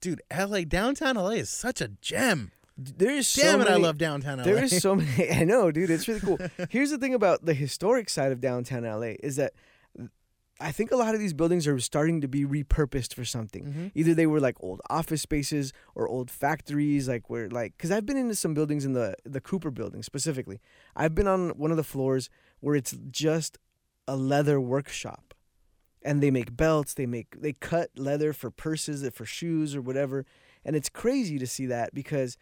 dude, 0.00 0.22
L.A. 0.30 0.64
downtown 0.64 1.16
L.A. 1.16 1.36
is 1.36 1.50
such 1.50 1.80
a 1.80 1.88
gem. 2.00 2.50
There 2.76 3.10
is 3.12 3.28
so 3.28 3.42
Damn 3.42 3.60
it, 3.60 3.68
I 3.68 3.76
love 3.76 3.98
downtown 3.98 4.38
LA. 4.38 4.44
There 4.44 4.64
is 4.64 4.80
so 4.80 4.96
many. 4.96 5.30
I 5.32 5.44
know, 5.44 5.70
dude. 5.70 5.90
It's 5.90 6.08
really 6.08 6.20
cool. 6.20 6.38
Here's 6.70 6.90
the 6.90 6.98
thing 6.98 7.14
about 7.14 7.44
the 7.44 7.54
historic 7.54 8.08
side 8.08 8.32
of 8.32 8.40
downtown 8.40 8.84
LA 8.84 9.12
is 9.22 9.36
that 9.36 9.52
I 10.58 10.70
think 10.72 10.90
a 10.90 10.96
lot 10.96 11.14
of 11.14 11.20
these 11.20 11.34
buildings 11.34 11.66
are 11.66 11.78
starting 11.80 12.20
to 12.20 12.28
be 12.28 12.44
repurposed 12.44 13.14
for 13.14 13.24
something. 13.24 13.64
Mhm. 13.64 13.90
Either 13.94 14.14
they 14.14 14.26
were 14.26 14.40
like 14.40 14.56
old 14.60 14.80
office 14.88 15.20
spaces 15.20 15.72
or 15.94 16.08
old 16.08 16.30
factories, 16.30 17.08
like 17.08 17.28
where 17.28 17.50
like 17.50 17.76
because 17.76 17.90
I've 17.90 18.06
been 18.06 18.16
into 18.16 18.34
some 18.36 18.54
buildings 18.54 18.84
in 18.84 18.92
the 18.94 19.16
the 19.24 19.40
Cooper 19.40 19.70
building 19.70 20.02
specifically. 20.02 20.60
I've 20.96 21.14
been 21.14 21.26
on 21.28 21.50
one 21.50 21.72
of 21.72 21.76
the 21.76 21.84
floors 21.84 22.30
where 22.62 22.74
it's 22.74 22.96
just 23.10 23.58
a 24.08 24.16
leather 24.16 24.58
workshop, 24.60 25.34
and 26.02 26.22
they 26.22 26.30
make 26.30 26.56
belts, 26.56 26.94
they 26.94 27.06
make 27.06 27.40
they 27.40 27.52
cut 27.52 27.90
leather 27.96 28.32
for 28.32 28.50
purses, 28.50 29.06
for 29.12 29.26
shoes 29.26 29.76
or 29.76 29.82
whatever, 29.82 30.24
and 30.64 30.74
it's 30.74 30.88
crazy 30.88 31.38
to 31.38 31.46
see 31.46 31.66
that 31.66 31.92
because 31.92 32.36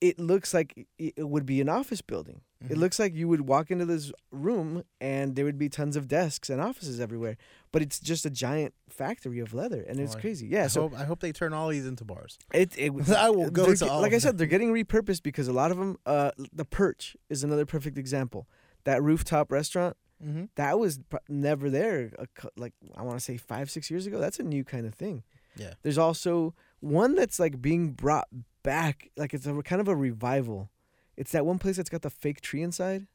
it 0.00 0.18
looks 0.20 0.52
like 0.54 0.86
it 0.98 1.14
it 1.16 1.28
would 1.28 1.46
be 1.46 1.60
an 1.60 1.68
office 1.68 2.00
building. 2.02 2.42
It 2.60 2.76
Mhm. 2.76 2.76
looks 2.78 2.98
like 2.98 3.14
you 3.14 3.28
would 3.28 3.42
walk 3.42 3.70
into 3.70 3.84
this 3.84 4.10
room 4.30 4.84
and 4.98 5.36
there 5.36 5.44
would 5.44 5.58
be 5.58 5.68
tons 5.68 5.96
of 5.96 6.08
desks 6.08 6.48
and 6.48 6.62
offices 6.62 6.98
everywhere, 6.98 7.36
but 7.72 7.82
it's 7.82 8.00
just 8.00 8.24
a 8.24 8.30
giant 8.30 8.72
factory 8.88 9.38
of 9.38 9.52
leather, 9.52 9.82
and 9.82 10.00
it's 10.00 10.14
crazy. 10.14 10.46
Yeah, 10.46 10.64
I 10.64 10.68
so 10.68 10.88
hope 10.88 10.98
I 10.98 11.04
hope 11.04 11.20
they 11.20 11.32
turn 11.32 11.52
all 11.52 11.68
these 11.68 11.86
into 11.86 12.04
bars. 12.04 12.38
it, 12.54 12.72
it 12.78 12.90
I 13.10 13.28
will 13.30 13.50
go 13.50 13.74
to 13.74 13.90
all 13.90 14.00
like 14.00 14.14
I 14.14 14.18
said, 14.18 14.36
they're 14.38 14.46
getting 14.46 14.72
repurposed 14.72 15.22
because 15.22 15.46
a 15.48 15.52
lot 15.52 15.70
of 15.70 15.76
them. 15.78 15.98
Uh, 16.06 16.30
the 16.52 16.64
Perch 16.64 17.16
is 17.28 17.44
another 17.44 17.66
perfect 17.66 17.98
example. 17.98 18.46
That 18.84 19.02
rooftop 19.02 19.50
restaurant 19.52 19.96
Mm-hmm. 20.24 20.44
that 20.54 20.78
was 20.78 21.00
pr- 21.10 21.16
never 21.28 21.68
there. 21.68 22.10
Like 22.56 22.72
I 22.96 23.02
want 23.02 23.18
to 23.18 23.24
say 23.24 23.36
five 23.36 23.68
six 23.70 23.90
years 23.90 24.06
ago. 24.06 24.18
That's 24.20 24.38
a 24.38 24.42
new 24.44 24.64
kind 24.64 24.86
of 24.86 24.94
thing. 24.94 25.22
Yeah. 25.56 25.74
There's 25.82 25.98
also 25.98 26.54
one 26.80 27.14
that's 27.14 27.38
like 27.38 27.60
being 27.60 27.90
brought 27.92 28.28
back. 28.62 29.10
Like 29.18 29.34
it's 29.34 29.44
a 29.46 29.52
kind 29.62 29.80
of 29.82 29.88
a 29.88 29.94
revival. 29.96 30.70
It's 31.16 31.32
that 31.32 31.44
one 31.44 31.58
place 31.58 31.76
that's 31.76 31.90
got 31.90 32.02
the 32.02 32.10
fake 32.10 32.40
tree 32.40 32.62
inside. 32.62 33.06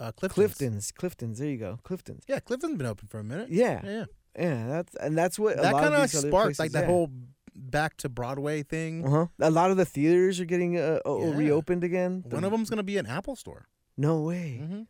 uh, 0.00 0.10
Clifton's. 0.12 0.34
Clifton's. 0.34 0.92
Clifton's. 0.92 1.38
There 1.38 1.48
you 1.48 1.58
go. 1.58 1.78
Clifton's. 1.84 2.24
Yeah, 2.26 2.40
Clifton's 2.40 2.76
been 2.76 2.86
open 2.86 3.06
for 3.08 3.20
a 3.20 3.24
minute. 3.24 3.48
Yeah, 3.50 3.80
Yeah, 3.84 4.04
yeah. 4.38 4.66
That's 4.68 4.94
and 4.96 5.16
that's 5.16 5.38
what 5.38 5.58
that 5.58 5.74
kind 5.74 5.94
of 5.94 6.00
like 6.00 6.10
sparked 6.10 6.58
like 6.58 6.72
that 6.72 6.84
yeah. 6.84 6.86
whole 6.86 7.10
back 7.54 7.96
to 7.98 8.08
Broadway 8.08 8.62
thing. 8.64 9.06
Uh 9.06 9.10
huh. 9.10 9.26
A 9.38 9.50
lot 9.50 9.70
of 9.70 9.76
the 9.76 9.84
theaters 9.84 10.40
are 10.40 10.44
getting 10.44 10.76
uh, 10.78 10.98
Yeah. 11.06 11.36
reopened 11.36 11.84
again. 11.84 12.24
One 12.28 12.42
of 12.42 12.50
them's 12.50 12.68
gonna 12.70 12.82
be 12.82 12.96
an 12.98 13.06
Apple 13.06 13.36
store. 13.36 13.66
No 13.96 14.20
way. 14.22 14.86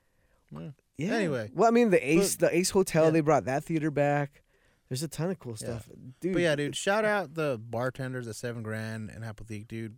hmm 0.52 0.68
Yeah. 0.98 1.12
Anyway. 1.12 1.50
Well, 1.54 1.68
I 1.68 1.70
mean, 1.72 1.90
the 1.90 2.10
Ace, 2.10 2.36
the 2.36 2.54
Ace 2.56 2.70
Hotel, 2.70 3.04
Yeah. 3.06 3.10
they 3.10 3.20
brought 3.20 3.44
that 3.44 3.64
theater 3.64 3.90
back. 3.90 4.42
There's 4.88 5.02
a 5.02 5.08
ton 5.08 5.30
of 5.30 5.38
cool 5.38 5.52
Yeah. 5.60 5.66
stuff, 5.78 5.88
dude. 6.20 6.32
But 6.32 6.42
yeah, 6.42 6.56
dude, 6.56 6.76
shout 6.76 7.04
out 7.04 7.34
the 7.34 7.60
bartenders 7.62 8.26
at 8.28 8.36
Seven 8.36 8.62
Grand 8.62 9.10
and 9.10 9.24
Apple 9.24 9.44
dude. 9.46 9.96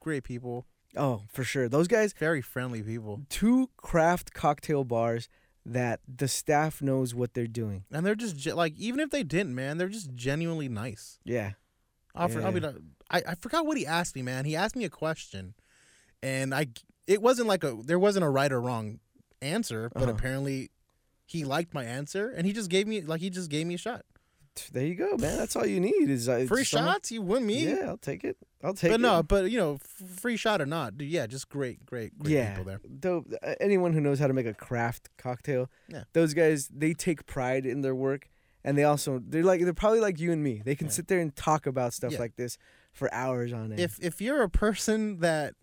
Great 0.00 0.24
people, 0.24 0.66
Oh, 0.96 1.22
for 1.28 1.44
sure. 1.44 1.68
Those 1.68 1.86
guys, 1.86 2.12
very 2.12 2.40
friendly 2.42 2.82
people, 2.82 3.22
two 3.28 3.70
craft 3.76 4.32
cocktail 4.32 4.82
bars 4.84 5.28
that 5.64 6.00
the 6.08 6.26
staff 6.26 6.80
knows 6.82 7.14
what 7.14 7.34
they're 7.34 7.46
doing. 7.46 7.84
and 7.92 8.04
they're 8.06 8.14
just 8.14 8.44
like 8.46 8.74
even 8.78 8.98
if 8.98 9.10
they 9.10 9.22
didn't, 9.22 9.54
man, 9.54 9.76
they're 9.78 9.88
just 9.88 10.14
genuinely 10.14 10.68
nice. 10.68 11.18
Yeah. 11.24 11.52
I'll, 12.14 12.28
for, 12.28 12.42
I'll 12.42 12.50
be, 12.50 12.64
I 13.10 13.22
I 13.28 13.34
forgot 13.36 13.66
what 13.66 13.76
he 13.76 13.86
asked 13.86 14.16
me, 14.16 14.22
man. 14.22 14.44
He 14.46 14.56
asked 14.56 14.74
me 14.74 14.84
a 14.84 14.90
question, 14.90 15.54
and 16.22 16.52
I 16.54 16.66
it 17.14 17.20
wasn't 17.20 17.48
like 17.48 17.64
a 17.64 17.72
there 17.84 17.98
wasn't 17.98 18.24
a 18.24 18.30
right 18.30 18.52
or 18.52 18.60
wrong 18.60 19.00
answer, 19.42 19.90
but 19.94 20.02
Uh-huh. 20.04 20.12
apparently 20.12 20.70
he 21.26 21.44
liked 21.44 21.72
my 21.74 21.84
answer, 21.84 22.28
and 22.30 22.46
he 22.46 22.52
just 22.52 22.70
gave 22.70 22.86
me 22.86 23.00
like 23.00 23.20
he 23.20 23.30
just 23.30 23.50
gave 23.50 23.66
me 23.66 23.74
a 23.74 23.78
shot. 23.78 24.04
There 24.72 24.84
you 24.84 24.94
go, 24.96 25.16
man. 25.16 25.38
That's 25.38 25.54
all 25.56 25.64
you 25.64 25.80
need 25.80 26.10
is 26.10 26.28
uh, 26.28 26.44
Free 26.48 26.64
someone- 26.64 26.92
shots, 26.94 27.12
you 27.12 27.22
win 27.22 27.46
me. 27.46 27.66
Yeah, 27.68 27.86
I'll 27.88 27.96
take 27.96 28.24
it. 28.24 28.36
I'll 28.62 28.74
take 28.74 28.90
but 28.90 29.00
it. 29.00 29.02
But 29.02 29.08
no, 29.08 29.22
but 29.22 29.50
you 29.50 29.58
know, 29.58 29.78
free 30.22 30.36
shot 30.36 30.60
or 30.60 30.66
not, 30.66 30.98
dude, 30.98 31.08
yeah, 31.08 31.26
just 31.26 31.48
great, 31.48 31.86
great, 31.86 32.18
great 32.18 32.32
yeah, 32.34 32.50
people 32.50 32.64
there. 32.64 32.80
dope. 32.98 33.32
Uh, 33.42 33.54
anyone 33.60 33.92
who 33.94 34.00
knows 34.00 34.18
how 34.18 34.26
to 34.26 34.34
make 34.34 34.46
a 34.46 34.52
craft 34.54 35.08
cocktail, 35.16 35.70
Yeah. 35.88 36.04
those 36.12 36.34
guys 36.34 36.68
they 36.68 36.92
take 36.94 37.24
pride 37.26 37.64
in 37.64 37.80
their 37.80 37.94
work, 37.94 38.28
and 38.64 38.76
they 38.76 38.84
also 38.84 39.20
they're 39.24 39.44
like 39.44 39.62
they're 39.62 39.72
probably 39.84 40.00
like 40.00 40.18
you 40.20 40.30
and 40.32 40.42
me. 40.42 40.60
They 40.64 40.74
can 40.74 40.88
Yeah. 40.88 40.92
sit 40.98 41.06
there 41.08 41.20
and 41.20 41.34
talk 41.34 41.64
about 41.66 41.94
stuff 41.94 42.12
Yeah. 42.12 42.18
like 42.18 42.36
this 42.36 42.58
for 42.92 43.08
hours 43.14 43.52
on 43.52 43.70
end. 43.72 43.80
If 43.80 43.98
if 44.02 44.20
you're 44.20 44.42
a 44.42 44.50
person 44.50 45.20
that 45.20 45.54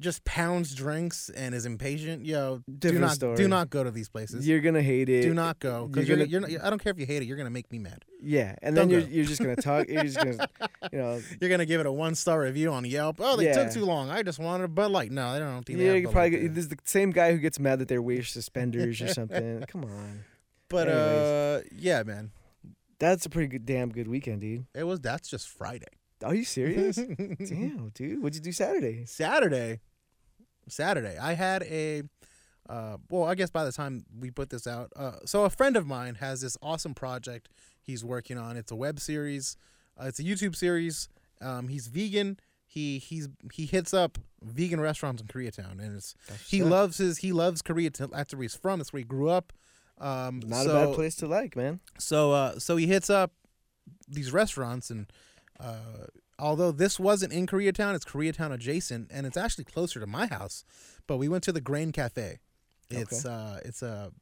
just 0.00 0.24
pounds 0.24 0.74
drinks 0.74 1.28
and 1.28 1.54
is 1.54 1.66
impatient, 1.66 2.24
yo, 2.26 2.62
do 2.78 2.98
not 2.98 3.12
story. 3.12 3.36
do 3.36 3.46
not 3.46 3.70
go 3.70 3.84
to 3.84 3.90
these 3.92 4.08
places. 4.08 4.46
you're 4.46 4.60
gonna 4.60 4.82
hate 4.82 5.08
it. 5.08 5.22
do 5.22 5.32
not 5.34 5.60
go 5.60 5.86
because 5.86 6.08
you're 6.08 6.18
you're, 6.18 6.40
gonna- 6.40 6.50
you're 6.52 6.60
not, 6.60 6.66
I 6.66 6.70
don't 6.70 6.82
care 6.82 6.90
if 6.90 6.98
you 6.98 7.06
hate 7.06 7.22
it. 7.22 7.26
You're 7.26 7.36
gonna 7.36 7.50
make 7.50 7.70
me 7.70 7.78
mad. 7.78 8.04
Yeah, 8.20 8.56
and 8.62 8.74
Don't 8.74 8.88
then 8.88 9.00
you're 9.00 9.08
you're 9.08 9.24
just 9.24 9.40
gonna 9.40 9.54
talk. 9.56 9.86
You're 9.88 10.02
just 10.02 10.16
gonna, 10.16 10.48
you 10.92 10.98
know, 10.98 11.20
You're 11.40 11.50
gonna 11.50 11.66
give 11.66 11.80
it 11.80 11.86
a 11.86 11.92
one 11.92 12.14
star 12.14 12.40
review 12.40 12.72
on 12.72 12.84
Yelp. 12.84 13.16
Oh, 13.20 13.36
they 13.36 13.44
Yeah. 13.46 13.64
took 13.64 13.72
too 13.72 13.84
long. 13.84 14.10
I 14.10 14.22
just 14.22 14.38
wanted 14.38 14.64
a 14.64 14.68
Bud 14.68 14.90
Light. 14.90 15.12
No, 15.12 15.26
I 15.28 15.38
don't 15.38 15.64
think. 15.64 15.78
yeah, 15.78 15.92
you 15.92 16.08
probably 16.08 16.30
get, 16.30 16.40
there. 16.40 16.48
this 16.48 16.64
is 16.64 16.68
the 16.70 16.78
same 16.84 17.10
guy 17.10 17.32
who 17.32 17.38
gets 17.38 17.60
mad 17.60 17.78
that 17.80 17.88
they're 17.88 18.02
wear 18.02 18.22
suspenders 18.24 19.00
or 19.00 19.08
something. 19.08 19.62
Come 19.68 19.84
on, 19.84 20.24
But 20.68 20.88
uh, 20.88 21.60
yeah, 21.76 22.02
man, 22.02 22.30
that's 22.98 23.26
a 23.26 23.30
pretty 23.30 23.48
good, 23.48 23.66
damn 23.66 23.90
good 23.90 24.08
weekend, 24.08 24.40
dude. 24.40 24.66
it 24.74 24.84
was. 24.84 25.00
That's 25.00 25.28
just 25.28 25.48
Friday. 25.48 25.86
Are 26.24 26.34
you 26.34 26.44
serious? 26.44 26.96
damn, 27.18 27.90
dude, 27.94 28.22
what'd 28.22 28.36
you 28.36 28.42
do 28.42 28.52
Saturday? 28.52 29.04
Saturday, 29.06 29.80
Saturday, 30.68 31.16
I 31.18 31.34
had 31.34 31.62
a. 31.64 32.02
Uh, 32.68 32.96
well, 33.10 33.24
I 33.24 33.34
guess 33.34 33.50
by 33.50 33.64
the 33.64 33.72
time 33.72 34.06
we 34.18 34.30
put 34.30 34.48
this 34.48 34.66
out, 34.66 34.90
uh, 34.96 35.18
so 35.26 35.44
a 35.44 35.50
friend 35.50 35.76
of 35.76 35.86
mine 35.86 36.14
has 36.16 36.40
this 36.40 36.56
awesome 36.62 36.94
project 36.94 37.50
he's 37.82 38.02
working 38.02 38.38
on. 38.38 38.56
It's 38.56 38.72
a 38.72 38.76
web 38.76 39.00
series. 39.00 39.58
Uh, 40.00 40.06
it's 40.06 40.18
a 40.18 40.22
YouTube 40.22 40.56
series. 40.56 41.08
Um, 41.42 41.68
he's 41.68 41.88
vegan. 41.88 42.38
He 42.66 42.98
he's 42.98 43.28
he 43.52 43.66
hits 43.66 43.92
up 43.92 44.18
vegan 44.42 44.80
restaurants 44.80 45.20
in 45.20 45.28
Koreatown, 45.28 45.72
and 45.72 45.96
it's 45.96 46.14
he 46.48 46.60
Sick. 46.60 46.68
loves 46.68 46.98
his 46.98 47.18
he 47.18 47.32
loves 47.32 47.62
Korea. 47.62 47.90
That's 47.90 48.34
where 48.34 48.42
he's 48.42 48.56
from. 48.56 48.78
That's 48.78 48.92
where 48.92 49.00
he 49.00 49.04
grew 49.04 49.28
up. 49.28 49.52
Um, 50.00 50.40
Not 50.44 50.64
so, 50.64 50.70
a 50.70 50.86
bad 50.86 50.94
place 50.94 51.14
to 51.16 51.28
like, 51.28 51.54
man. 51.54 51.80
So 51.98 52.32
uh, 52.32 52.58
so 52.58 52.76
he 52.76 52.86
hits 52.86 53.10
up 53.10 53.32
these 54.08 54.32
restaurants, 54.32 54.90
and 54.90 55.06
uh, 55.60 56.06
although 56.38 56.72
this 56.72 56.98
wasn't 56.98 57.32
in 57.32 57.46
Koreatown, 57.46 57.94
it's 57.94 58.04
Koreatown 58.04 58.52
adjacent, 58.52 59.10
and 59.12 59.26
it's 59.26 59.36
actually 59.36 59.64
closer 59.64 60.00
to 60.00 60.06
my 60.06 60.26
house. 60.26 60.64
But 61.06 61.18
we 61.18 61.28
went 61.28 61.44
to 61.44 61.52
the 61.52 61.60
Grain 61.60 61.92
Cafe. 61.92 62.38
It's 62.90 63.24
uh, 63.24 63.60
it's 63.64 63.82
a 63.82 64.12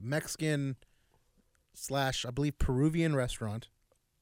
Mexican 0.00 0.76
slash 1.74 2.26
I 2.26 2.30
believe 2.30 2.58
Peruvian 2.58 3.16
restaurant. 3.16 3.68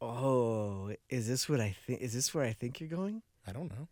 Oh, 0.01 0.95
is 1.09 1.29
this 1.29 1.49
what 1.49 1.61
I 1.61 1.77
think? 1.87 2.01
Is 2.01 2.15
this 2.15 2.35
where 2.35 2.45
I 2.45 2.53
think 2.53 2.81
you're 2.81 2.89
going? 2.89 3.23
I 3.47 3.53
don't 3.53 3.71
know. 3.71 3.89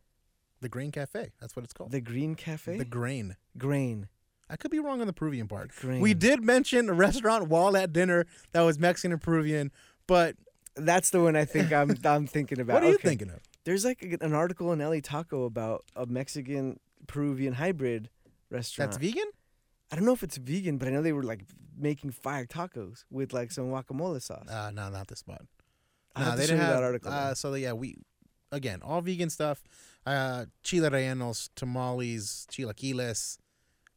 The 0.61 0.69
Grain 0.69 0.91
Cafe. 0.91 1.33
That's 1.41 1.55
what 1.55 1.65
it's 1.65 1.73
called. 1.73 1.91
The 1.91 2.01
Green 2.01 2.35
Cafe. 2.35 2.79
The 2.79 2.85
Grain. 2.85 3.37
Grain. 3.57 4.09
I 4.51 4.57
could 4.57 4.71
be 4.71 4.79
wrong 4.79 5.01
on 5.01 5.07
the 5.07 5.13
Peruvian 5.13 5.47
part. 5.47 5.71
We 5.85 6.15
did 6.15 6.43
mention 6.43 6.89
a 6.89 6.95
restaurant 6.95 7.49
while 7.49 7.77
at 7.77 7.93
dinner 7.93 8.27
that 8.53 8.63
was 8.63 8.79
Mexican 8.79 9.13
and 9.13 9.21
Peruvian, 9.21 9.71
but 10.07 10.37
That's 10.79 11.11
the 11.11 11.21
one 11.21 11.37
I 11.37 11.45
think 11.45 11.73
I'm 11.73 11.97
I'm 12.05 12.27
thinking 12.27 12.61
about. 12.61 12.75
what 12.75 12.83
are 12.85 12.89
you 12.89 12.95
Okay. 12.97 13.09
thinking 13.09 13.31
of? 13.31 13.41
There's 13.65 13.85
like 13.85 14.03
a- 14.03 14.25
an 14.25 14.33
article 14.33 14.73
in 14.73 14.79
LA 14.81 15.01
Taco 15.03 15.45
about 15.45 15.85
a 15.97 16.07
Mexican 16.07 16.79
Peruvian 17.07 17.55
hybrid 17.55 18.11
restaurant. 18.51 18.93
That's 18.93 19.01
vegan? 19.03 19.31
I 19.91 19.97
don't 19.97 20.05
know 20.05 20.13
if 20.13 20.23
it's 20.23 20.37
vegan, 20.37 20.79
but 20.79 20.89
I 20.89 20.91
know 20.91 21.03
they 21.03 21.13
were 21.13 21.23
like 21.23 21.43
making 21.77 22.11
fire 22.13 22.45
tacos 22.47 23.05
with 23.11 23.33
like 23.33 23.51
some 23.53 23.67
guacamole 23.71 24.21
sauce. 24.23 24.49
Uh, 24.49 24.71
no, 24.75 24.89
not 24.89 25.09
this 25.09 25.21
spot. 25.21 25.43
I'll 26.17 26.31
No, 26.31 26.37
they 26.37 26.47
didn't 26.47 26.61
have 26.61 26.77
that 26.77 26.83
article. 26.83 27.13
Uh, 27.13 27.35
so 27.35 27.55
yeah, 27.55 27.73
we 27.73 27.97
again 28.53 28.81
all 28.83 29.01
vegan 29.01 29.31
stuff. 29.31 29.63
Uh, 30.07 30.47
chile 30.63 30.89
rellenos, 30.89 31.51
tamales, 31.55 32.47
chilaquiles, 32.51 33.39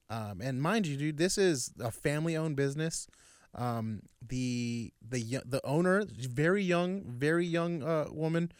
um, 0.10 0.41
and 0.41 0.62
mind 0.62 0.86
you, 0.88 0.98
dude, 0.98 1.17
this 1.17 1.38
is 1.38 1.72
a 1.80 1.89
family-owned 1.91 2.56
business. 2.58 3.08
Um, 3.53 4.03
the 4.25 4.93
the 5.07 5.41
the 5.45 5.61
owner, 5.65 6.05
very 6.07 6.63
young, 6.63 7.03
very 7.05 7.45
young 7.45 7.83
uh, 7.83 8.05
woman. 8.11 8.51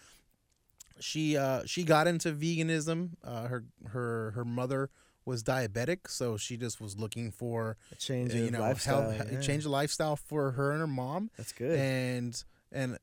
She 0.99 1.38
uh, 1.38 1.63
she 1.65 1.84
got 1.84 2.08
into 2.08 2.32
veganism. 2.34 3.12
Uh, 3.23 3.47
her 3.47 3.63
her 3.88 4.32
her 4.32 4.45
mother 4.45 4.89
was 5.25 5.43
diabetic, 5.43 6.10
so 6.10 6.36
she 6.38 6.58
just 6.58 6.82
was 6.82 6.97
looking 6.97 7.32
for 7.32 7.77
A 7.91 7.95
change 7.95 8.34
uh, 8.34 8.38
you 8.38 8.51
know 8.51 8.60
lifestyle. 8.60 9.10
health, 9.12 9.32
yeah. 9.32 9.39
change 9.39 9.65
of 9.65 9.71
lifestyle 9.71 10.15
for 10.15 10.51
her 10.51 10.71
and 10.71 10.82
her 10.82 10.88
mom 10.88 11.30
That's 11.38 11.54
good. 11.54 11.77
and 11.80 12.43
and 12.71 12.97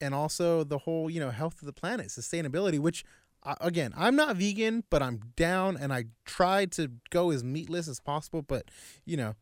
and 0.00 0.14
also 0.14 0.62
the 0.64 0.78
whole 0.78 1.08
you 1.10 1.20
know 1.20 1.30
health 1.30 1.60
of 1.62 1.66
the 1.66 1.72
planet 1.72 2.08
sustainability 2.08 2.78
which 2.78 3.04
uh, 3.44 3.54
again 3.60 3.92
i'm 3.96 4.16
not 4.16 4.36
vegan 4.36 4.82
but 4.90 5.00
i'm 5.02 5.20
down 5.36 5.76
and 5.76 5.92
i 5.92 6.04
try 6.24 6.66
to 6.66 6.90
go 7.10 7.30
as 7.30 7.42
meatless 7.44 7.86
as 7.88 8.00
possible 8.00 8.42
but 8.42 8.64
you 9.04 9.16
know 9.16 9.34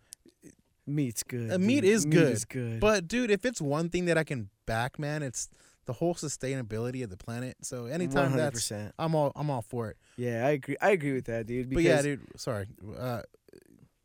Meat's 0.86 1.22
good. 1.22 1.52
Uh, 1.52 1.58
meat 1.58 1.82
dude. 1.82 1.90
is 1.90 2.04
good, 2.04 2.32
is 2.32 2.44
good. 2.44 2.80
but 2.80 3.06
dude 3.06 3.30
if 3.30 3.44
it's 3.44 3.60
one 3.60 3.88
thing 3.90 4.06
that 4.06 4.18
i 4.18 4.24
can 4.24 4.48
back 4.66 4.98
man 4.98 5.22
it's 5.22 5.48
the 5.86 5.92
whole 5.94 6.14
sustainability 6.14 7.02
of 7.04 7.10
the 7.10 7.16
planet 7.16 7.56
so 7.62 7.86
anytime 7.86 8.36
that's 8.36 8.68
100%. 8.70 8.92
i'm 8.98 9.14
all 9.14 9.32
i'm 9.36 9.50
all 9.50 9.62
for 9.62 9.90
it 9.90 9.96
Yeah, 10.16 10.46
I 10.46 10.50
agree. 10.50 10.76
I 10.80 10.90
agree 10.90 11.12
with 11.12 11.26
that, 11.26 11.46
dude. 11.46 11.70
but 11.72 11.82
yeah 11.82 12.02
dude 12.02 12.20
sorry 12.36 12.66
uh 12.98 13.22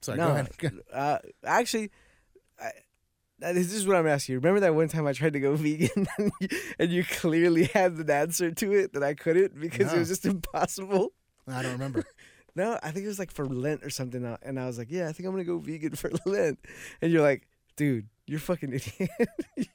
sorry 0.01 0.17
no, 0.17 0.27
go 0.57 0.67
ahead 0.67 0.79
Uh, 0.93 1.17
actually, 1.43 1.89
I, 2.59 2.71
this 3.53 3.73
is 3.73 3.85
what 3.85 3.97
I'm 3.97 4.07
asking 4.07 4.33
you. 4.33 4.39
Remember 4.39 4.61
that 4.61 4.73
one 4.75 4.87
time 4.87 5.05
I 5.07 5.11
tried 5.13 5.33
to 5.33 5.39
go 5.41 5.55
vegan 5.57 6.07
and 6.17 6.31
you, 6.39 6.47
and 6.79 6.91
you 6.91 7.03
clearly 7.03 7.65
had 7.65 7.93
an 7.93 8.09
answer 8.09 8.51
to 8.51 8.73
it 8.73 8.93
that 8.93 9.03
I 9.03 9.13
couldn't 9.13 9.59
because 9.59 9.91
it 9.93 9.97
was 9.99 10.07
just 10.07 10.25
impossible. 10.25 11.11
i 11.47 11.61
don't 11.61 11.73
remember 11.73 12.03
No, 12.55 12.79
I 12.81 12.91
think 12.91 13.05
it 13.05 13.07
was 13.09 13.19
like 13.19 13.31
for 13.31 13.45
Lent 13.45 13.83
or 13.83 13.89
something. 13.89 14.23
uh, 14.25 14.37
And 14.41 14.59
I 14.59 14.65
was 14.65 14.77
like, 14.77 14.87
yeah, 14.89 15.07
I 15.09 15.11
think 15.11 15.27
I'm 15.27 15.33
going 15.33 15.43
to 15.43 15.47
go 15.51 15.57
vegan 15.57 15.95
for 15.95 16.09
Lent. 16.25 16.57
And 17.01 17.11
you're 17.11 17.21
like, 17.21 17.47
dude, 17.75 18.07
you're 18.27 18.39
fucking 18.39 18.71
idiot. 18.97 19.09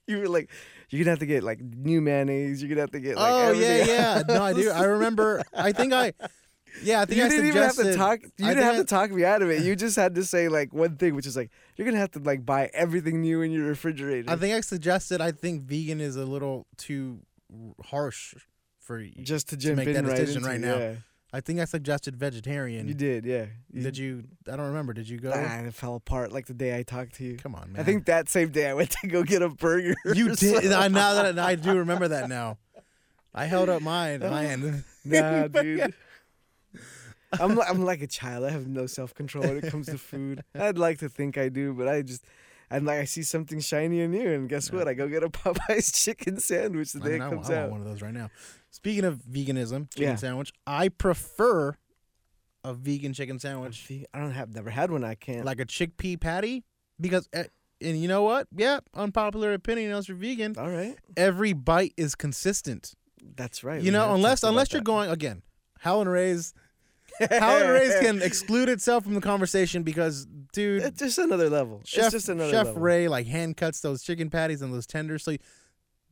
you 0.07 0.19
were 0.19 0.29
like, 0.29 0.51
you're 0.89 0.99
going 0.99 1.05
to 1.05 1.11
have 1.11 1.19
to 1.21 1.27
get 1.27 1.43
like 1.43 1.61
new 1.61 2.01
mayonnaise. 2.01 2.63
You're 2.63 2.69
going 2.69 2.77
to 2.77 2.83
have 2.83 2.91
to 2.93 3.01
get 3.01 3.17
like 3.17 3.31
oh 3.33 3.53
yeah 3.53 3.67
everything 3.67 3.87
yeah 3.95 4.23
no 4.29 4.43
i 4.43 4.53
do 4.55 4.71
i 4.71 4.83
remember 4.85 5.43
i 5.55 5.71
think 5.73 5.93
i 5.93 6.13
yeah 6.83 7.01
i 7.01 7.05
think 7.05 7.21
I 7.21 7.29
suggested 7.29 7.43
you 7.45 7.51
I 7.53 7.53
didn't 7.53 7.57
even 7.57 7.63
have 7.63 7.77
to 7.77 7.95
talk. 7.97 8.21
You 8.39 8.47
I 8.47 8.49
didn't 8.49 8.65
have 8.65 8.75
think 8.77 8.89
to 8.89 8.95
talk 8.95 9.11
me 9.13 9.25
out 9.25 9.43
of 9.43 9.51
it. 9.51 9.63
You 9.63 9.77
just 9.77 9.95
had 9.97 10.15
to 10.17 10.25
say 10.25 10.49
like 10.49 10.73
one 10.73 10.97
thing, 10.97 11.15
which 11.15 11.27
is 11.27 11.37
like 11.37 11.51
you're 11.77 11.85
gonna 11.85 11.99
have 11.99 12.13
to 12.13 12.19
like 12.21 12.45
buy 12.47 12.71
everything 12.73 13.21
new 13.21 13.43
in 13.43 13.51
your 13.53 13.67
refrigerator. 13.67 14.31
I 14.31 14.37
think 14.37 14.55
I 14.55 14.61
suggested 14.63 15.21
I 15.21 15.33
think 15.33 15.63
vegan 15.63 16.01
is 16.01 16.17
a 16.17 16.25
little 16.25 16.67
too 16.77 17.21
harsh 17.87 18.35
for 18.79 18.99
y- 18.99 19.13
just 19.23 19.49
to 19.51 19.57
jump 19.57 19.77
make 19.77 19.89
in 19.89 19.95
that 19.95 20.05
right 20.05 20.17
decision 20.17 20.39
into, 20.39 20.49
right 20.49 20.61
now. 20.61 20.77
Yeah. 20.79 20.95
I 21.33 21.41
think 21.41 21.61
I 21.61 21.65
suggested 21.65 22.17
vegetarian. 22.17 22.89
You 22.89 22.95
did, 22.95 23.25
yeah. 23.25 23.47
You, 23.73 23.83
Did 23.83 23.97
you? 23.97 24.25
I 24.49 24.57
don't 24.57 24.67
remember. 24.67 24.93
Did 24.93 25.09
you 25.09 25.19
go? 25.19 25.33
Ah, 25.33 25.61
it 25.61 25.75
fell 25.75 25.95
apart 25.95 26.33
like 26.33 26.47
the 26.47 26.55
day 26.55 26.77
I 26.77 26.83
talked 26.83 27.15
to 27.17 27.25
you. 27.25 27.37
Come 27.37 27.55
on, 27.55 27.73
man. 27.73 27.81
I 27.81 27.85
think 27.85 28.07
that 28.07 28.29
same 28.29 28.49
day 28.51 28.69
I 28.69 28.75
went 28.75 28.91
to 29.03 29.07
go 29.07 29.23
get 29.23 29.41
a 29.41 29.49
burger. 29.49 29.95
you 30.13 30.35
so- 30.35 30.61
did. 30.61 30.73
I 30.73 30.89
now 30.89 31.15
that 31.15 31.39
I, 31.39 31.51
I 31.51 31.55
do 31.55 31.77
remember 31.77 32.09
that 32.09 32.29
now. 32.29 32.59
I 33.33 33.45
held 33.45 33.69
up 33.69 33.83
mine. 33.83 34.23
End. 34.23 34.85
Nah, 35.03 35.47
dude. 35.49 35.95
I'm 37.33 37.59
I'm 37.61 37.85
like 37.85 38.03
a 38.03 38.07
child. 38.07 38.45
I 38.45 38.51
have 38.51 38.67
no 38.67 38.87
self 38.87 39.15
control 39.15 39.45
when 39.45 39.59
it 39.59 39.71
comes 39.71 39.87
to 39.87 39.97
food. 39.99 40.43
I'd 40.55 40.77
like 40.79 40.99
to 40.99 41.09
think 41.09 41.39
I 41.39 41.49
do, 41.49 41.73
but 41.73 41.89
I 41.89 42.03
just 42.03 42.23
I'm 42.71 42.85
like 42.85 43.01
I 43.01 43.05
see 43.05 43.23
something 43.23 43.59
shiny 43.61 44.01
and 44.01 44.13
new, 44.13 44.29
and 44.33 44.49
guess 44.49 44.71
Yeah. 44.71 44.79
what? 44.79 44.89
I 44.89 44.95
go 44.95 45.09
get 45.09 45.23
a 45.25 45.29
Popeye's 45.31 45.91
chicken 45.93 46.39
sandwich 46.39 46.93
the 46.93 47.01
I, 47.03 47.05
day 47.09 47.15
it 47.17 47.21
I, 47.23 47.29
comes 47.29 47.49
want- 47.49 47.51
I 47.51 47.57
out. 47.57 47.71
want 47.71 47.73
one 47.73 47.81
of 47.83 47.87
those 47.89 48.03
right 48.03 48.15
now. 48.15 48.31
Speaking 48.71 49.05
of 49.05 49.17
veganism, 49.31 49.91
chicken 49.93 50.11
Yeah. 50.11 50.17
sandwich. 50.17 50.53
I 50.67 50.89
prefer 50.89 51.77
a 52.63 52.75
vegan 52.75 53.13
chicken 53.15 53.39
sandwich, 53.39 53.91
I 54.13 54.19
don't 54.21 54.33
have 54.33 54.55
never 54.55 54.71
had 54.71 54.91
one. 54.91 55.03
I 55.03 55.15
can't. 55.15 55.45
like 55.45 55.61
a 55.61 55.65
chickpea 55.67 56.21
patty, 56.21 56.63
because 57.01 57.29
uh, 57.35 57.45
and 57.81 57.99
you 58.01 58.07
know 58.09 58.23
what? 58.23 58.47
Yeah, 58.55 58.81
unpopular 58.95 59.55
opinion. 59.55 59.91
Unless 59.91 60.09
you're 60.09 60.17
vegan, 60.19 60.55
All 60.59 60.69
right, 60.69 60.97
every 61.17 61.55
bite 61.55 61.95
is 61.97 62.15
consistent. 62.15 62.95
that's 63.37 63.65
right. 63.65 63.83
you 63.83 63.91
know, 63.91 64.15
unless 64.15 64.43
unless 64.43 64.73
you're 64.73 64.81
that. 64.81 64.85
going 64.85 65.11
again, 65.11 65.43
Howlin' 65.81 66.09
Rays. 66.09 66.53
Howlin' 67.31 67.69
Rays 67.71 67.95
can 68.01 68.23
exclude 68.23 68.69
itself 68.69 69.05
from 69.05 69.15
the 69.15 69.21
conversation 69.21 69.83
because, 69.83 70.27
dude, 70.53 70.83
It's 70.83 70.99
just 71.01 71.19
another 71.19 71.49
level. 71.51 71.81
Chef 71.85 72.05
it's 72.07 72.13
just 72.13 72.29
another 72.29 72.51
Chef 72.51 72.67
level. 72.67 72.83
Ray 72.83 73.09
like 73.09 73.27
hand 73.27 73.57
cuts 73.57 73.81
those 73.81 74.03
chicken 74.03 74.31
patties 74.31 74.63
and 74.63 74.73
those 74.73 74.87
tenders. 74.87 75.25
So 75.25 75.37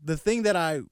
the 0.03 0.17
thing 0.17 0.43
that 0.45 0.57
I 0.57 0.83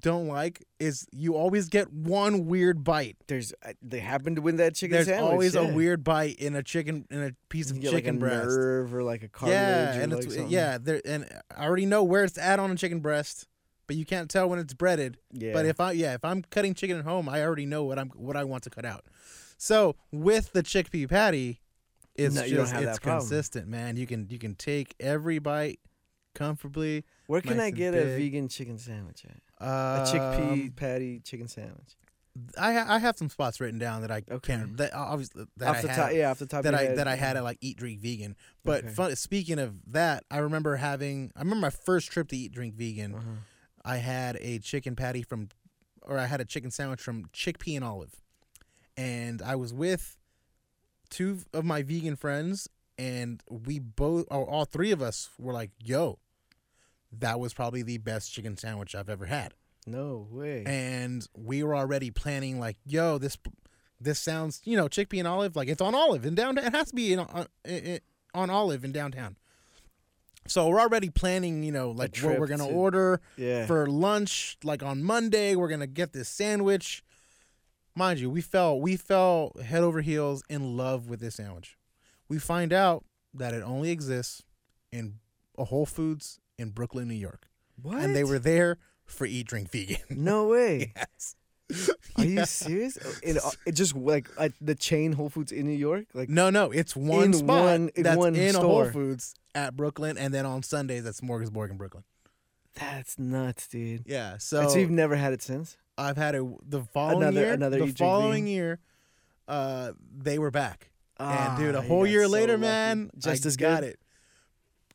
don't 0.00 0.26
like 0.26 0.64
is 0.80 1.06
you 1.12 1.36
always 1.36 1.68
get 1.68 1.92
one 1.92 2.46
weird 2.46 2.82
bite. 2.82 3.16
There's 3.28 3.52
they 3.80 4.00
happen 4.00 4.34
to 4.34 4.42
win 4.42 4.56
that 4.56 4.74
chicken 4.74 4.94
There's 4.94 5.06
sandwich. 5.06 5.30
always 5.30 5.54
yeah. 5.54 5.60
a 5.60 5.72
weird 5.72 6.02
bite 6.02 6.36
in 6.36 6.56
a 6.56 6.62
chicken 6.62 7.06
in 7.10 7.22
a 7.22 7.32
piece 7.48 7.70
of 7.70 7.80
chicken 7.80 7.94
like 7.94 8.06
a 8.06 8.12
breast. 8.14 8.56
nerve 8.56 8.94
or 8.94 9.02
like 9.04 9.22
a 9.22 9.28
cartilage. 9.28 9.54
yeah, 9.54 9.92
and 10.02 10.12
like 10.12 10.24
it's 10.24 10.34
something. 10.34 10.50
yeah, 10.52 10.78
there 10.78 11.00
and 11.04 11.28
I 11.56 11.64
already 11.66 11.86
know 11.86 12.02
where 12.02 12.24
it's 12.24 12.38
at 12.38 12.58
on 12.58 12.70
a 12.72 12.74
chicken 12.76 12.98
breast, 13.00 13.46
but 13.86 13.94
you 13.94 14.04
can't 14.04 14.28
tell 14.28 14.48
when 14.48 14.58
it's 14.58 14.74
breaded. 14.74 15.18
yeah. 15.32 15.52
But 15.52 15.64
if 15.64 15.78
I 15.78 15.92
yeah, 15.92 16.14
if 16.14 16.24
I'm 16.24 16.42
cutting 16.50 16.74
chicken 16.74 16.98
at 16.98 17.04
home, 17.04 17.28
I 17.28 17.42
already 17.42 17.66
know 17.66 17.84
what 17.84 17.98
I'm 18.00 18.08
what 18.10 18.36
I 18.36 18.42
want 18.44 18.64
to 18.64 18.70
cut 18.70 18.84
out. 18.84 19.04
So 19.58 19.94
with 20.10 20.52
the 20.52 20.62
chickpea 20.64 21.08
patty, 21.08 21.60
it's 22.18 22.34
No, 22.34 22.46
just 22.46 22.74
it's 22.74 22.98
consistent, 22.98 23.68
man. 23.68 23.96
You 23.96 24.06
can 24.06 24.26
you 24.28 24.38
can 24.38 24.54
take 24.54 24.94
every 25.00 25.38
bite 25.38 25.80
comfortably. 26.34 27.04
where 27.26 27.40
can 27.40 27.56
nice 27.56 27.66
I 27.68 27.70
get 27.70 27.94
a 27.94 28.04
vegan 28.16 28.48
chicken 28.48 28.78
sandwich 28.78 29.24
at? 29.24 29.40
Uh, 29.66 29.98
A 29.98 30.00
chickpea 30.04 30.76
patty 30.76 31.20
chicken 31.20 31.48
sandwich. 31.48 31.96
I 32.56 32.96
I 32.96 32.98
have 32.98 33.16
some 33.18 33.28
spots 33.28 33.60
written 33.60 33.80
down 33.80 34.02
that 34.02 34.12
I 34.12 34.18
Okay. 34.30 34.38
can't 34.54 34.76
that 34.76 34.94
obviously 34.94 35.46
that 35.56 35.68
off 35.68 35.76
I 35.78 35.82
the 35.82 35.88
had, 35.88 35.96
top, 35.96 36.12
yeah, 36.12 36.30
off 36.30 36.38
the 36.38 36.46
top. 36.46 36.62
that 36.62 36.74
of 36.74 36.78
I 36.80 36.84
head. 36.84 36.96
that 36.98 37.08
I 37.08 37.16
had 37.16 37.36
at 37.36 37.42
like 37.42 37.58
Eat 37.60 37.78
Drink 37.78 38.00
Vegan. 38.00 38.36
But 38.64 38.84
Okay. 38.84 38.92
fun, 38.94 39.16
speaking 39.16 39.58
of 39.58 39.74
that, 39.92 40.22
I 40.30 40.38
remember 40.38 40.76
having 40.76 41.32
I 41.34 41.40
remember 41.40 41.62
my 41.62 41.70
first 41.70 42.10
trip 42.12 42.28
to 42.28 42.36
Eat 42.36 42.52
Drink 42.52 42.74
Vegan. 42.74 43.14
Uh-huh. 43.14 43.24
I 43.84 43.96
had 43.96 44.36
a 44.40 44.58
chicken 44.58 44.94
patty 44.96 45.22
from, 45.22 45.48
or 46.02 46.18
I 46.18 46.26
had 46.26 46.40
a 46.40 46.44
chicken 46.44 46.70
sandwich 46.70 47.00
from 47.00 47.24
Chickpea 47.32 47.76
and 47.76 47.84
Olive, 47.84 48.14
and 48.96 49.40
I 49.40 49.56
was 49.56 49.72
with 49.72 50.17
two 51.10 51.40
of 51.52 51.64
my 51.64 51.82
vegan 51.82 52.16
friends, 52.16 52.68
and 52.98 53.42
we 53.48 53.78
both, 53.78 54.26
or 54.30 54.48
all 54.48 54.64
three 54.64 54.90
of 54.90 55.02
us, 55.02 55.30
were 55.38 55.52
like, 55.52 55.70
"Yo, 55.82 56.18
that 57.12 57.40
was 57.40 57.54
probably 57.54 57.82
the 57.82 57.98
best 57.98 58.32
chicken 58.32 58.56
sandwich 58.56 58.94
I've 58.94 59.08
ever 59.08 59.26
had." 59.26 59.54
No 59.86 60.26
way. 60.30 60.64
and 60.66 61.26
we 61.34 61.62
were 61.62 61.74
already 61.74 62.10
planning 62.10 62.60
like, 62.60 62.76
yo, 62.84 63.18
this 63.18 63.38
this 64.00 64.18
sounds, 64.18 64.60
you 64.64 64.76
know, 64.76 64.86
chickpea 64.86 65.20
and 65.20 65.28
olive, 65.28 65.56
like 65.56 65.68
it's 65.68 65.80
on 65.80 65.94
Olive 65.94 66.24
in 66.24 66.34
downtown. 66.34 66.66
It 66.66 66.74
has 66.74 66.90
to 66.90 66.94
be 66.94 67.12
in, 67.12 67.18
uh, 67.20 67.26
on, 67.32 67.46
in, 67.64 68.00
on 68.34 68.50
Olive 68.50 68.84
in 68.84 68.92
downtown. 68.92 69.36
So 70.46 70.68
we're 70.68 70.80
already 70.80 71.10
planning, 71.10 71.62
you 71.62 71.72
know, 71.72 71.90
like 71.90 72.16
what 72.18 72.38
we're 72.38 72.46
gonna 72.46 72.68
to- 72.68 72.74
order 72.74 73.20
yeah. 73.36 73.66
for 73.66 73.86
lunch. 73.86 74.56
Like 74.62 74.82
on 74.82 75.02
Monday, 75.02 75.56
we're 75.56 75.68
gonna 75.68 75.86
get 75.86 76.12
this 76.12 76.28
sandwich. 76.28 77.02
Mind 77.98 78.20
you, 78.20 78.30
we 78.30 78.40
fell 78.40 78.80
we 78.80 78.96
fell 78.96 79.52
head 79.64 79.82
over 79.82 80.00
heels 80.02 80.44
in 80.48 80.76
love 80.76 81.08
with 81.08 81.18
this 81.18 81.34
sandwich. 81.34 81.76
We 82.28 82.38
find 82.38 82.72
out 82.72 83.04
that 83.34 83.52
it 83.54 83.62
only 83.64 83.90
exists 83.90 84.44
in 84.92 85.14
a 85.58 85.64
Whole 85.64 85.84
Foods 85.84 86.38
in 86.58 86.70
Brooklyn, 86.70 87.08
New 87.08 87.14
York, 87.14 87.48
what? 87.82 87.98
and 87.98 88.14
they 88.14 88.22
were 88.22 88.38
there 88.38 88.78
for 89.04 89.26
Eat 89.26 89.48
Drink 89.48 89.72
Vegan. 89.72 89.98
No 90.10 90.46
way. 90.46 90.92
yes. 90.96 91.34
Are 92.16 92.24
Yeah. 92.24 92.40
you 92.42 92.46
serious? 92.46 92.96
It, 93.22 93.36
uh, 93.44 93.50
it 93.66 93.72
just 93.72 93.96
like 93.96 94.28
at 94.38 94.52
the 94.60 94.76
chain 94.76 95.12
Whole 95.12 95.28
Foods 95.28 95.50
in 95.50 95.66
New 95.66 95.76
York, 95.76 96.04
like 96.14 96.28
No, 96.28 96.50
no, 96.50 96.70
it's 96.70 96.94
one 96.94 97.24
In 97.24 97.32
spot 97.32 97.64
one- 97.64 97.90
in 97.96 98.02
that's 98.04 98.16
one 98.16 98.36
in 98.36 98.54
a 98.54 98.60
Whole. 98.60 98.88
Foods 98.90 99.34
at 99.56 99.76
Brooklyn, 99.76 100.16
and 100.16 100.32
then 100.32 100.46
on 100.46 100.62
Sundays 100.62 101.04
at 101.04 101.14
Smorgasburg 101.14 101.70
in 101.70 101.76
Brooklyn. 101.76 102.04
that's 102.74 103.18
nuts, 103.18 103.66
dude. 103.66 104.04
Yeah, 104.06 104.34
And 104.34 104.42
so, 104.42 104.68
so 104.68 104.78
you've 104.78 104.88
never 104.90 105.16
had 105.16 105.32
it 105.32 105.42
since? 105.42 105.76
I've 105.98 106.16
had 106.16 106.34
it 106.34 106.44
the 106.70 106.84
following 106.84 107.22
Another- 107.24 107.40
year. 107.40 107.52
another 107.54 107.78
the 107.84 107.92
following 107.92 108.46
year, 108.46 108.78
uh, 109.48 109.92
they 110.16 110.38
were 110.38 110.50
back, 110.50 110.90
and 111.18 111.58
dude, 111.58 111.74
Ah, 111.74 111.78
a 111.78 111.82
whole 111.82 112.06
year 112.06 112.24
so 112.24 112.30
later, 112.30 112.52
lucky. 112.52 112.60
man, 112.62 113.10
just 113.18 113.44
I 113.44 113.48
as 113.48 113.56
got 113.56 113.80
good. 113.82 113.90
it. 113.90 114.00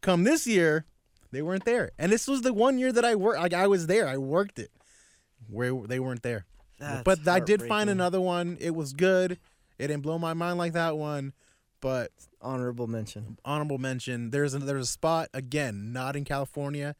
Come 0.02 0.24
this 0.24 0.48
year, 0.48 0.86
they 1.32 1.42
weren't 1.42 1.66
there, 1.66 1.92
and 2.00 2.12
this 2.12 2.28
was 2.28 2.42
the 2.42 2.54
one 2.54 2.78
year 2.80 2.92
that 2.92 3.04
I 3.06 3.16
worked. 3.16 3.40
Like 3.40 3.54
I 3.54 3.68
was 3.68 3.88
there, 3.88 4.08
I 4.08 4.18
worked 4.18 4.60
it, 4.60 4.72
where 5.50 5.74
they 5.88 6.00
weren't 6.00 6.24
there. 6.24 6.46
That's 6.80 7.04
but 7.04 7.28
I 7.28 7.40
did 7.40 7.62
find 7.64 7.90
another 7.90 8.20
one. 8.22 8.58
It 8.60 8.76
was 8.76 8.94
good. 8.94 9.34
It 9.80 9.88
didn't 9.88 10.04
blow 10.04 10.18
my 10.20 10.34
mind 10.34 10.58
like 10.58 10.74
that 10.74 10.98
one, 10.98 11.34
but 11.82 12.12
honorable 12.42 12.88
mention. 12.88 13.38
honorable 13.46 13.78
mention. 13.78 14.30
There's 14.32 14.54
a, 14.54 14.60
there's 14.60 14.84
a 14.88 14.92
spot 14.92 15.30
again, 15.34 15.92
not 15.94 16.16
in 16.16 16.24
California. 16.26 16.96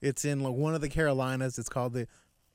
It's 0.00 0.24
in 0.24 0.40
like, 0.40 0.54
one 0.54 0.74
of 0.74 0.80
the 0.80 0.88
Carolinas. 0.88 1.58
It's 1.58 1.68
called 1.68 1.92
the 1.94 2.06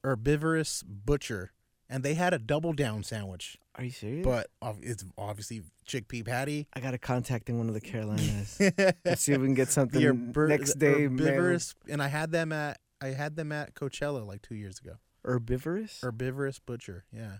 Herbivorous 0.05 0.83
Butcher, 0.83 1.51
and 1.89 2.03
they 2.03 2.13
had 2.13 2.33
a 2.33 2.39
double 2.39 2.73
down 2.73 3.03
sandwich, 3.03 3.57
Are 3.75 3.83
you 3.83 3.89
serious? 3.91 4.23
but 4.25 4.47
ob- 4.61 4.79
it's 4.83 5.03
obviously 5.17 5.63
chickpea 5.87 6.25
patty. 6.25 6.67
I 6.73 6.79
gotta 6.79 6.97
contact 6.97 7.49
in 7.49 7.57
one 7.57 7.67
of 7.67 7.73
the 7.73 7.81
Carolinas. 7.81 8.57
Let's 9.05 9.21
see 9.23 9.33
if 9.33 9.39
we 9.41 9.47
can 9.47 9.53
get 9.55 9.69
something 9.69 10.33
next 10.47 10.75
day. 10.75 11.07
man. 11.07 11.17
herbivorous, 11.17 11.75
and 11.89 12.01
I 12.01 12.07
had 12.07 12.31
them 12.31 12.51
at 12.51 12.79
I 13.01 13.07
had 13.07 13.35
them 13.35 13.51
at 13.51 13.73
Coachella 13.75 14.25
like 14.25 14.41
two 14.41 14.55
years 14.55 14.79
ago. 14.79 14.93
Herbivorous? 15.25 15.99
Herbivorous 16.01 16.59
Butcher, 16.59 17.03
yeah, 17.11 17.37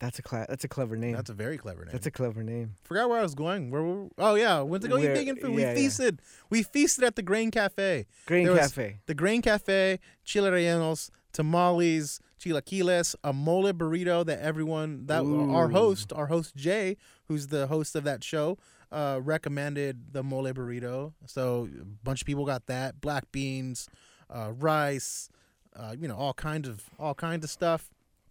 That's 0.00 0.18
a 0.18 0.22
cla- 0.22 0.46
That's 0.48 0.64
a 0.64 0.68
clever 0.68 0.96
name. 0.96 1.12
that's 1.14 1.30
a 1.30 1.34
very 1.34 1.56
clever 1.58 1.84
name. 1.84 1.92
That's 1.92 2.06
a 2.06 2.10
clever 2.10 2.42
name. 2.42 2.74
Forgot 2.84 3.08
where 3.10 3.20
I 3.20 3.22
was 3.22 3.34
going. 3.34 3.70
Where? 3.70 3.82
were- 3.82 4.08
oh 4.18 4.34
yeah, 4.34 4.60
went 4.60 4.82
to 4.82 4.88
go 4.88 4.98
eat 4.98 5.08
vegan 5.14 5.36
food. 5.36 5.50
yeah, 5.50 5.56
we 5.56 5.62
yeah. 5.62 5.74
feasted. 5.74 6.20
We 6.50 6.62
feasted 6.62 7.04
at 7.04 7.16
the 7.16 7.22
Grain 7.22 7.50
Cafe. 7.50 8.06
Grain 8.26 8.46
There 8.46 8.56
Cafe. 8.56 9.00
the 9.06 9.14
Grain 9.14 9.40
Cafe, 9.42 10.00
chile 10.24 10.50
rellenos, 10.50 11.10
tamales, 11.34 12.20
chilaquiles, 12.40 13.14
a 13.22 13.32
mole 13.34 13.72
burrito 13.72 14.24
that 14.24 14.40
everyone 14.40 15.04
that 15.06 15.22
our 15.24 15.68
host, 15.68 16.12
our 16.14 16.26
host 16.26 16.56
Jay, 16.56 16.96
who's 17.26 17.48
the 17.48 17.66
host 17.66 17.94
of 17.94 18.04
that 18.04 18.24
show, 18.24 18.56
uh, 18.90 19.20
recommended 19.22 20.12
the 20.12 20.22
mole 20.22 20.44
burrito. 20.52 21.12
So 21.26 21.68
a 21.78 21.84
bunch 21.84 22.22
of 22.22 22.26
people 22.26 22.46
got 22.46 22.66
that. 22.66 23.00
Black 23.00 23.30
beans, 23.32 23.88
uh, 24.30 24.52
rice, 24.56 25.28
uh, 25.76 25.94
you 25.98 26.08
know, 26.08 26.16
all 26.16 26.32
kinds 26.32 26.68
of 26.68 26.82
all 26.98 27.14
kinds 27.14 27.44
of 27.44 27.50
stuff. 27.50 27.90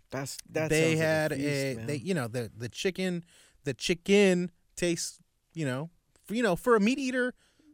That's 0.09 0.37
that. 0.51 0.69
they 0.69 0.95
sounds 0.95 0.99
like 0.99 1.07
had 1.07 1.31
a, 1.31 1.35
feast, 1.35 1.77
man. 1.77 1.87
they 1.87 1.95
you 1.97 2.13
know 2.13 2.27
the 2.27 2.49
the 2.57 2.69
chicken 2.69 3.23
the 3.63 3.73
chicken 3.73 4.51
tastes 4.75 5.19
you 5.53 5.65
know 5.65 5.89
for, 6.23 6.35
you 6.35 6.43
know 6.43 6.55
for 6.55 6.75
a 6.75 6.79
meat 6.79 6.97
eater. 6.97 7.33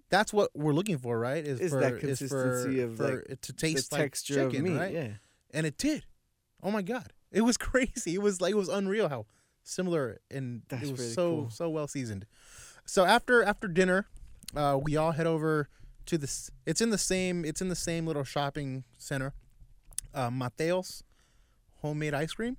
That's 0.10 0.34
what 0.34 0.49
we're 0.55 0.74
looking 0.74 0.97
for, 0.97 1.20
right? 1.20 1.43
Is 1.45 1.72
for, 1.72 1.80
that 1.80 1.93
is 1.93 1.99
consistency 2.20 2.78
for, 2.78 2.84
of, 2.86 2.97
for 2.97 3.16
like, 3.16 3.26
it 3.30 3.41
to 3.43 3.51
the 3.51 3.57
taste 3.60 3.91
like 3.91 4.01
texture 4.01 4.34
chicken, 4.49 4.66
of 4.66 4.72
meat. 4.74 4.78
right? 4.80 4.93
Yeah. 4.93 5.07
and 5.53 5.66
it 5.66 5.78
did. 5.78 6.05
Oh 6.64 6.72
my 6.72 6.82
god, 6.82 7.14
it 7.32 7.41
was 7.41 7.57
crazy. 7.70 8.16
It 8.16 8.22
was 8.22 8.41
like 8.41 8.51
it 8.51 8.57
was 8.57 8.70
unreal 8.70 9.10
how 9.10 9.26
similar 9.64 10.20
and 10.32 10.64
That's 10.70 10.84
it 10.84 10.91
was 10.91 10.99
really 10.99 11.14
so 11.14 11.30
cool. 11.36 11.49
so 11.49 11.70
well 11.70 11.88
seasoned. 11.88 12.26
So 12.86 13.05
after 13.05 13.43
after 13.43 13.68
dinner, 13.68 14.07
uh, 14.55 14.80
we 14.82 14.97
all 14.97 15.12
head 15.12 15.28
over 15.28 15.70
to 16.07 16.18
this. 16.18 16.49
It's 16.66 16.82
in 16.82 16.89
the 16.89 16.97
same. 16.97 17.45
It's 17.45 17.62
in 17.62 17.70
the 17.70 17.76
same 17.76 18.07
little 18.07 18.24
shopping 18.24 18.84
center. 18.97 19.34
Uh, 20.14 20.30
Mateos 20.32 21.03
homemade 21.82 22.14
ice 22.14 22.34
cream. 22.34 22.57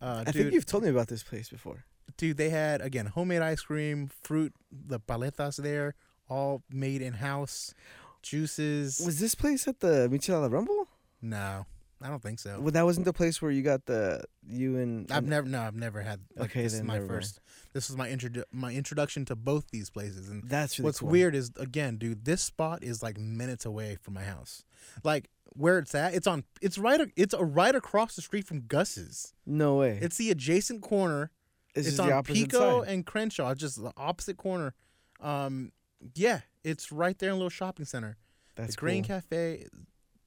Uh, 0.00 0.24
I 0.26 0.30
dude, 0.30 0.42
think 0.42 0.54
you've 0.54 0.66
told 0.66 0.82
me 0.84 0.90
about 0.90 1.08
this 1.08 1.22
place 1.22 1.48
before. 1.48 1.84
dude, 2.16 2.36
they 2.36 2.50
had 2.50 2.80
again 2.80 3.06
homemade 3.06 3.42
ice 3.42 3.60
cream, 3.60 4.10
fruit, 4.22 4.52
the 4.72 4.98
paletas 5.00 5.56
there, 5.62 5.94
all 6.28 6.62
made 6.70 7.02
in 7.02 7.14
house, 7.14 7.74
juices. 8.22 9.00
Was 9.04 9.20
this 9.20 9.34
place 9.34 9.66
at 9.68 9.80
the 9.80 10.08
Michelada 10.10 10.50
Rumble? 10.50 10.88
no, 11.22 11.64
I 12.02 12.08
don't 12.08 12.22
think 12.22 12.38
so. 12.38 12.60
Well, 12.60 12.72
that 12.72 12.84
wasn't 12.84 13.06
the 13.06 13.12
place 13.14 13.40
where 13.40 13.50
you 13.50 13.62
got 13.62 13.86
the 13.86 14.24
you 14.46 14.76
and 14.78 15.10
I've 15.10 15.24
never 15.26 15.46
no, 15.48 15.62
I've 15.62 15.74
never 15.76 16.02
had. 16.02 16.20
Like, 16.36 16.50
Okay, 16.50 16.62
this 16.62 16.74
is 16.74 16.82
my 16.82 16.94
never 16.94 17.06
mind. 17.06 17.20
first. 17.22 17.40
This 17.72 17.88
was 17.88 17.96
my 17.96 18.08
introdu- 18.08 18.44
my 18.52 18.72
introduction 18.72 19.24
to 19.26 19.36
both 19.36 19.70
these 19.70 19.88
places, 19.90 20.28
and 20.28 20.42
That's 20.48 20.78
really 20.78 20.86
what's 20.88 21.00
cool. 21.00 21.08
weird 21.10 21.34
is 21.34 21.50
again, 21.58 21.96
dude, 21.96 22.24
this 22.24 22.42
spot 22.42 22.82
is 22.82 23.02
like 23.02 23.16
minutes 23.18 23.64
away 23.64 23.96
from 24.02 24.14
my 24.14 24.24
house. 24.24 24.64
Like 25.02 25.28
where 25.56 25.78
it's 25.78 25.94
at, 25.94 26.14
it's 26.14 26.26
on. 26.26 26.44
It's 26.60 26.76
right. 26.78 27.00
It's 27.16 27.32
a 27.32 27.44
right 27.44 27.74
across 27.74 28.16
the 28.16 28.22
street 28.22 28.46
from 28.46 28.62
Gus's. 28.62 29.32
No 29.46 29.76
way. 29.76 29.98
It's 30.02 30.16
the 30.18 30.30
adjacent 30.30 30.82
corner. 30.82 31.30
it's, 31.74 31.88
It's, 31.88 31.98
on 31.98 32.08
the 32.08 32.14
opposite 32.14 32.34
Pico 32.50 32.82
side. 32.82 32.92
and 32.92 33.06
Crenshaw, 33.06 33.54
just 33.54 33.82
the 33.82 33.92
opposite 33.96 34.36
corner. 34.36 34.74
Um, 35.20 35.72
yeah, 36.14 36.40
it's 36.62 36.92
right 36.92 37.18
there 37.18 37.30
in 37.30 37.34
a 37.34 37.36
little 37.36 37.50
shopping 37.50 37.84
center. 37.84 38.16
That's 38.56 38.74
the 38.74 38.80
Grain 38.80 39.02
cool. 39.02 39.16
Cafe, 39.16 39.66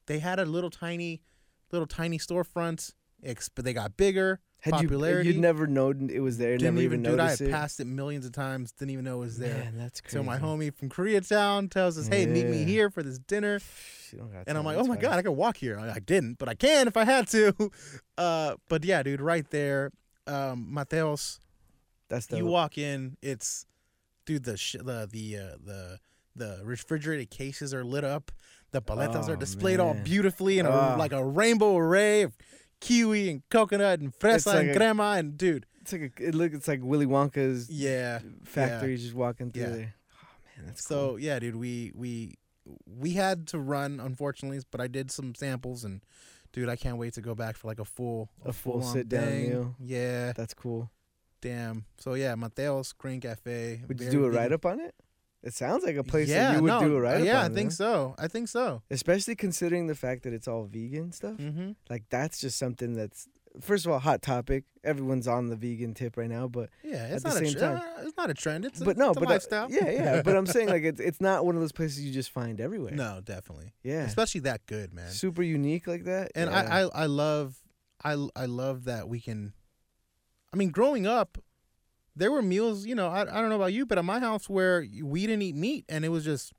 they 0.06 0.18
had 0.18 0.38
a 0.38 0.44
little 0.44 0.70
tiny, 0.70 1.22
little 1.70 1.86
tiny 1.86 2.18
storefront. 2.18 2.92
But 3.54 3.64
they 3.64 3.72
got 3.72 3.96
bigger. 3.96 4.40
Had 4.60 4.74
you 4.74 4.88
popularity. 4.88 5.28
you'd 5.30 5.38
never 5.38 5.68
known 5.68 6.10
it 6.12 6.18
was 6.18 6.38
there. 6.38 6.56
didn't 6.56 6.74
never 6.74 6.84
even, 6.84 7.00
even 7.00 7.12
dude. 7.12 7.20
I 7.20 7.30
had 7.30 7.40
it. 7.40 7.50
passed 7.50 7.78
it 7.78 7.86
millions 7.86 8.26
of 8.26 8.32
times. 8.32 8.72
Didn't 8.72 8.90
even 8.90 9.04
know 9.04 9.16
it 9.18 9.26
was 9.26 9.38
there. 9.38 9.54
Man, 9.54 9.78
that's 9.78 10.00
crazy. 10.00 10.16
So 10.16 10.22
my 10.24 10.38
homie 10.38 10.74
from 10.74 10.88
Koreatown 10.88 11.70
tells 11.70 11.96
us, 11.96 12.08
"Hey, 12.08 12.26
meet 12.26 12.46
me 12.46 12.64
here 12.64 12.90
for 12.90 13.02
this 13.02 13.18
dinner." 13.18 13.60
You 14.10 14.26
And 14.46 14.56
I'm 14.56 14.64
like, 14.64 14.78
"Oh 14.78 14.84
my 14.84 14.96
god, 14.96 15.18
I 15.18 15.22
could 15.22 15.32
walk 15.32 15.58
here." 15.58 15.78
I, 15.78 15.96
I 15.96 15.98
didn't, 15.98 16.38
but 16.38 16.48
I 16.48 16.54
can 16.54 16.88
if 16.88 16.96
I 16.96 17.04
had 17.04 17.28
to. 17.28 17.52
Uh, 18.16 18.56
but 18.68 18.82
yeah, 18.82 19.00
dude, 19.02 19.20
right 19.20 19.48
there, 19.50 19.92
um, 20.26 20.72
Mateos 20.74 21.38
That's 22.08 22.26
the 22.26 22.38
you 22.38 22.46
walk 22.46 22.78
in, 22.78 23.16
it's 23.22 23.64
dude 24.28 24.44
the 24.44 24.56
sh- 24.56 24.76
the 24.78 25.08
the 25.10 25.36
uh, 25.36 25.56
the 25.64 25.98
the 26.36 26.60
refrigerated 26.62 27.30
cases 27.30 27.72
are 27.74 27.84
lit 27.84 28.04
up. 28.04 28.30
The 28.70 28.82
paletas 28.82 29.28
Oh, 29.28 29.32
are 29.32 29.36
displayed 29.36 29.80
all 29.80 29.94
beautifully 29.94 30.58
in 30.58 30.66
a, 30.66 30.70
Ah. 30.70 30.94
like 30.98 31.12
a 31.12 31.24
rainbow 31.24 31.76
array 31.78 32.22
of 32.22 32.36
kiwi 32.80 33.30
and 33.30 33.42
coconut 33.48 34.00
and 34.00 34.12
fresa 34.16 34.46
like 34.46 34.60
and 34.60 34.70
a- 34.70 34.76
crema 34.76 35.14
and 35.18 35.36
dude, 35.38 35.64
It's 35.80 35.92
like 35.92 36.12
a, 36.20 36.28
it 36.28 36.34
look. 36.34 36.52
It's 36.52 36.68
like 36.68 36.80
Willy 36.82 37.06
Wonka's 37.06 37.70
yeah. 37.70 38.20
factory. 38.44 38.96
Just 38.98 39.14
walking 39.14 39.50
through 39.50 39.62
Yeah. 39.62 39.68
there. 39.70 39.94
Oh 40.22 40.26
man, 40.56 40.66
that's 40.66 40.84
so 40.84 41.08
cool. 41.10 41.18
yeah, 41.18 41.38
dude, 41.38 41.56
we 41.56 41.92
we 41.94 42.34
we 42.86 43.14
had 43.14 43.46
to 43.48 43.58
run 43.58 43.98
unfortunately, 43.98 44.60
but 44.70 44.80
I 44.82 44.86
did 44.88 45.10
some 45.10 45.34
samples 45.34 45.82
and 45.84 46.02
dude, 46.52 46.68
I 46.68 46.76
can't 46.76 46.98
wait 46.98 47.14
to 47.14 47.22
go 47.22 47.34
back 47.34 47.56
for 47.56 47.66
like 47.68 47.78
a 47.80 47.84
full 47.86 48.28
A 48.44 48.52
full 48.52 48.80
full-on 48.80 48.92
sit-down 48.92 49.32
meal. 49.48 49.74
Yeah, 49.80 50.32
That's 50.34 50.52
cool. 50.54 50.90
Damn. 51.40 51.84
So 51.98 52.14
yeah, 52.14 52.34
Mateo's 52.34 52.92
Green 52.92 53.20
Cafe. 53.20 53.82
Would 53.88 54.00
you 54.00 54.10
do 54.10 54.24
a 54.24 54.30
write 54.30 54.52
up 54.52 54.66
on 54.66 54.80
it? 54.80 54.94
It 55.42 55.54
sounds 55.54 55.84
like 55.84 55.96
a 55.96 56.02
place 56.02 56.28
yeah, 56.28 56.48
that 56.50 56.56
you 56.56 56.62
would 56.62 56.68
no, 56.68 56.80
do 56.80 56.96
a 56.96 57.00
write 57.00 57.20
up 57.20 57.24
Yeah, 57.26 57.44
on. 57.44 57.52
I 57.52 57.54
think 57.54 57.70
so. 57.70 58.14
I 58.18 58.26
think 58.26 58.48
so. 58.48 58.82
Especially 58.90 59.36
considering 59.36 59.86
the 59.86 59.94
fact 59.94 60.24
that 60.24 60.32
it's 60.32 60.48
all 60.48 60.64
vegan 60.64 61.12
stuff. 61.12 61.36
Mm-hmm. 61.36 61.72
Like 61.88 62.04
that's 62.10 62.40
just 62.40 62.58
something 62.58 62.94
that's 62.94 63.28
first 63.60 63.86
of 63.86 63.92
all 63.92 64.00
hot 64.00 64.20
topic. 64.20 64.64
Everyone's 64.82 65.28
on 65.28 65.48
the 65.48 65.54
vegan 65.54 65.94
tip 65.94 66.16
right 66.16 66.28
now, 66.28 66.48
but 66.48 66.70
Yeah, 66.82 67.04
At 67.04 67.12
it's 67.12 67.22
the 67.22 67.28
not 67.28 67.42
a 67.42 67.46
same 67.46 67.52
tr- 67.54 67.58
time. 67.60 67.76
uh, 67.76 68.02
it's 68.02 68.16
not 68.16 68.30
a 68.30 68.34
trend. 68.34 68.64
It's 68.64 68.80
a, 68.80 68.84
but 68.84 68.96
no, 68.96 69.10
it's 69.10 69.16
a 69.16 69.20
but 69.20 69.52
uh, 69.52 69.66
yeah, 69.70 69.90
yeah. 69.90 70.22
but 70.22 70.36
I'm 70.36 70.46
saying 70.46 70.68
like 70.70 70.82
it's 70.90 71.00
it's 71.00 71.20
not 71.20 71.46
one 71.46 71.54
of 71.54 71.60
those 71.60 71.72
places 71.72 72.04
you 72.04 72.12
just 72.12 72.30
find 72.30 72.60
everywhere. 72.60 72.92
no, 72.92 73.20
definitely. 73.24 73.74
Yeah. 73.84 74.02
Especially 74.02 74.40
that 74.42 74.66
good, 74.66 74.92
man. 74.92 75.08
Super 75.10 75.42
unique 75.44 75.86
like 75.86 76.02
that. 76.04 76.32
And 76.34 76.50
yeah. 76.50 76.66
I, 76.68 76.80
I 76.82 76.88
I 77.02 77.06
love 77.06 77.56
I 78.02 78.26
I 78.34 78.46
love 78.46 78.84
that 78.84 79.08
we 79.08 79.20
can. 79.20 79.52
I 80.52 80.56
mean, 80.56 80.70
growing 80.70 81.06
up, 81.06 81.38
there 82.16 82.32
were 82.32 82.42
meals. 82.42 82.86
You 82.86 82.94
know, 82.94 83.08
I 83.08 83.22
I 83.22 83.40
don't 83.40 83.48
know 83.48 83.56
about 83.56 83.72
you, 83.72 83.86
but 83.86 83.98
at 83.98 84.04
my 84.04 84.18
house 84.20 84.48
where 84.48 84.86
we 85.02 85.26
didn't 85.26 85.42
eat 85.42 85.54
meat, 85.56 85.84
and 85.88 86.04
it 86.04 86.08
was 86.08 86.24
just 86.24 86.52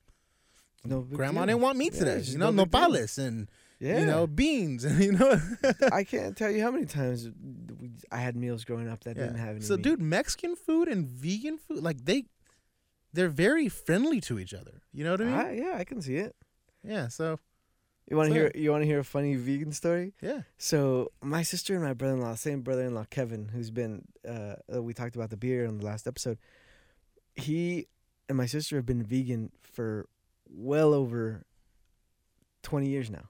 no 0.85 1.01
grandma 1.01 1.41
deal. 1.41 1.47
didn't 1.47 1.61
want 1.61 1.77
meat 1.77 1.93
Yeah, 1.93 1.99
today. 1.99 2.21
You 2.21 2.37
know, 2.37 2.51
no 2.51 2.65
big 2.65 2.71
deal. 2.71 2.81
nopales 2.91 3.17
and 3.17 3.49
Yeah. 3.79 3.99
you 3.99 4.05
know 4.05 4.27
beans, 4.27 4.83
and 4.85 4.99
you 5.03 5.11
know. 5.13 5.39
I 5.91 6.03
can't 6.03 6.37
tell 6.37 6.51
you 6.51 6.61
how 6.61 6.71
many 6.71 6.85
times 6.85 7.27
we, 7.79 7.91
I 8.11 8.17
had 8.17 8.35
meals 8.35 8.63
growing 8.63 8.87
up 8.87 9.03
that 9.03 9.17
Yeah. 9.17 9.23
didn't 9.23 9.39
have 9.39 9.55
any. 9.55 9.61
So, 9.61 9.75
meat. 9.75 9.83
dude, 9.83 10.01
Mexican 10.01 10.55
food 10.55 10.87
and 10.87 11.05
vegan 11.07 11.57
food, 11.57 11.83
like 11.83 12.05
they, 12.05 12.25
they're 13.13 13.27
very 13.29 13.67
friendly 13.69 14.21
to 14.21 14.39
each 14.39 14.53
other. 14.53 14.81
You 14.93 15.03
know 15.03 15.11
what 15.11 15.21
I 15.21 15.25
mean? 15.25 15.33
I, 15.33 15.51
yeah, 15.55 15.73
I 15.77 15.83
can 15.83 16.01
see 16.01 16.15
it. 16.15 16.35
yeah. 16.83 17.07
So 17.09 17.39
You 18.09 18.17
want 18.17 18.29
to 18.29 18.33
hear? 18.33 18.51
You 18.55 18.71
want 18.71 18.81
to 18.81 18.87
hear 18.87 18.99
a 18.99 19.03
funny 19.03 19.35
vegan 19.35 19.71
story? 19.71 20.13
yeah. 20.21 20.41
So 20.57 21.11
my 21.21 21.43
sister 21.43 21.75
and 21.75 21.83
my 21.83 21.93
brother-in-law, 21.93 22.35
same 22.35 22.61
brother-in-law 22.61 23.05
Kevin, 23.11 23.49
who's 23.49 23.69
been 23.71 24.05
uh, 24.27 24.55
we 24.81 24.93
talked 24.93 25.15
about 25.15 25.29
the 25.29 25.37
beer 25.37 25.63
in 25.65 25.77
the 25.77 25.85
last 25.85 26.07
episode. 26.07 26.39
He 27.35 27.87
and 28.27 28.37
my 28.37 28.47
sister 28.47 28.75
have 28.77 28.85
been 28.85 29.03
vegan 29.03 29.51
for 29.61 30.07
well 30.49 30.93
over 30.93 31.45
twenty 32.63 32.89
years 32.89 33.09
now. 33.11 33.29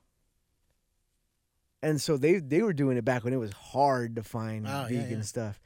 And 1.82 2.02
so 2.02 2.18
they 2.18 2.40
they 2.40 2.62
were 2.62 2.74
doing 2.74 2.98
it 2.98 3.06
back 3.06 3.24
when 3.24 3.34
it 3.34 3.38
was 3.38 3.52
hard 3.54 4.16
to 4.16 4.24
find 4.24 4.66
Oh, 4.68 4.88
yeah, 4.90 5.02
vegan 5.02 5.18
yeah. 5.20 5.24
stuff. 5.24 5.62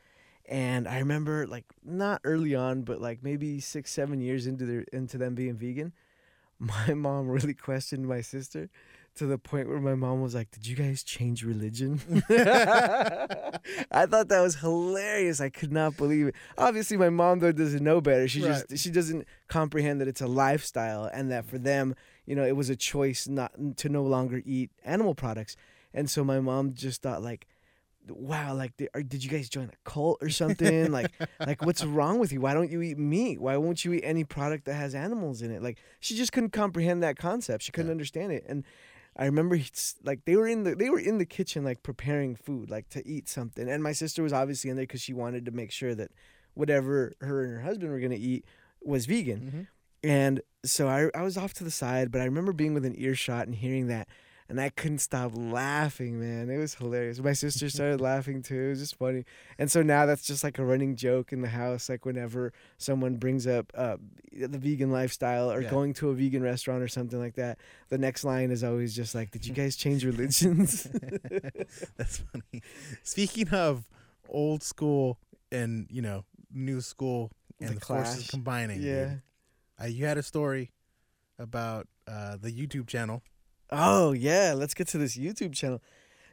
And 0.47 0.87
I 0.87 0.99
remember 0.99 1.47
like 1.47 1.65
not 1.83 2.21
early 2.23 2.53
on, 2.55 2.81
but 2.81 2.99
like 2.99 3.23
maybe 3.23 3.59
six, 3.59 3.91
seven 3.91 4.19
years 4.21 4.45
into 4.45 4.65
their 4.65 4.85
into 4.91 5.17
them 5.17 5.35
being 5.35 5.55
vegan, 5.55 5.93
my 6.59 6.93
mom 6.93 7.29
really 7.29 7.53
questioned 7.53 8.07
my 8.07 8.21
sister 8.21 8.69
to 9.15 9.25
the 9.25 9.37
point 9.37 9.67
where 9.69 9.79
my 9.79 9.95
mom 9.95 10.21
was 10.21 10.33
like, 10.35 10.49
"Did 10.51 10.65
you 10.67 10.75
guys 10.75 11.03
change 11.03 11.43
religion?" 11.43 12.01
I 12.29 14.05
thought 14.05 14.27
that 14.29 14.41
was 14.41 14.55
hilarious. 14.55 15.39
I 15.41 15.49
could 15.49 15.71
not 15.71 15.97
believe 15.97 16.27
it. 16.27 16.35
Obviously, 16.57 16.97
my 16.97 17.09
mom 17.09 17.39
though 17.39 17.51
doesn't 17.51 17.83
know 17.83 18.01
better. 18.01 18.27
She 18.27 18.41
Right. 18.41 18.63
just 18.69 18.83
she 18.83 18.89
doesn't 18.91 19.27
comprehend 19.47 20.01
that 20.01 20.07
it's 20.07 20.21
a 20.21 20.27
lifestyle 20.27 21.05
and 21.05 21.31
that 21.31 21.45
for 21.45 21.57
them, 21.57 21.95
you 22.25 22.35
know, 22.35 22.45
it 22.45 22.55
was 22.55 22.69
a 22.69 22.75
choice 22.75 23.27
not 23.27 23.51
to 23.77 23.89
no 23.89 24.03
longer 24.03 24.41
eat 24.45 24.71
animal 24.83 25.15
products. 25.15 25.55
And 25.93 26.09
so 26.09 26.23
my 26.23 26.39
mom 26.39 26.73
just 26.73 27.01
thought 27.03 27.21
like, 27.21 27.47
"Wow, 28.09 28.55
like 28.55 28.75
did, 28.77 29.23
you 29.23 29.29
guys 29.29 29.47
join 29.47 29.65
a 29.69 29.89
cult 29.89 30.17
or 30.21 30.29
something? 30.29 30.91
like 30.91 31.11
like 31.39 31.61
what's 31.61 31.83
wrong 31.85 32.19
with 32.19 32.31
you? 32.33 32.41
Why 32.41 32.53
don't 32.53 32.71
you 32.71 32.81
eat 32.81 32.97
meat? 32.97 33.39
Why 33.39 33.57
won't 33.57 33.85
you 33.85 33.93
eat 33.93 34.01
any 34.03 34.23
product 34.23 34.65
that 34.65 34.73
has 34.75 34.95
animals 34.95 35.41
in 35.41 35.51
it?" 35.51 35.61
Like 35.61 35.77
she 35.99 36.15
just 36.15 36.31
couldn't 36.31 36.51
comprehend 36.51 37.03
that 37.03 37.17
concept. 37.17 37.63
She 37.63 37.71
couldn't 37.71 37.89
Yeah. 37.89 37.93
understand 37.93 38.31
it. 38.31 38.43
And 38.47 38.63
I 39.15 39.25
remember 39.25 39.55
he's- 39.55 39.95
like 40.03 40.25
they 40.25 40.35
were 40.35 40.47
in 40.47 40.63
the 40.63 40.75
they 40.75 40.89
were 40.89 40.99
in 40.99 41.17
the 41.19 41.25
kitchen 41.25 41.63
like 41.63 41.83
preparing 41.83 42.35
food 42.35 42.69
like 42.69 42.89
to 42.89 43.05
eat 43.07 43.29
something, 43.29 43.69
and 43.69 43.83
my 43.83 43.91
sister 43.93 44.23
was 44.23 44.33
obviously 44.33 44.69
in 44.69 44.75
there 44.75 44.83
because 44.83 45.01
she 45.01 45.13
wanted 45.13 45.45
to 45.45 45.51
make 45.51 45.71
sure 45.71 45.93
that 45.95 46.11
whatever 46.55 47.13
her 47.21 47.43
and 47.43 47.53
her 47.53 47.61
husband 47.61 47.91
were 47.91 47.99
gonna 47.99 48.15
eat 48.15 48.45
was 48.81 49.05
vegan. 49.05 49.51
Mhm. 49.51 49.67
And 50.09 50.41
so 50.65 50.87
I 50.87 51.09
I 51.15 51.21
was 51.23 51.37
off 51.37 51.53
to 51.55 51.63
the 51.63 51.71
side, 51.71 52.11
but 52.11 52.21
I 52.21 52.25
remember 52.25 52.53
being 52.53 52.73
within 52.73 52.95
earshot 52.99 53.45
and 53.47 53.55
hearing 53.55 53.87
that, 53.87 54.07
and 54.49 54.59
I 54.59 54.69
couldn't 54.69 54.99
stop 54.99 55.31
laughing, 55.35 56.19
man. 56.19 56.49
It 56.49 56.57
was 56.57 56.75
hilarious. 56.75 57.19
My 57.19 57.33
sister 57.33 57.69
started 57.69 58.01
laughing 58.11 58.41
too. 58.41 58.59
It 58.61 58.69
was 58.69 58.79
just 58.79 58.95
funny. 58.97 59.25
And 59.57 59.71
so 59.71 59.81
now 59.81 60.05
that's 60.05 60.25
just 60.27 60.43
like 60.43 60.59
a 60.59 60.65
running 60.65 60.95
joke 60.95 61.31
in 61.33 61.41
the 61.41 61.49
house. 61.49 61.89
Like 61.89 62.05
whenever 62.05 62.51
someone 62.77 63.15
brings 63.15 63.47
up 63.47 63.71
uh, 63.75 63.97
the 64.31 64.57
vegan 64.57 64.91
lifestyle 64.91 65.51
or 65.51 65.61
Yeah. 65.61 65.69
going 65.69 65.93
to 65.95 66.09
a 66.09 66.13
vegan 66.13 66.43
restaurant 66.43 66.83
or 66.83 66.87
something 66.87 67.19
like 67.19 67.35
that, 67.35 67.57
the 67.89 67.97
next 67.97 68.23
line 68.23 68.51
is 68.51 68.63
always 68.63 68.95
just 68.95 69.15
like, 69.15 69.31
"Did 69.31 69.45
you 69.45 69.53
guys 69.61 69.75
change 69.75 70.03
religions?" 70.05 70.83
That's 71.97 72.17
funny. 72.19 72.61
Speaking 73.03 73.49
of 73.49 73.85
old 74.29 74.63
school 74.63 75.19
and 75.51 75.87
you 75.89 76.01
know 76.01 76.25
new 76.51 76.81
school 76.81 77.31
and 77.59 77.69
The 77.71 77.75
the, 77.75 77.79
forces 77.85 78.27
combining. 78.27 78.81
yeah. 78.81 79.15
Uh, 79.81 79.85
you 79.87 80.05
had 80.05 80.17
a 80.17 80.23
story 80.23 80.71
about 81.39 81.87
uh, 82.07 82.37
the 82.37 82.51
YouTube 82.51 82.87
channel. 82.87 83.23
Oh 83.73 84.11
yeah, 84.11 84.53
let's 84.55 84.73
get 84.73 84.87
to 84.89 84.97
this 84.97 85.17
YouTube 85.17 85.53
channel. 85.53 85.81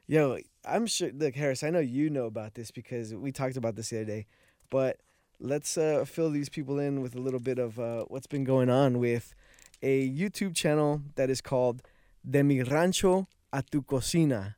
Yo, 0.07 0.39
I'm 0.65 0.87
sure. 0.87 1.11
Look, 1.13 1.35
Harris, 1.35 1.63
I 1.63 1.71
know 1.71 1.79
you 1.81 2.11
know 2.11 2.27
about 2.27 2.55
this 2.55 2.71
because 2.71 3.15
we 3.15 3.33
talked 3.33 3.57
about 3.57 3.77
this 3.77 3.91
the 3.91 3.99
other 3.99 4.05
day. 4.05 4.27
But 4.69 4.99
let's 5.41 5.79
uh, 5.79 6.05
fill 6.07 6.31
these 6.31 6.49
people 6.49 6.79
in 6.79 7.01
with 7.01 7.15
a 7.15 7.21
little 7.21 7.41
bit 7.41 7.59
of 7.59 7.81
uh, 7.81 8.05
what's 8.09 8.27
been 8.27 8.45
going 8.45 8.69
on 8.69 8.99
with 8.99 9.35
a 9.83 10.09
YouTube 10.09 10.55
channel 10.55 11.03
that 11.17 11.31
is 11.31 11.41
called 11.41 11.83
De 12.29 12.43
Mi 12.43 12.63
Rancho 12.63 13.27
a 13.53 13.63
Tu 13.63 13.83
Cocina. 13.83 14.57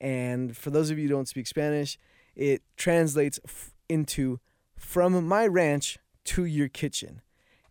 And 0.00 0.56
for 0.56 0.70
those 0.70 0.90
of 0.90 0.98
you 0.98 1.04
who 1.08 1.14
don't 1.14 1.28
speak 1.28 1.46
Spanish, 1.46 1.98
it 2.34 2.62
translates 2.76 3.40
f- 3.44 3.72
into 3.88 4.40
From 4.76 5.26
My 5.26 5.46
Ranch 5.46 5.98
to 6.24 6.44
Your 6.44 6.68
Kitchen. 6.68 7.22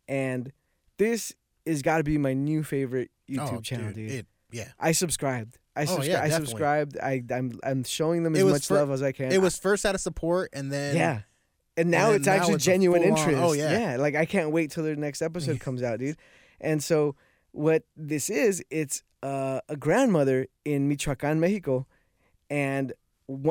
And 0.07 0.51
this 0.97 1.34
is 1.66 1.82
got 1.82 1.97
to 1.97 2.03
be 2.03 2.18
my 2.18 2.34
new 2.34 2.64
favorite 2.64 3.11
YouTube 3.30 3.57
oh, 3.57 3.61
channel, 3.61 3.91
dude. 3.93 4.11
It, 4.11 4.26
yeah. 4.54 4.70
I 4.80 4.91
subscribed. 4.93 5.58
I, 5.76 5.84
Oh, 5.84 5.86
subscri- 5.97 6.08
yeah, 6.08 6.22
I 6.22 6.30
subscribed. 6.30 6.97
I, 7.01 7.24
I'm 7.32 7.60
I'm 7.64 7.84
showing 7.84 8.24
them 8.24 8.36
as 8.36 8.43
much 8.43 8.68
fir- 8.68 8.76
love 8.76 8.91
as 8.91 9.01
I 9.01 9.12
can. 9.12 9.32
It 9.32 9.41
was 9.41 9.58
first 9.58 9.86
out 9.86 9.95
of 9.95 10.01
support, 10.01 10.51
and 10.54 10.72
then 10.72 10.95
yeah. 10.95 11.22
And 11.76 11.89
now 11.89 12.08
then 12.08 12.18
it's 12.18 12.28
now 12.28 12.34
actually 12.34 12.54
it's 12.56 12.66
genuine 12.66 13.01
full-on- 13.01 13.18
interest. 13.18 13.41
oh, 13.43 13.54
yeah. 13.54 13.72
yeah. 13.93 13.97
Like 13.97 14.16
I 14.16 14.26
can't 14.26 14.51
wait 14.51 14.70
till 14.72 14.84
the 14.84 14.95
next 14.95 15.22
episode 15.24 15.60
comes 15.60 15.82
out, 15.82 15.97
dude. 15.99 16.18
And 16.62 16.84
so 16.84 17.16
what 17.51 17.84
this 17.97 18.30
is, 18.30 18.64
it's 18.70 19.01
uh, 19.24 19.62
a 19.68 19.76
grandmother 19.76 20.47
in 20.66 20.88
Michoacan, 20.88 21.39
Mexico, 21.39 21.88
and 22.49 22.93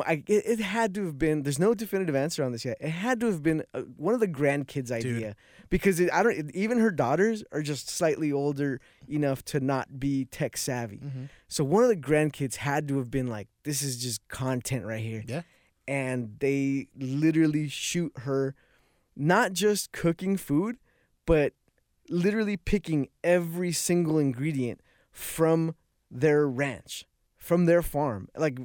I, 0.05 0.23
it, 0.27 0.59
had 0.59 0.93
to 0.95 1.05
have 1.05 1.17
been. 1.17 1.43
There's 1.43 1.57
no 1.59 1.73
definitive 1.73 2.15
answer 2.15 2.43
on 2.43 2.51
this 2.51 2.63
yet. 2.63 2.77
It 2.79 2.89
had 2.89 3.19
to 3.21 3.25
have 3.25 3.41
been 3.41 3.63
uh, 3.73 3.81
one 3.97 4.13
of 4.13 4.19
the 4.19 4.27
grandkids' 4.27 4.91
idea 4.91 5.35
because 5.69 5.99
it, 5.99 6.11
I 6.13 6.21
don't. 6.21 6.51
Even 6.55 6.79
her 6.79 6.91
daughters 6.91 7.43
are 7.51 7.61
just 7.61 7.89
slightly 7.89 8.31
older 8.31 8.79
enough 9.07 9.43
to 9.45 9.59
not 9.59 9.99
be 9.99 10.25
tech 10.25 10.57
savvy. 10.57 10.97
Mhm. 10.97 11.29
So 11.47 11.63
one 11.63 11.83
of 11.83 11.89
the 11.89 11.95
grandkids 11.97 12.57
had 12.57 12.87
to 12.89 12.97
have 12.99 13.09
been 13.09 13.27
like, 13.27 13.47
"This 13.63 13.81
is 13.81 13.97
just 13.97 14.27
content 14.27 14.85
right 14.85 15.01
here." 15.03 15.23
Yeah. 15.27 15.41
And 15.87 16.37
they 16.39 16.87
literally 16.95 17.67
shoot 17.67 18.13
her, 18.19 18.55
not 19.15 19.53
just 19.53 19.91
cooking 19.91 20.37
food, 20.37 20.77
but 21.25 21.53
literally 22.09 22.57
picking 22.57 23.09
every 23.23 23.71
single 23.71 24.17
ingredient 24.19 24.81
from 25.11 25.75
their 26.11 26.47
ranch, 26.47 27.05
from 27.37 27.65
their 27.65 27.81
farm. 27.81 28.29
Like, 28.37 28.59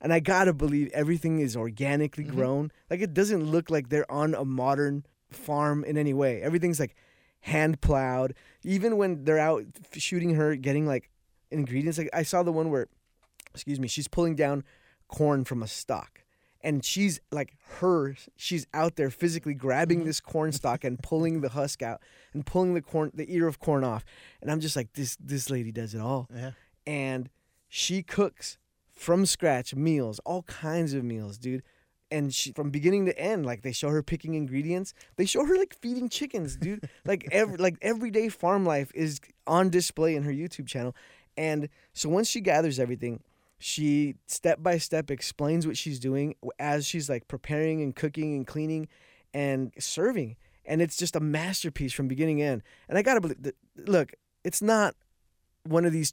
and 0.00 0.12
I 0.12 0.20
gotta 0.20 0.52
believe 0.52 0.90
everything 0.92 1.40
is 1.40 1.56
organically 1.56 2.24
Mhm. 2.24 2.30
grown. 2.34 2.72
Like 2.90 3.00
it 3.00 3.14
doesn't 3.14 3.42
look 3.44 3.70
like 3.70 3.88
they're 3.88 4.10
on 4.10 4.34
a 4.34 4.44
modern 4.44 5.04
farm 5.30 5.84
in 5.84 5.96
any 5.98 6.14
way. 6.14 6.40
Everything's 6.42 6.78
like 6.80 6.94
hand 7.40 7.80
plowed. 7.80 8.34
Even 8.62 8.96
when 8.96 9.24
they're 9.24 9.38
out 9.38 9.64
shooting 9.92 10.34
her, 10.34 10.56
getting 10.56 10.86
like 10.86 11.10
ingredients. 11.50 11.98
Like 11.98 12.10
I 12.12 12.22
saw 12.22 12.42
the 12.42 12.52
one 12.52 12.70
where, 12.70 12.88
excuse 13.54 13.78
me, 13.80 13.88
she's 13.88 14.08
pulling 14.08 14.34
down 14.34 14.64
corn 15.08 15.44
from 15.44 15.62
a 15.62 15.68
stalk. 15.68 16.22
And 16.62 16.84
she's 16.84 17.20
like 17.30 17.54
her, 17.78 18.16
she's 18.34 18.66
out 18.74 18.96
there 18.96 19.10
physically 19.10 19.54
grabbing 19.54 20.04
this 20.04 20.18
corn 20.20 20.50
stalk 20.50 20.82
and 20.82 21.00
pulling 21.00 21.40
the 21.40 21.50
husk 21.50 21.80
out 21.80 22.00
and 22.32 22.44
pulling 22.44 22.74
the 22.74 22.82
corn, 22.82 23.12
the 23.14 23.32
ear 23.32 23.46
of 23.46 23.60
corn 23.60 23.84
off. 23.84 24.04
And 24.42 24.50
I'm 24.50 24.58
just 24.58 24.74
like, 24.74 24.92
this, 24.94 25.16
this 25.20 25.48
lady 25.48 25.70
does 25.70 25.94
it 25.94 26.00
all 26.00 26.28
Yeah. 26.34 26.52
and 26.84 27.30
she 27.68 28.02
cooks 28.02 28.58
from 28.96 29.26
scratch 29.26 29.74
meals, 29.74 30.18
all 30.24 30.42
kinds 30.44 30.94
of 30.94 31.04
meals, 31.04 31.38
dude. 31.38 31.62
and 32.10 32.32
she 32.34 32.52
from 32.52 32.70
beginning 32.70 33.04
to 33.06 33.18
end 33.18 33.44
like 33.44 33.62
they 33.62 33.72
show 33.72 33.90
her 33.90 34.02
picking 34.02 34.34
ingredients. 34.34 34.94
They 35.16 35.26
show 35.26 35.44
her 35.44 35.56
like 35.56 35.74
feeding 35.74 36.08
chickens 36.08 36.56
dude. 36.56 36.88
Like 37.04 37.28
every 37.30 37.56
like 37.66 37.76
everyday 37.82 38.28
farm 38.28 38.64
life 38.64 38.90
is 38.94 39.20
on 39.46 39.70
display 39.70 40.14
in 40.16 40.22
her 40.22 40.32
youtube 40.32 40.66
channel. 40.66 40.94
And 41.36 41.68
so 41.92 42.08
once 42.08 42.28
she 42.28 42.40
gathers 42.40 42.78
everything 42.80 43.22
she 43.58 44.14
step 44.26 44.62
by 44.62 44.78
step 44.78 45.10
explains 45.10 45.66
what 45.66 45.76
she's 45.76 45.98
doing 45.98 46.34
as 46.58 46.86
she's 46.86 47.08
like 47.08 47.26
preparing 47.26 47.82
and 47.82 47.96
cooking 47.96 48.34
and 48.36 48.46
cleaning 48.46 48.86
and 49.32 49.72
serving. 49.78 50.36
And 50.64 50.82
it's 50.82 50.96
just 50.96 51.16
a 51.16 51.20
masterpiece 51.20 51.92
from 51.92 52.06
beginning 52.08 52.38
to 52.38 52.44
end. 52.44 52.62
And 52.88 52.96
i 52.98 53.02
gotta 53.02 53.20
believe 53.20 53.42
that 53.42 53.56
look 53.76 54.12
it's 54.44 54.62
not 54.62 54.94
one 55.64 55.84
of 55.84 55.92
these 55.92 56.12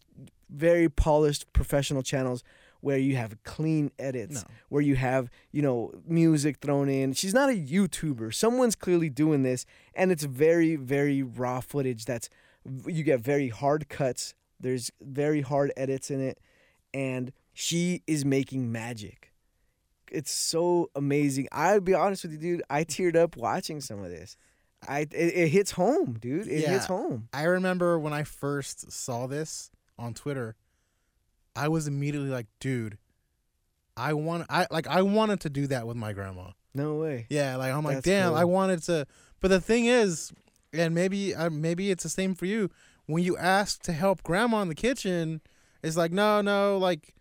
very 0.50 0.90
polished 0.90 1.52
professional 1.54 2.02
channels 2.04 2.44
where 2.84 2.98
you 2.98 3.16
have 3.16 3.42
clean 3.44 3.90
edits, 3.98 4.44
No. 4.44 4.50
where 4.68 4.82
you 4.82 4.96
have, 4.98 5.30
you 5.54 5.62
know, 5.62 5.94
music 6.06 6.58
thrown 6.60 6.90
in. 6.90 7.14
She's 7.14 7.34
not 7.34 7.50
a 7.50 7.54
YouTuber. 7.54 8.34
Someone's 8.34 8.76
clearly 8.76 9.10
doing 9.10 9.42
this, 9.44 9.66
and 9.96 10.12
it's 10.12 10.24
very, 10.26 10.76
very 10.76 11.24
raw 11.24 11.62
footage. 11.62 12.04
That's 12.04 12.30
you 12.86 13.04
get 13.04 13.22
very 13.22 13.48
hard 13.48 13.88
cuts. 13.88 14.34
There's 14.60 14.92
very 15.02 15.40
hard 15.42 15.72
edits 15.78 16.12
in 16.12 16.20
it, 16.20 16.40
and 16.94 17.32
she 17.54 18.02
is 18.06 18.26
making 18.26 18.70
magic. 18.70 19.32
It's 20.12 20.32
so 20.32 20.90
amazing. 20.94 21.48
I'll 21.54 21.80
be 21.80 21.94
honest 21.94 22.24
with 22.24 22.34
you, 22.34 22.38
dude. 22.38 22.64
I 22.70 22.84
teared 22.84 23.16
up 23.16 23.38
watching 23.38 23.80
some 23.80 24.04
of 24.04 24.12
this. 24.12 24.36
I 24.88 25.00
it, 25.02 25.12
it 25.14 25.48
hits 25.50 25.72
home, 25.72 26.18
dude. 26.20 26.48
It 26.48 26.64
Yeah. 26.64 26.72
hits 26.72 26.88
home. 26.88 27.30
I 27.34 27.44
remember 27.44 27.98
when 27.98 28.12
I 28.12 28.24
first 28.24 28.92
saw 28.92 29.26
this 29.28 29.72
on 29.98 30.14
Twitter, 30.14 30.56
I 31.56 31.68
was 31.68 31.88
immediately 31.88 32.30
like, 32.30 32.48
dude, 32.60 32.98
I 33.96 34.14
want 34.14 34.46
I 34.50 34.68
like 34.72 34.88
I 34.88 35.02
wanted 35.02 35.40
to 35.42 35.50
do 35.50 35.68
that 35.68 35.86
with 35.88 35.98
my 35.98 36.14
grandma. 36.14 36.52
No 36.74 36.96
way. 36.96 37.28
Yeah, 37.30 37.56
like 37.58 37.72
I'm 37.74 37.84
like, 37.84 37.98
That's 37.98 38.06
damn, 38.06 38.30
cool. 38.30 38.38
I 38.38 38.44
wanted 38.46 38.82
to. 38.84 39.06
But 39.40 39.50
the 39.50 39.62
thing 39.62 39.86
is, 39.86 40.32
and 40.74 40.96
maybe 40.96 41.36
uh, 41.36 41.50
maybe 41.52 41.92
it's 41.92 42.04
the 42.04 42.10
same 42.10 42.34
for 42.34 42.46
you. 42.46 42.70
When 43.06 43.24
you 43.24 43.38
ask 43.38 43.82
to 43.84 43.92
help 43.94 44.24
grandma 44.24 44.62
in 44.62 44.70
the 44.70 44.76
kitchen, 44.76 45.42
it's 45.84 45.96
like, 45.98 46.12
no, 46.12 46.42
no, 46.42 46.78
like 46.78 47.14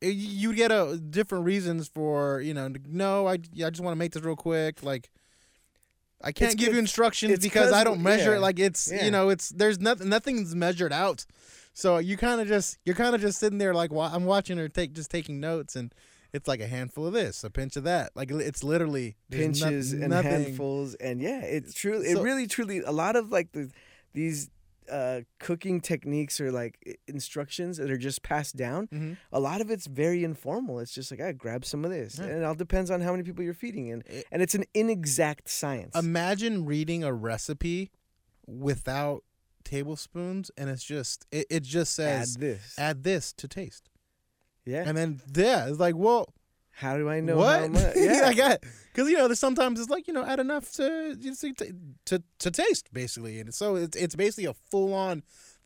it- 0.00 0.14
you 0.14 0.54
get 0.54 0.70
a 0.70 0.96
different 0.96 1.44
reasons 1.44 1.88
for 1.88 2.40
you 2.40 2.54
know. 2.54 2.72
No, 2.86 3.26
I 3.26 3.32
I 3.34 3.36
just 3.70 3.80
want 3.80 3.92
to 3.94 3.98
make 3.98 4.12
this 4.12 4.22
real 4.22 4.36
quick. 4.36 4.82
Like 4.82 5.10
I 6.22 6.32
can't 6.32 6.52
It's 6.54 6.62
give 6.64 6.72
you 6.72 6.78
instructions 6.78 7.32
it's 7.32 7.44
because 7.44 7.66
'cause 7.66 7.72
I 7.74 7.84
don't 7.84 8.02
measure 8.02 8.30
yeah. 8.30 8.36
it. 8.36 8.40
Like 8.40 8.58
it's 8.58 8.90
Yeah. 8.90 9.04
you 9.04 9.10
know, 9.10 9.28
it's 9.28 9.50
there's 9.50 9.78
nothing 9.80 10.08
nothing's 10.08 10.54
measured 10.54 10.92
out. 10.92 11.26
So 11.78 11.98
you 11.98 12.16
kind 12.16 12.40
of 12.40 12.48
just 12.48 12.78
you're 12.84 12.96
kind 12.96 13.14
of 13.14 13.20
just 13.20 13.38
sitting 13.38 13.58
there 13.58 13.72
like 13.72 13.90
I'm 13.92 14.24
watching 14.24 14.58
her 14.58 14.68
take 14.68 14.92
just 14.92 15.10
taking 15.10 15.40
notes 15.40 15.76
and. 15.76 15.94
It's 16.30 16.46
like 16.46 16.60
a 16.60 16.66
handful 16.66 17.06
of 17.06 17.14
this, 17.14 17.42
a 17.42 17.48
pinch 17.48 17.74
of 17.76 17.84
that. 17.84 18.10
Like 18.14 18.30
it's 18.30 18.62
literally 18.62 19.16
there's 19.30 19.62
no- 19.62 19.66
pinches 19.68 19.92
and 19.94 20.10
nothing- 20.10 20.30
handfuls 20.30 20.94
and 20.96 21.22
yeah 21.22 21.40
it's 21.40 21.72
true 21.72 22.02
it 22.02 22.16
So- 22.16 22.22
really 22.22 22.46
truly 22.46 22.80
a 22.80 22.90
lot 22.92 23.16
of 23.16 23.32
like 23.32 23.52
the 23.52 23.70
these 24.12 24.50
uh 24.92 25.22
cooking 25.38 25.80
techniques 25.80 26.38
or 26.38 26.52
like 26.52 26.98
instructions 27.06 27.78
that 27.78 27.90
are 27.90 27.96
just 27.96 28.22
passed 28.22 28.56
down 28.56 28.88
Mhm. 28.88 29.16
a 29.32 29.40
lot 29.40 29.62
of 29.62 29.70
it's 29.70 29.86
very 29.86 30.22
informal 30.22 30.80
it's 30.80 30.92
just 30.92 31.10
like 31.10 31.20
i 31.22 31.32
grab 31.32 31.64
some 31.64 31.82
of 31.82 31.90
this 31.90 32.18
Yeah. 32.18 32.24
and 32.26 32.32
it 32.40 32.44
all 32.44 32.54
depends 32.54 32.90
on 32.90 33.00
how 33.00 33.12
many 33.12 33.22
people 33.22 33.42
you're 33.42 33.54
feeding 33.54 33.90
and 33.90 34.02
It- 34.06 34.26
and 34.30 34.42
it's 34.42 34.54
an 34.54 34.64
inexact 34.74 35.48
science 35.48 35.96
Imagine 35.96 36.66
reading 36.66 37.04
a 37.04 37.12
recipe 37.12 37.90
without 38.46 39.24
tablespoons, 39.68 40.50
and 40.56 40.70
it's 40.70 40.84
just 40.84 41.26
it, 41.30 41.46
it 41.50 41.62
just 41.62 41.94
says 41.94 42.36
add 42.36 42.40
this. 42.40 42.74
add 42.78 43.04
this 43.04 43.32
to 43.34 43.48
taste, 43.48 43.90
yeah. 44.64 44.84
And 44.86 44.96
then 44.96 45.20
yeah, 45.34 45.66
it's 45.68 45.78
like 45.78 45.94
well, 45.96 46.32
how 46.70 46.96
do 46.96 47.08
i 47.08 47.20
know 47.20 47.36
what? 47.36 47.60
how 47.60 47.68
much? 47.68 47.92
Yeah. 47.96 48.22
I 48.26 48.34
got 48.34 48.60
because 48.92 49.10
you 49.10 49.16
know 49.16 49.28
there's 49.28 49.38
sometimes 49.38 49.80
it's 49.80 49.90
like 49.90 50.06
you 50.06 50.14
know 50.14 50.24
add 50.24 50.40
enough 50.40 50.70
to 50.72 51.16
you 51.20 51.34
see, 51.34 51.52
to, 51.54 51.74
to 52.06 52.22
to 52.38 52.50
taste 52.50 52.92
basically, 52.92 53.40
and 53.40 53.52
so 53.52 53.76
it's 53.76 53.96
it's 53.96 54.14
basically 54.14 54.46
a 54.46 54.54
full 54.70 54.94
on 54.94 55.22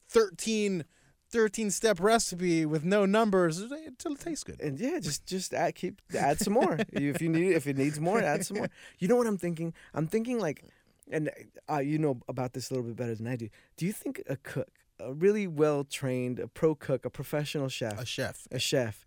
13, 0.08 0.84
13 1.30 1.70
step 1.70 1.98
recipe 2.00 2.66
with 2.66 2.84
no 2.84 3.06
numbers. 3.06 3.60
Until 3.60 4.12
it 4.12 4.20
tastes 4.20 4.44
good. 4.44 4.60
and 4.60 4.78
yeah, 4.78 4.98
just 4.98 5.26
just 5.26 5.54
add, 5.54 5.74
keep 5.74 6.00
add 6.18 6.38
some 6.38 6.52
more. 6.54 6.78
If 6.92 7.20
you 7.22 7.28
need 7.28 7.52
if 7.52 7.66
it 7.66 7.76
needs 7.76 7.98
more, 8.00 8.20
add 8.20 8.44
some 8.44 8.58
more. 8.58 8.68
You 8.98 9.08
know 9.08 9.16
what 9.16 9.26
I'm 9.26 9.38
thinking? 9.38 9.74
I'm 9.94 10.06
thinking 10.06 10.38
like, 10.38 10.64
and 11.10 11.30
uh, 11.70 11.78
you 11.78 11.98
know 11.98 12.20
about 12.28 12.52
this 12.52 12.70
a 12.70 12.74
little 12.74 12.88
bit 12.88 12.96
better 12.96 13.14
than 13.14 13.26
I 13.26 13.36
do. 13.36 13.48
Do 13.76 13.86
you 13.86 13.92
think 13.92 14.22
a 14.28 14.36
cook, 14.36 14.70
a 15.00 15.12
really 15.12 15.46
well 15.46 15.84
trained, 15.84 16.38
a 16.38 16.48
pro 16.48 16.74
cook, 16.74 17.04
a 17.04 17.10
professional 17.10 17.68
chef, 17.68 18.00
A 18.00 18.06
chef, 18.06 18.46
a 18.50 18.58
chef, 18.58 19.04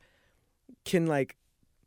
can 0.84 1.08
like 1.08 1.36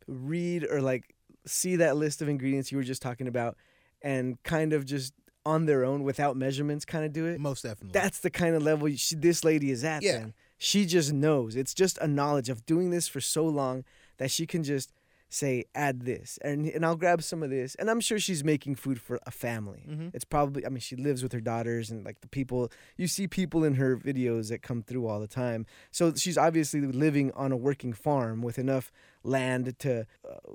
read 0.07 0.65
or 0.69 0.81
like 0.81 1.15
see 1.45 1.75
that 1.77 1.95
list 1.95 2.21
of 2.21 2.29
ingredients 2.29 2.71
you 2.71 2.77
were 2.77 2.83
just 2.83 3.01
talking 3.01 3.27
about, 3.27 3.55
and 4.01 4.41
kind 4.43 4.73
of 4.73 4.85
just 4.85 5.13
on 5.45 5.65
their 5.65 5.85
own 5.85 6.03
without 6.03 6.35
measurements, 6.35 6.85
kind 6.85 7.05
of 7.05 7.13
do 7.13 7.25
it? 7.25 7.39
most 7.39 7.63
definitely. 7.63 7.91
That's 7.91 8.19
the 8.19 8.29
kind 8.29 8.55
of 8.55 8.63
level 8.63 8.89
she, 8.95 9.15
this 9.15 9.43
lady 9.43 9.71
is 9.71 9.83
at. 9.83 10.03
Yeah. 10.03 10.19
Then 10.19 10.33
she 10.57 10.85
just 10.85 11.13
knows. 11.13 11.55
It's 11.55 11.73
just 11.73 11.97
a 11.99 12.07
knowledge 12.07 12.49
of 12.49 12.65
doing 12.65 12.91
this 12.91 13.07
for 13.07 13.21
so 13.21 13.45
long 13.45 13.85
that 14.17 14.29
she 14.29 14.45
can 14.45 14.63
just 14.63 14.91
say, 15.29 15.65
"Add 15.75 16.01
this," 16.01 16.37
and 16.43 16.65
and 16.67 16.85
I'll 16.85 16.95
grab 16.95 17.21
some 17.23 17.43
of 17.43 17.49
this. 17.49 17.75
And 17.75 17.89
I'm 17.89 17.99
sure 18.01 18.19
she's 18.19 18.43
making 18.43 18.75
food 18.75 18.99
for 18.99 19.19
a 19.25 19.31
family. 19.31 19.85
Mhm. 19.89 20.11
It's 20.13 20.25
probably. 20.25 20.65
I 20.65 20.69
mean, 20.69 20.79
she 20.79 20.95
lives 20.95 21.21
with 21.23 21.31
her 21.33 21.39
daughters 21.41 21.89
and 21.91 22.03
like 22.03 22.21
the 22.21 22.27
people. 22.27 22.71
You 22.97 23.07
see 23.07 23.27
people 23.27 23.63
in 23.63 23.75
her 23.75 23.95
videos 23.97 24.49
that 24.49 24.61
come 24.61 24.81
through 24.83 25.05
all 25.07 25.19
the 25.19 25.27
time. 25.27 25.65
So 25.91 26.13
she's 26.15 26.37
obviously 26.37 26.81
living 26.81 27.31
on 27.33 27.51
a 27.51 27.57
working 27.57 27.93
farm 27.93 28.41
with 28.41 28.57
enough 28.59 28.91
land 29.23 29.77
to. 29.79 30.05
Uh, 30.27 30.53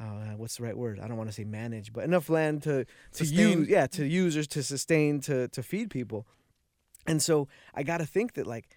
uh, 0.00 0.34
what's 0.36 0.56
the 0.56 0.62
right 0.62 0.76
word? 0.76 0.98
I 1.00 1.06
don't 1.08 1.16
want 1.16 1.28
to 1.28 1.34
say 1.34 1.44
manage, 1.44 1.92
but 1.92 2.04
enough 2.04 2.28
land 2.30 2.62
to 2.64 2.84
to 2.84 3.24
Sustain. 3.26 3.58
use. 3.60 3.68
Yeah, 3.68 3.86
to 3.88 4.06
use 4.06 4.36
or 4.36 4.44
to 4.44 4.62
sustain 4.62 5.20
to 5.22 5.48
to 5.48 5.62
feed 5.62 5.90
people. 5.90 6.26
And 7.06 7.22
so 7.22 7.48
I 7.74 7.82
got 7.84 7.98
to 7.98 8.06
think 8.06 8.34
that 8.34 8.46
like 8.46 8.68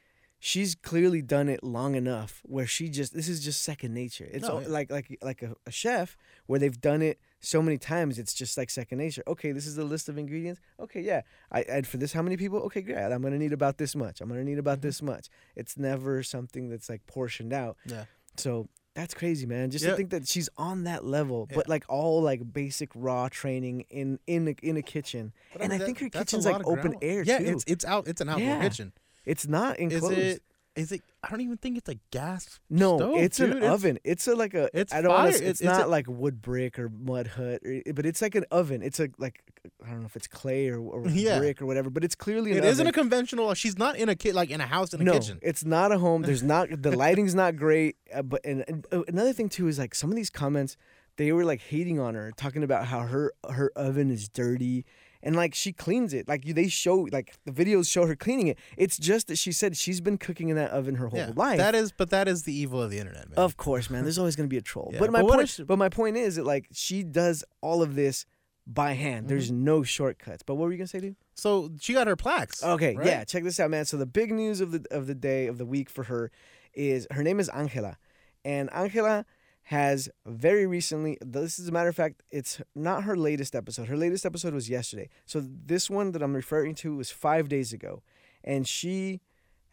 she's 0.43 0.73
clearly 0.73 1.21
done 1.21 1.47
it 1.47 1.63
long 1.63 1.93
enough 1.95 2.41
where 2.43 2.65
she 2.65 2.89
just 2.89 3.13
this 3.13 3.29
is 3.29 3.43
just 3.43 3.61
second 3.63 3.93
nature. 3.93 4.27
It's 4.29 4.43
No, 4.47 4.55
all, 4.55 4.61
yeah. 4.63 4.67
like 4.69 4.91
like 4.91 5.17
like 5.21 5.41
a, 5.43 5.55
a 5.67 5.71
chef 5.71 6.17
where 6.47 6.59
they've 6.59 6.81
done 6.81 7.01
it 7.03 7.19
so 7.39 7.61
many 7.61 7.77
times 7.77 8.17
it's 8.19 8.33
just 8.33 8.57
like 8.57 8.69
second 8.71 8.97
nature. 8.97 9.23
Okay, 9.27 9.51
this 9.51 9.65
is 9.67 9.75
the 9.75 9.83
list 9.85 10.09
of 10.09 10.17
ingredients. 10.17 10.59
Okay, 10.79 11.01
yeah. 11.01 11.21
I 11.51 11.61
add 11.63 11.85
for 11.87 11.97
this 11.97 12.11
how 12.11 12.23
many 12.23 12.37
people? 12.37 12.59
Okay, 12.63 12.81
great. 12.81 12.97
I'm 12.97 13.21
going 13.21 13.33
to 13.33 13.39
need 13.39 13.53
about 13.53 13.77
this 13.77 13.95
much. 13.95 14.19
I'm 14.19 14.27
going 14.29 14.39
to 14.43 14.45
need 14.49 14.57
about 14.59 14.79
Mhm. 14.79 14.81
this 14.81 15.01
much. 15.01 15.29
It's 15.55 15.77
never 15.77 16.23
something 16.23 16.69
that's 16.69 16.89
like 16.89 17.05
portioned 17.07 17.53
out. 17.53 17.77
yeah. 17.85 18.05
So 18.37 18.67
that's 18.95 19.13
crazy, 19.13 19.45
man. 19.45 19.69
Just 19.69 19.85
Yeah. 19.85 19.91
to 19.91 19.97
think 19.97 20.09
that 20.09 20.27
she's 20.27 20.49
on 20.57 20.85
that 20.85 21.05
level, 21.05 21.47
Yeah. 21.49 21.57
but 21.57 21.69
like 21.69 21.85
all 21.87 22.21
like 22.21 22.51
basic 22.51 22.89
raw 22.95 23.29
training 23.29 23.81
in 23.89 24.19
in 24.25 24.47
a, 24.47 24.55
in 24.63 24.75
a 24.77 24.81
kitchen. 24.81 25.33
But 25.53 25.61
and 25.61 25.71
I 25.73 25.77
mean, 25.77 25.85
think 25.85 25.99
her 25.99 26.09
kitchen's 26.09 26.45
like 26.45 26.65
open 26.65 26.91
grandma- 26.93 26.99
air 27.01 27.23
Yeah, 27.23 27.37
too. 27.39 27.45
it's 27.45 27.63
it's 27.67 27.85
out. 27.85 28.07
It's 28.07 28.21
an 28.21 28.29
outdoor 28.29 28.59
kitchen. 28.61 28.91
It's 29.25 29.47
not 29.47 29.79
Is 29.79 29.93
enclosed. 29.93 30.17
it? 30.17 30.43
Is 30.73 30.93
it? 30.93 31.01
I 31.21 31.29
don't 31.29 31.41
even 31.41 31.57
think 31.57 31.77
it's 31.77 31.89
a 31.89 31.95
gas. 32.11 32.61
No, 32.69 32.97
stove, 32.97 33.17
it's 33.17 33.37
dude. 33.37 33.49
an 33.51 33.57
It's- 33.57 33.73
oven. 33.73 33.99
It's 34.05 34.25
a 34.25 34.35
like 34.35 34.53
a. 34.53 34.69
it's 34.73 34.93
I 34.93 35.01
don't 35.01 35.11
Wanna, 35.11 35.27
It's- 35.27 35.41
It's, 35.41 35.59
it's 35.59 35.63
not 35.67 35.81
a- 35.87 35.87
like 35.87 36.07
wood 36.07 36.41
brick 36.41 36.79
or 36.79 36.87
mud 36.87 37.27
hut, 37.27 37.59
or, 37.65 37.81
but 37.93 38.05
it's 38.05 38.21
like 38.21 38.35
an 38.35 38.45
oven. 38.51 38.81
It's 38.81 38.97
a 39.01 39.09
like 39.17 39.41
I 39.85 39.89
don't 39.89 39.99
know 39.99 40.05
if 40.05 40.15
it's 40.15 40.27
clay 40.27 40.69
or, 40.69 40.79
or 40.79 41.03
Yeah. 41.09 41.39
brick 41.39 41.61
or 41.61 41.65
whatever. 41.65 41.89
But 41.89 42.05
it's 42.05 42.15
clearly 42.15 42.53
an 42.53 42.59
It 42.59 42.63
isn't 42.63 42.87
a 42.87 42.93
conventional. 42.93 43.53
She's 43.53 43.77
not 43.77 43.97
in 43.97 44.07
a 44.07 44.15
kit 44.15 44.33
like 44.33 44.49
in 44.49 44.61
a 44.61 44.65
house 44.65 44.93
in 44.93 45.01
a 45.01 45.03
no, 45.03 45.11
kitchen. 45.11 45.39
it's 45.41 45.65
not 45.65 45.91
a 45.91 45.97
home. 45.99 46.21
There's 46.21 46.41
not 46.41 46.69
the 46.81 46.95
lighting's 46.95 47.35
not 47.35 47.57
great. 47.57 47.97
Uh, 48.13 48.21
but 48.21 48.39
and, 48.45 48.63
and 48.69 48.87
uh, 48.93 49.03
another 49.09 49.33
thing 49.33 49.49
too 49.49 49.67
is 49.67 49.77
like 49.77 49.93
some 49.93 50.09
of 50.09 50.15
these 50.15 50.29
comments, 50.29 50.77
they 51.17 51.33
were 51.33 51.43
like 51.43 51.59
hating 51.59 51.99
on 51.99 52.15
her, 52.15 52.31
talking 52.37 52.63
about 52.63 52.85
how 52.85 53.01
her 53.01 53.33
her 53.49 53.73
oven 53.75 54.09
is 54.09 54.29
dirty. 54.29 54.85
And 55.23 55.35
like 55.35 55.53
she 55.53 55.71
cleans 55.71 56.13
it, 56.13 56.27
like 56.27 56.43
they 56.45 56.67
show, 56.67 57.07
like 57.11 57.35
the 57.45 57.51
videos 57.51 57.89
show 57.89 58.05
her 58.07 58.15
cleaning 58.15 58.47
it. 58.47 58.57
It's 58.77 58.97
just 58.97 59.27
that 59.27 59.37
she 59.37 59.51
said 59.51 59.77
she's 59.77 60.01
been 60.01 60.17
cooking 60.17 60.49
in 60.49 60.55
that 60.55 60.71
oven 60.71 60.95
her 60.95 61.07
whole 61.07 61.19
Yeah, 61.19 61.31
life. 61.35 61.57
That 61.57 61.75
is, 61.75 61.91
but 61.91 62.09
that 62.09 62.27
is 62.27 62.43
the 62.43 62.53
evil 62.53 62.81
of 62.81 62.89
the 62.89 62.97
internet, 62.99 63.29
man. 63.29 63.37
Of 63.37 63.55
course, 63.57 63.89
man. 63.89 64.03
There's 64.03 64.17
always 64.17 64.35
going 64.35 64.47
to 64.49 64.53
be 64.53 64.57
a 64.57 64.61
troll. 64.61 64.89
Yeah, 64.93 64.99
but 64.99 65.11
my 65.11 65.21
but 65.21 65.31
point, 65.31 65.49
she- 65.49 65.63
but 65.63 65.77
my 65.77 65.89
point 65.89 66.17
is 66.17 66.35
that 66.37 66.45
like 66.45 66.67
she 66.73 67.03
does 67.03 67.43
all 67.61 67.81
of 67.83 67.95
this 67.95 68.25
by 68.67 68.93
hand. 68.93 69.27
There's 69.27 69.51
Mm-hmm. 69.51 69.63
no 69.63 69.83
shortcuts. 69.83 70.43
But 70.43 70.55
what 70.55 70.65
were 70.65 70.71
you 70.71 70.77
gonna 70.77 70.87
say, 70.87 70.99
dude? 70.99 71.15
so 71.33 71.71
she 71.79 71.93
got 71.93 72.07
her 72.07 72.15
plaques. 72.15 72.63
Okay, 72.63 72.95
right? 72.95 73.05
yeah. 73.05 73.23
Check 73.23 73.43
this 73.43 73.59
out, 73.59 73.69
man. 73.71 73.85
So 73.85 73.97
the 73.97 74.05
big 74.05 74.31
news 74.31 74.61
of 74.61 74.71
the 74.71 74.85
of 74.91 75.07
the 75.07 75.15
day 75.15 75.47
of 75.47 75.57
the 75.57 75.65
week 75.65 75.89
for 75.89 76.03
her 76.05 76.31
is 76.73 77.05
her 77.11 77.23
name 77.23 77.39
is 77.39 77.49
Angela, 77.49 77.97
and 78.45 78.71
Angela 78.73 79.25
has 79.65 80.09
very 80.25 80.65
recently. 80.65 81.17
This 81.21 81.59
is 81.59 81.67
a 81.67 81.71
matter 81.71 81.89
of 81.89 81.95
fact. 81.95 82.23
It's 82.31 82.61
not 82.75 83.03
her 83.03 83.15
latest 83.15 83.55
episode. 83.55 83.87
Her 83.87 83.97
latest 83.97 84.25
episode 84.25 84.53
was 84.53 84.69
yesterday. 84.69 85.09
So 85.25 85.41
this 85.45 85.89
one 85.89 86.11
that 86.11 86.21
I'm 86.21 86.35
referring 86.35 86.75
to 86.75 86.95
was 86.95 87.09
five 87.11 87.47
days 87.47 87.71
ago, 87.71 88.01
and 88.43 88.67
she 88.67 89.21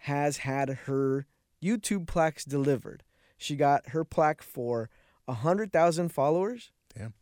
has 0.02 0.38
had 0.38 0.70
her 0.86 1.26
YouTube 1.62 2.06
plaques 2.06 2.44
delivered. 2.44 3.02
She 3.36 3.56
got 3.56 3.88
her 3.90 4.04
plaque 4.04 4.42
for 4.42 4.88
a 5.26 5.32
hundred 5.34 5.72
thousand 5.72 6.10
followers. 6.10 6.70
Damn. 6.96 7.14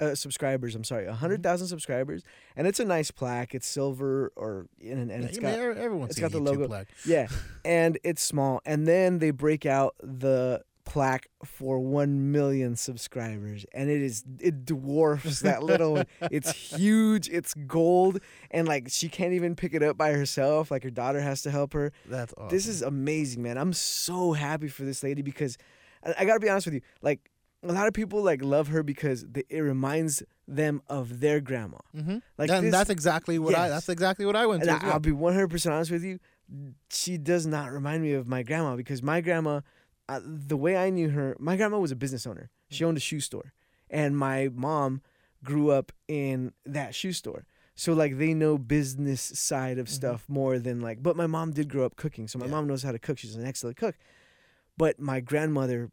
Uh, 0.00 0.14
subscribers. 0.14 0.76
I'm 0.76 0.84
sorry, 0.84 1.06
a 1.06 1.08
100,000 1.08 1.66
subscribers, 1.66 2.22
and 2.54 2.68
it's 2.68 2.78
a 2.78 2.84
nice 2.84 3.10
plaque. 3.10 3.52
It's 3.52 3.66
silver 3.66 4.32
or 4.36 4.66
and, 4.80 5.10
and 5.10 5.22
Yeah, 5.24 5.28
it's 5.28 5.38
got 5.38 5.54
everyone's 5.58 6.10
it's 6.12 6.20
got 6.20 6.30
the 6.30 6.40
YouTube 6.40 6.44
logo. 6.46 6.66
plaque. 6.68 6.86
yeah, 7.04 7.26
and 7.64 7.98
it's 8.04 8.22
small. 8.22 8.60
And 8.64 8.86
then 8.86 9.18
they 9.18 9.32
break 9.32 9.66
out 9.66 9.96
the 10.00 10.62
plaque 10.88 11.28
for 11.44 11.78
1 11.78 12.32
million 12.32 12.74
subscribers 12.76 13.66
and 13.72 13.90
it 13.90 14.00
is 14.00 14.24
it 14.40 14.64
dwarfs 14.64 15.40
that 15.40 15.62
little 15.62 15.94
one. 15.94 16.06
It's 16.30 16.50
huge, 16.52 17.28
it's 17.28 17.54
gold 17.54 18.20
and 18.50 18.66
like 18.66 18.88
she 18.88 19.08
can't 19.08 19.34
even 19.34 19.54
pick 19.54 19.74
it 19.74 19.82
up 19.82 19.96
by 19.96 20.12
herself, 20.12 20.70
like 20.70 20.82
her 20.82 20.90
daughter 20.90 21.20
has 21.20 21.42
to 21.42 21.50
help 21.50 21.72
her. 21.74 21.92
That's 22.06 22.32
awesome. 22.36 22.48
This 22.48 22.66
is 22.66 22.82
amazing, 22.82 23.42
man. 23.42 23.58
I'm 23.58 23.72
so 23.72 24.32
happy 24.32 24.68
for 24.68 24.84
this 24.84 25.02
lady 25.02 25.22
because 25.22 25.58
I, 26.04 26.14
I 26.20 26.24
got 26.24 26.34
to 26.34 26.40
be 26.40 26.48
honest 26.48 26.66
with 26.66 26.74
you. 26.74 26.80
Like 27.02 27.30
a 27.62 27.72
lot 27.72 27.86
of 27.88 27.94
people 27.94 28.22
like 28.22 28.42
love 28.42 28.68
her 28.68 28.82
because 28.82 29.24
the, 29.30 29.44
it 29.48 29.60
reminds 29.60 30.22
them 30.46 30.80
of 30.88 31.20
their 31.20 31.40
grandma. 31.40 31.78
mm-hmm. 31.96 32.18
Like 32.36 32.50
and 32.50 32.66
this- 32.66 32.72
that's 32.72 32.90
exactly 32.90 33.38
what 33.38 33.54
I. 33.54 33.68
That's 33.68 33.88
exactly 33.88 34.24
what 34.26 34.36
I 34.36 34.46
went 34.46 34.62
and 34.62 34.68
to. 34.68 34.72
I, 34.74 34.76
as 34.76 34.82
well. 34.84 34.92
I'll 34.94 35.00
be 35.00 35.10
100% 35.10 35.72
honest 35.72 35.90
with 35.90 36.04
you. 36.04 36.18
She 36.90 37.18
does 37.18 37.46
not 37.46 37.72
remind 37.72 38.02
me 38.02 38.12
of 38.12 38.26
my 38.26 38.42
grandma 38.42 38.76
because 38.76 39.02
my 39.02 39.20
grandma, 39.20 39.60
the 40.22 40.56
way 40.56 40.76
I 40.76 40.90
knew 40.90 41.10
her, 41.10 41.36
my 41.38 41.56
grandma 41.56 41.78
was 41.78 41.90
a 41.92 41.96
business 41.96 42.26
owner. 42.26 42.50
She 42.70 42.84
owned 42.84 42.96
a 42.96 43.00
shoe 43.00 43.20
store. 43.20 43.52
And 43.90 44.16
my 44.16 44.50
mom 44.54 45.02
grew 45.44 45.70
up 45.70 45.92
in 46.08 46.52
that 46.66 46.94
shoe 46.94 47.12
store. 47.12 47.44
So, 47.74 47.92
like, 47.92 48.18
they 48.18 48.34
know 48.34 48.58
business 48.58 49.20
side 49.20 49.78
of 49.78 49.86
Mhm. 49.86 49.90
stuff 49.90 50.24
more 50.28 50.58
than, 50.58 50.80
like, 50.80 51.02
but 51.02 51.16
my 51.16 51.26
mom 51.26 51.52
did 51.52 51.68
grow 51.68 51.84
up 51.86 51.96
cooking. 51.96 52.26
So, 52.26 52.38
my 52.38 52.46
Yeah. 52.46 52.50
mom 52.52 52.66
knows 52.66 52.82
how 52.82 52.92
to 52.92 52.98
cook. 52.98 53.18
She's 53.18 53.36
an 53.36 53.44
excellent 53.46 53.76
cook. 53.76 53.96
But 54.76 54.98
my 54.98 55.20
grandmother 55.20 55.90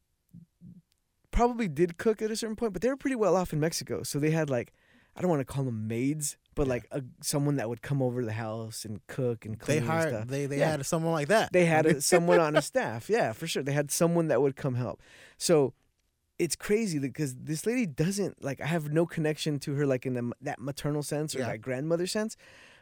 probably 1.31 1.67
did 1.67 1.97
cook 1.97 2.21
at 2.21 2.31
a 2.31 2.35
certain 2.35 2.55
point, 2.55 2.73
but 2.73 2.81
they 2.81 2.89
were 2.89 2.97
pretty 2.97 3.15
well 3.15 3.35
off 3.35 3.53
in 3.53 3.59
Mexico. 3.59 4.03
So, 4.03 4.19
they 4.19 4.31
had, 4.31 4.49
like, 4.49 4.73
I 5.15 5.21
don't 5.21 5.29
want 5.29 5.39
to 5.41 5.45
call 5.45 5.63
them 5.63 5.87
maids, 5.87 6.37
but 6.55 6.67
Yeah. 6.67 6.73
like 6.73 6.87
a, 6.91 7.01
someone 7.21 7.55
that 7.57 7.69
would 7.69 7.81
come 7.81 8.01
over 8.01 8.21
to 8.21 8.25
the 8.25 8.33
house 8.33 8.83
and 8.85 9.05
cook 9.07 9.45
and 9.45 9.55
they 9.55 9.59
clean 9.65 9.77
and 9.79 9.87
hired. 9.87 10.09
stuff. 10.09 10.27
They 10.27 10.45
they 10.45 10.59
Yeah. 10.59 10.71
had 10.71 10.85
someone 10.85 11.13
like 11.13 11.27
that. 11.29 11.51
They 11.53 11.65
had 11.65 11.85
a, 11.85 12.01
someone 12.13 12.39
on 12.39 12.55
a 12.55 12.61
staff, 12.61 13.09
yeah, 13.09 13.31
for 13.31 13.47
sure. 13.47 13.63
They 13.63 13.71
had 13.73 13.91
someone 13.91 14.27
that 14.27 14.41
would 14.41 14.55
come 14.55 14.75
help. 14.75 15.01
So 15.37 15.73
it's 16.37 16.55
crazy 16.57 16.99
because 16.99 17.35
this 17.35 17.65
lady 17.65 17.85
doesn't 17.85 18.43
like. 18.43 18.59
I 18.59 18.65
have 18.67 18.91
no 18.91 19.05
connection 19.05 19.57
to 19.59 19.73
her 19.75 19.85
like 19.85 20.05
in 20.05 20.15
the, 20.15 20.31
that 20.41 20.59
maternal 20.59 21.01
sense 21.03 21.33
or 21.35 21.39
Yeah. 21.39 21.47
that 21.47 21.61
grandmother 21.61 22.07
sense, 22.07 22.35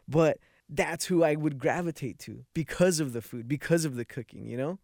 but 0.08 0.40
that's 0.70 1.06
who 1.06 1.24
I 1.24 1.36
would 1.36 1.60
gravitate 1.60 2.18
to 2.20 2.46
because 2.56 3.00
of 3.00 3.14
the 3.14 3.22
food, 3.22 3.48
because 3.48 3.86
of 3.86 3.96
the 3.96 4.06
cooking. 4.06 4.48
You 4.48 4.58
know, 4.58 4.80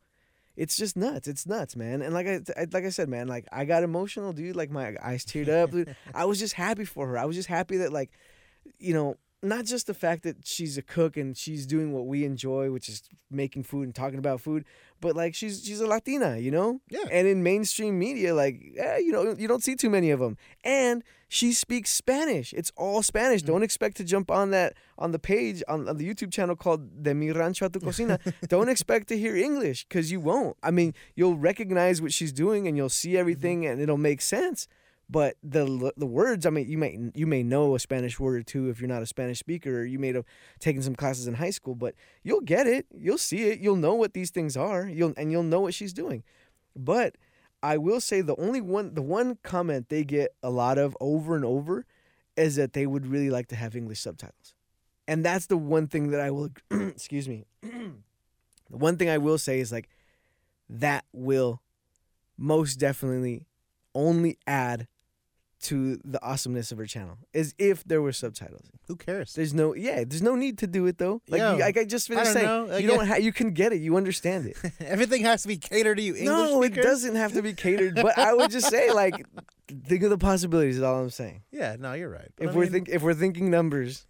it's 0.60 0.76
just 0.76 0.98
nuts. 0.98 1.30
It's 1.30 1.48
nuts, 1.48 1.78
man. 1.78 2.02
And 2.02 2.14
like 2.14 2.28
I, 2.28 2.42
like 2.74 2.84
I 2.84 2.90
said, 2.90 3.08
man, 3.08 3.30
like 3.30 3.48
I 3.50 3.64
got 3.64 3.82
emotional, 3.82 4.34
dude. 4.34 4.58
Like 4.58 4.70
my 4.70 4.94
eyes 5.02 5.24
teared 5.24 5.48
up. 5.48 5.72
dude. 5.72 5.96
I 6.14 6.26
was 6.26 6.38
just 6.38 6.54
happy 6.54 6.84
for 6.84 7.08
her. 7.08 7.18
I 7.18 7.24
was 7.24 7.38
just 7.38 7.48
happy 7.48 7.78
that 7.78 7.94
like, 7.94 8.12
you 8.78 8.94
know, 8.94 9.16
not 9.42 9.66
just 9.66 9.88
the 9.88 9.94
fact 9.94 10.24
that 10.24 10.46
she's 10.46 10.78
a 10.78 10.82
cook 10.82 11.16
and 11.16 11.38
she's 11.38 11.66
doing 11.66 11.94
what 11.94 12.06
we 12.06 12.26
enjoy, 12.26 12.72
which 12.72 12.90
is 12.90 13.04
making 13.32 13.64
food 13.64 13.84
and 13.84 13.96
talking 13.96 14.20
about 14.20 14.42
food, 14.42 14.66
but 15.00 15.16
like 15.16 15.34
she's 15.34 15.64
she's 15.64 15.80
a 15.80 15.88
Latina, 15.88 16.38
you 16.38 16.52
know. 16.52 16.82
Yeah. 16.90 17.06
And 17.12 17.28
in 17.28 17.42
mainstream 17.42 17.98
media, 17.98 18.36
like 18.36 18.62
eh, 18.78 18.98
you 18.98 19.12
know, 19.12 19.36
you 19.38 19.48
don't 19.48 19.64
see 19.64 19.76
too 19.76 19.90
many 19.90 20.12
of 20.12 20.20
them. 20.20 20.38
And 20.64 21.04
she 21.30 21.54
speaks 21.54 21.92
Spanish. 21.92 22.54
It's 22.54 22.72
all 22.76 23.02
Spanish. 23.02 23.44
Mm. 23.44 23.48
Don't 23.48 23.64
expect 23.64 23.96
to 23.98 24.04
jump 24.04 24.30
on 24.30 24.52
that 24.52 24.74
on 24.98 25.12
the 25.12 25.20
page 25.20 25.64
on, 25.70 25.88
on 25.88 25.98
the 25.98 26.08
YouTube 26.08 26.34
channel 26.34 26.56
called 26.56 27.04
De 27.04 27.14
Mi 27.14 27.32
Rancho 27.32 27.68
a 27.68 27.70
Tu 27.70 27.80
Cocina. 27.80 28.20
don't 28.50 28.68
expect 28.68 29.08
to 29.08 29.18
hear 29.18 29.36
English 29.38 29.86
because 29.88 30.12
you 30.12 30.20
won't. 30.20 30.58
I 30.62 30.72
mean, 30.72 30.94
you'll 31.16 31.38
recognize 31.38 32.02
what 32.02 32.12
she's 32.12 32.34
doing 32.34 32.68
and 32.68 32.76
you'll 32.76 32.90
see 32.90 33.18
everything 33.18 33.66
and 33.66 33.80
it'll 33.80 33.98
make 33.98 34.22
sense. 34.22 34.68
But 35.10 35.38
the 35.42 35.92
the 35.98 36.06
words, 36.06 36.46
I 36.46 36.52
mean, 36.52 36.70
you 36.70 36.78
may 36.78 36.98
you 37.16 37.26
may 37.26 37.42
know 37.42 37.74
a 37.74 37.80
Spanish 37.80 38.20
word 38.20 38.36
or 38.36 38.44
two 38.44 38.70
if 38.70 38.80
you're 38.80 38.88
not 38.88 39.02
a 39.02 39.08
Spanish 39.08 39.40
speaker, 39.40 39.80
or 39.80 39.86
you 39.86 39.98
may 39.98 40.14
have 40.14 40.26
taken 40.60 40.84
some 40.84 40.96
classes 40.96 41.26
in 41.26 41.34
high 41.34 41.50
school. 41.50 41.74
But 41.74 41.96
you'll 42.24 42.42
get 42.42 42.68
it, 42.68 42.86
you'll 42.96 43.18
see 43.18 43.50
it, 43.50 43.60
you'll 43.60 43.76
know 43.76 43.96
what 43.96 44.14
these 44.14 44.30
things 44.30 44.56
are, 44.56 44.88
you'll 44.88 45.14
and 45.18 45.32
you'll 45.32 45.44
know 45.44 45.62
what 45.62 45.74
she's 45.74 45.94
doing. 45.94 46.24
But 46.76 47.16
I 47.64 47.78
will 47.78 48.00
say 48.00 48.22
the 48.22 48.36
only 48.36 48.62
one 48.62 48.94
the 48.94 49.02
one 49.02 49.40
comment 49.42 49.90
they 49.90 50.04
get 50.04 50.36
a 50.44 50.52
lot 50.52 50.78
of 50.78 50.96
over 51.02 51.36
and 51.36 51.44
over 51.44 51.86
is 52.38 52.56
that 52.58 52.74
they 52.74 52.86
would 52.86 53.08
really 53.08 53.32
like 53.32 53.48
to 53.48 53.56
have 53.56 53.76
English 53.76 54.02
subtitles. 54.02 54.54
And 55.08 55.26
that's 55.26 55.48
the 55.48 55.58
one 55.58 55.88
thing 55.88 56.12
that 56.12 56.22
I 56.22 56.30
will 56.30 56.50
excuse 56.72 57.28
me. 57.28 57.46
the 57.64 57.98
one 58.70 58.98
thing 58.98 59.10
I 59.10 59.18
will 59.18 59.40
say 59.40 59.60
is 59.60 59.72
like 59.72 59.90
that 60.70 61.04
will 61.12 61.64
most 62.38 62.76
definitely 62.76 63.48
only 63.96 64.38
add 64.46 64.88
to 65.62 66.00
the 66.06 66.24
awesomeness 66.24 66.72
of 66.72 66.78
her 66.78 66.86
channel 66.86 67.18
is 67.34 67.54
if 67.58 67.84
there 67.84 68.02
were 68.02 68.14
subtitles. 68.14 68.72
Who 68.88 68.96
cares? 68.96 69.34
There's 69.34 69.54
no 69.54 69.76
yeah, 69.76 70.04
there's 70.06 70.22
no 70.22 70.36
need 70.36 70.58
to 70.60 70.68
do 70.68 70.86
it 70.88 70.98
though. 70.98 71.22
Like, 71.28 71.40
Yo, 71.40 71.54
you, 71.56 71.60
like 71.60 71.78
I 71.78 71.84
just 71.86 72.08
finished 72.08 72.34
saying, 72.34 72.46
know. 72.46 72.78
You 72.78 72.88
don't 72.88 73.06
ha- 73.06 73.16
you 73.16 73.34
can 73.34 73.52
get 73.52 73.74
it, 73.74 73.82
you 73.82 73.98
understand 73.98 74.46
it. 74.48 74.58
Everything 74.80 75.24
has 75.24 75.42
to 75.42 75.48
be 75.48 75.58
catered 75.58 75.98
to 75.98 76.04
you. 76.04 76.16
English 76.16 76.26
no, 76.26 76.62
speakers? 76.62 76.78
it 76.78 76.88
doesn't 76.88 77.16
have 77.16 77.34
to 77.34 77.42
be 77.42 77.54
catered. 77.54 77.96
But 77.96 78.18
I 78.18 78.34
would 78.34 78.52
just 78.52 78.70
say, 78.70 78.92
like, 78.92 79.16
think 79.86 80.04
of 80.04 80.10
the 80.10 80.18
possibilities. 80.18 80.78
Is 80.78 80.84
all 80.84 81.02
I'm 81.02 81.10
saying. 81.10 81.44
Yeah, 81.52 81.76
no, 81.78 81.94
you're 81.94 82.10
right. 82.10 82.30
But 82.38 82.46
If 82.46 82.52
I 82.52 82.56
we're 82.56 82.64
mean, 82.64 82.72
think 82.72 82.90
if 82.90 83.02
we're 83.02 83.14
thinking 83.14 83.52
numbers, 83.52 84.06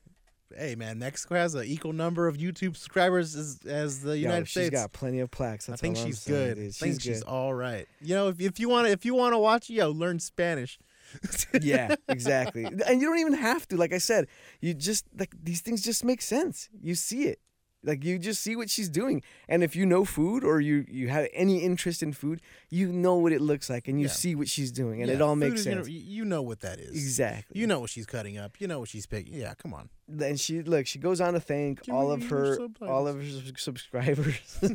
hey 0.56 0.76
man, 0.76 1.00
Mexico 1.00 1.36
has 1.36 1.56
an 1.56 1.66
equal 1.66 1.94
number 1.94 2.28
of 2.28 2.38
YouTube 2.38 2.76
subscribers 2.76 3.36
as, 3.36 3.60
as 3.66 4.02
the 4.02 4.18
United 4.18 4.40
yo, 4.40 4.44
she's 4.46 4.52
States. 4.52 4.70
got 4.72 4.94
plenty 4.94 5.20
of 5.20 5.32
plaques. 5.32 5.70
I 5.70 5.76
think 5.76 5.98
all 5.98 6.04
I'm 6.04 6.08
she's 6.10 6.20
saying, 6.22 6.40
good. 6.56 6.58
I 6.58 6.70
think 6.70 7.02
She's 7.02 7.02
she's 7.02 7.24
all 7.24 7.54
right. 7.54 7.88
You 8.02 8.16
know, 8.16 8.28
if, 8.30 8.40
if 8.40 8.60
you 8.60 8.70
want 8.70 8.88
if 8.88 9.04
you 9.06 9.16
want 9.16 9.34
to 9.34 9.40
watch, 9.40 9.70
yo, 9.70 9.90
learn 9.90 10.20
Spanish. 10.20 10.78
yeah, 11.62 11.96
exactly. 12.08 12.66
And 12.66 13.02
you 13.02 13.08
don't 13.08 13.20
even 13.20 13.34
have 13.34 13.68
to. 13.70 13.78
Like 13.78 13.94
I 13.94 13.98
said, 13.98 14.28
you 14.62 14.74
just 14.74 15.06
like 15.18 15.34
these 15.42 15.62
things 15.62 15.82
just 15.82 16.04
make 16.04 16.22
sense. 16.22 16.70
You 16.82 16.96
see 16.96 17.24
it. 17.24 17.40
Like 17.84 18.04
you 18.04 18.20
just 18.20 18.42
see 18.42 18.56
what 18.58 18.70
she's 18.70 18.90
doing. 18.90 19.22
And 19.48 19.64
if 19.64 19.74
you 19.76 19.86
know 19.86 20.04
food 20.04 20.44
or 20.44 20.60
you 20.60 20.86
you 20.90 21.08
have 21.08 21.28
any 21.34 21.60
interest 21.64 22.04
in 22.04 22.12
food, 22.12 22.42
you 22.70 22.92
know 22.92 23.16
what 23.16 23.32
it 23.32 23.40
looks 23.42 23.70
like 23.70 23.88
and 23.88 23.98
you 24.00 24.08
Yeah. 24.08 24.12
see 24.14 24.36
what 24.36 24.50
she's 24.50 24.72
doing 24.72 25.02
and 25.02 25.10
Yeah, 25.10 25.16
it 25.16 25.22
all 25.22 25.36
makes 25.38 25.62
is, 25.62 25.66
you 25.66 25.72
know, 25.76 25.84
sense. 25.84 25.90
You 25.90 26.02
you 26.18 26.26
know 26.26 26.42
what 26.42 26.60
that 26.60 26.80
is. 26.80 26.92
Exactly. 26.92 27.60
You 27.60 27.68
know 27.68 27.80
what 27.80 27.90
she's 27.90 28.06
cutting 28.06 28.38
up. 28.38 28.60
You 28.60 28.68
know 28.68 28.80
what 28.82 28.90
she's 28.90 29.06
picking. 29.06 29.34
Yeah, 29.34 29.54
come 29.54 29.74
on. 29.74 29.90
and 30.22 30.38
she 30.40 30.62
look, 30.62 30.88
she 30.88 31.00
goes 31.00 31.22
on 31.22 31.34
to 31.36 31.40
thank 31.40 31.84
Give 31.84 31.96
all 31.96 32.12
of 32.12 32.24
her 32.30 32.56
subtitles. 32.58 32.90
all 32.90 33.08
of 33.08 33.16
her 33.16 33.54
subscribers. 33.58 34.60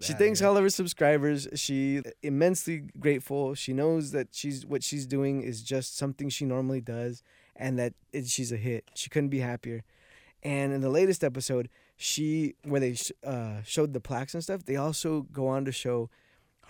She 0.00 0.12
thanks 0.14 0.42
all 0.42 0.56
of 0.56 0.62
her 0.62 0.70
subscribers. 0.70 1.46
She 1.54 2.02
immensely 2.22 2.78
grateful. 2.98 3.54
She 3.54 3.72
knows 3.72 4.10
that 4.12 4.28
she's 4.32 4.66
what 4.66 4.82
she's 4.82 5.06
doing 5.06 5.42
is 5.42 5.62
just 5.62 5.96
something 5.96 6.28
she 6.28 6.44
normally 6.44 6.80
does, 6.80 7.22
and 7.54 7.78
that 7.78 7.92
it, 8.12 8.26
she's 8.26 8.50
a 8.52 8.56
hit. 8.56 8.90
She 8.94 9.08
couldn't 9.10 9.28
be 9.28 9.40
happier. 9.40 9.84
And 10.42 10.72
in 10.72 10.80
the 10.80 10.88
latest 10.90 11.22
episode, 11.22 11.68
she 12.02 12.54
where 12.64 12.80
they 12.80 12.94
sh- 12.94 13.12
uh, 13.24 13.62
showed 13.64 13.92
the 13.92 14.00
plaques 14.00 14.34
and 14.34 14.42
stuff, 14.42 14.64
they 14.64 14.76
also 14.76 15.22
go 15.32 15.46
on 15.46 15.64
to 15.64 15.72
show 15.72 16.10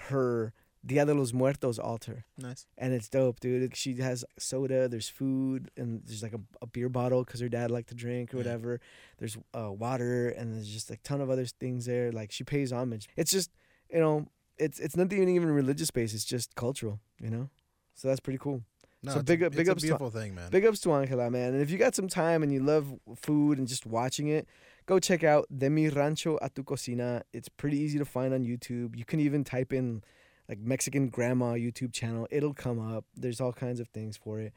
her 0.09 0.53
Dia 0.85 1.05
de 1.07 1.15
los 1.15 1.33
Muertos 1.33 1.79
altar 1.79 2.25
Nice. 2.37 2.67
and 2.77 2.93
it's 2.93 3.09
dope, 3.09 3.39
dude. 3.39 3.77
She 3.77 3.95
has 4.03 4.25
soda, 4.37 4.89
there's 4.89 5.09
food, 5.09 5.71
and 5.77 6.03
there's 6.05 6.23
like 6.25 6.35
a, 6.35 6.41
a 6.61 6.67
beer 6.67 6.89
bottle 6.89 7.23
because 7.25 7.41
her 7.41 7.49
dad 7.49 7.71
liked 7.71 7.89
to 7.91 7.95
drink 7.95 8.35
or 8.35 8.39
Yeah. 8.39 8.43
whatever. 8.43 8.81
There's 9.19 9.37
uh, 9.55 9.71
water, 9.73 10.29
and 10.31 10.53
there's 10.53 10.69
just 10.69 10.91
a 10.91 10.97
ton 10.99 11.21
of 11.21 11.31
other 11.31 11.45
things 11.47 11.87
there. 11.87 12.11
Like 12.11 12.33
she 12.33 12.43
pays 12.45 12.73
homage. 12.73 13.09
It's 13.17 13.31
just, 13.31 13.51
you 13.91 14.01
know, 14.01 14.27
it's 14.59 14.81
it's 14.81 14.97
not 14.97 15.13
even 15.13 15.29
even 15.29 15.51
religious 15.53 15.91
based. 15.93 16.15
It's 16.15 16.25
just 16.25 16.55
cultural, 16.57 16.99
you 17.21 17.31
know. 17.31 17.49
So 17.95 18.09
that's 18.09 18.21
pretty 18.21 18.39
cool. 18.39 18.63
No, 19.05 19.13
So 19.15 19.23
big 19.23 19.43
a, 19.43 19.47
up- 19.47 19.53
big 19.53 19.69
ups 19.69 19.83
to- 19.83 19.87
beautiful 19.87 20.11
thing, 20.11 20.35
man. 20.35 20.51
Big 20.51 20.65
ups 20.67 20.81
to 20.81 20.93
Angela, 20.93 21.31
man. 21.31 21.55
And 21.55 21.63
if 21.63 21.71
you 21.71 21.79
got 21.79 21.95
some 21.95 22.09
time 22.09 22.43
and 22.43 22.53
you 22.53 22.61
love 22.61 22.93
food 23.17 23.59
and 23.59 23.67
just 23.69 23.85
watching 23.87 24.29
it, 24.29 24.49
go 24.87 24.99
check 24.99 25.25
out 25.25 25.47
De 25.57 25.69
Mi 25.71 25.89
Rancho 25.89 26.39
a 26.43 26.49
Tu 26.49 26.63
Cocina. 26.63 27.23
It's 27.33 27.49
pretty 27.49 27.79
easy 27.79 27.99
to 27.99 28.05
find 28.05 28.35
on 28.35 28.45
YouTube. 28.45 28.97
You 28.97 29.05
can 29.05 29.21
even 29.21 29.45
type 29.45 29.73
in 29.73 30.03
like 30.49 30.59
Mexican 30.59 31.09
Grandma 31.09 31.53
YouTube 31.53 31.93
channel. 31.93 32.27
It'll 32.31 32.55
come 32.55 32.79
up. 32.79 33.05
There's 33.17 33.41
all 33.41 33.53
kinds 33.53 33.81
of 33.81 33.89
things 33.89 34.17
for 34.17 34.41
it. 34.41 34.53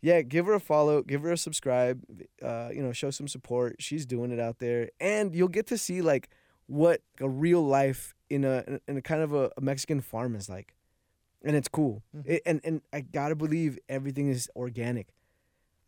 Yeah, 0.00 0.22
give 0.22 0.46
her 0.46 0.54
a 0.54 0.60
follow, 0.60 1.02
give 1.02 1.22
her 1.22 1.32
a 1.32 1.36
subscribe. 1.36 2.02
Uh, 2.42 2.68
you 2.72 2.82
know, 2.82 2.92
show 2.92 3.10
some 3.10 3.26
support. 3.26 3.76
She's 3.80 4.06
doing 4.06 4.30
it 4.30 4.38
out 4.38 4.58
there, 4.60 4.90
and 5.00 5.34
you'll 5.34 5.48
get 5.48 5.66
to 5.68 5.78
see 5.78 6.02
like 6.02 6.28
what 6.66 7.00
a 7.20 7.28
real 7.28 7.62
life 7.62 8.14
in 8.30 8.44
a 8.44 8.78
in 8.86 8.96
a 8.96 9.02
kind 9.02 9.22
of 9.22 9.32
a, 9.32 9.50
a 9.56 9.60
Mexican 9.60 10.00
farm 10.00 10.36
is 10.36 10.48
like, 10.48 10.76
and 11.42 11.56
it's 11.56 11.68
cool. 11.68 12.02
Mhm. 12.16 12.26
It, 12.26 12.42
and 12.46 12.60
and 12.62 12.82
I 12.92 13.00
gotta 13.00 13.34
believe 13.34 13.78
everything 13.88 14.28
is 14.28 14.48
organic. 14.54 15.08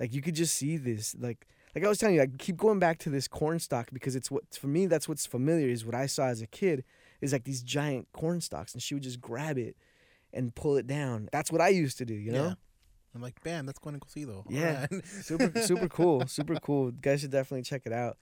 Like 0.00 0.12
you 0.12 0.22
could 0.22 0.34
just 0.34 0.56
see 0.56 0.76
this. 0.76 1.14
Like 1.16 1.46
like 1.74 1.84
I 1.84 1.88
was 1.88 1.98
telling 1.98 2.16
you, 2.16 2.22
I 2.22 2.26
keep 2.38 2.56
going 2.56 2.78
back 2.78 2.98
to 3.00 3.10
this 3.10 3.28
corn 3.28 3.58
stalk 3.58 3.88
because 3.92 4.16
it's 4.16 4.30
what 4.30 4.42
for 4.54 4.66
me 4.66 4.86
that's 4.86 5.08
what's 5.08 5.26
familiar 5.26 5.68
is 5.68 5.84
what 5.84 5.94
I 5.94 6.06
saw 6.06 6.26
as 6.26 6.42
a 6.42 6.46
kid 6.46 6.84
is 7.20 7.32
like 7.32 7.44
these 7.44 7.62
giant 7.62 8.08
corn 8.12 8.40
stalks, 8.40 8.72
and 8.72 8.82
she 8.82 8.94
would 8.94 9.02
just 9.02 9.20
grab 9.20 9.58
it 9.58 9.76
and 10.32 10.54
pull 10.54 10.76
it 10.76 10.86
down. 10.86 11.28
That's 11.32 11.52
what 11.52 11.60
I 11.60 11.68
used 11.68 11.98
to 11.98 12.04
do. 12.04 12.14
You 12.14 12.32
know. 12.32 12.44
Yeah. 12.44 12.54
I'm 13.12 13.22
like, 13.22 13.42
bam, 13.42 13.66
that's 13.66 13.80
going 13.80 13.98
to 13.98 14.06
cocido. 14.06 14.44
Yeah. 14.48 14.86
Alright. 14.92 15.04
super 15.06 15.60
super 15.62 15.88
cool 15.88 16.26
super 16.28 16.54
cool 16.56 16.90
you 16.90 16.98
guys 17.00 17.20
should 17.22 17.32
definitely 17.32 17.62
check 17.62 17.82
it 17.84 17.92
out 17.92 18.16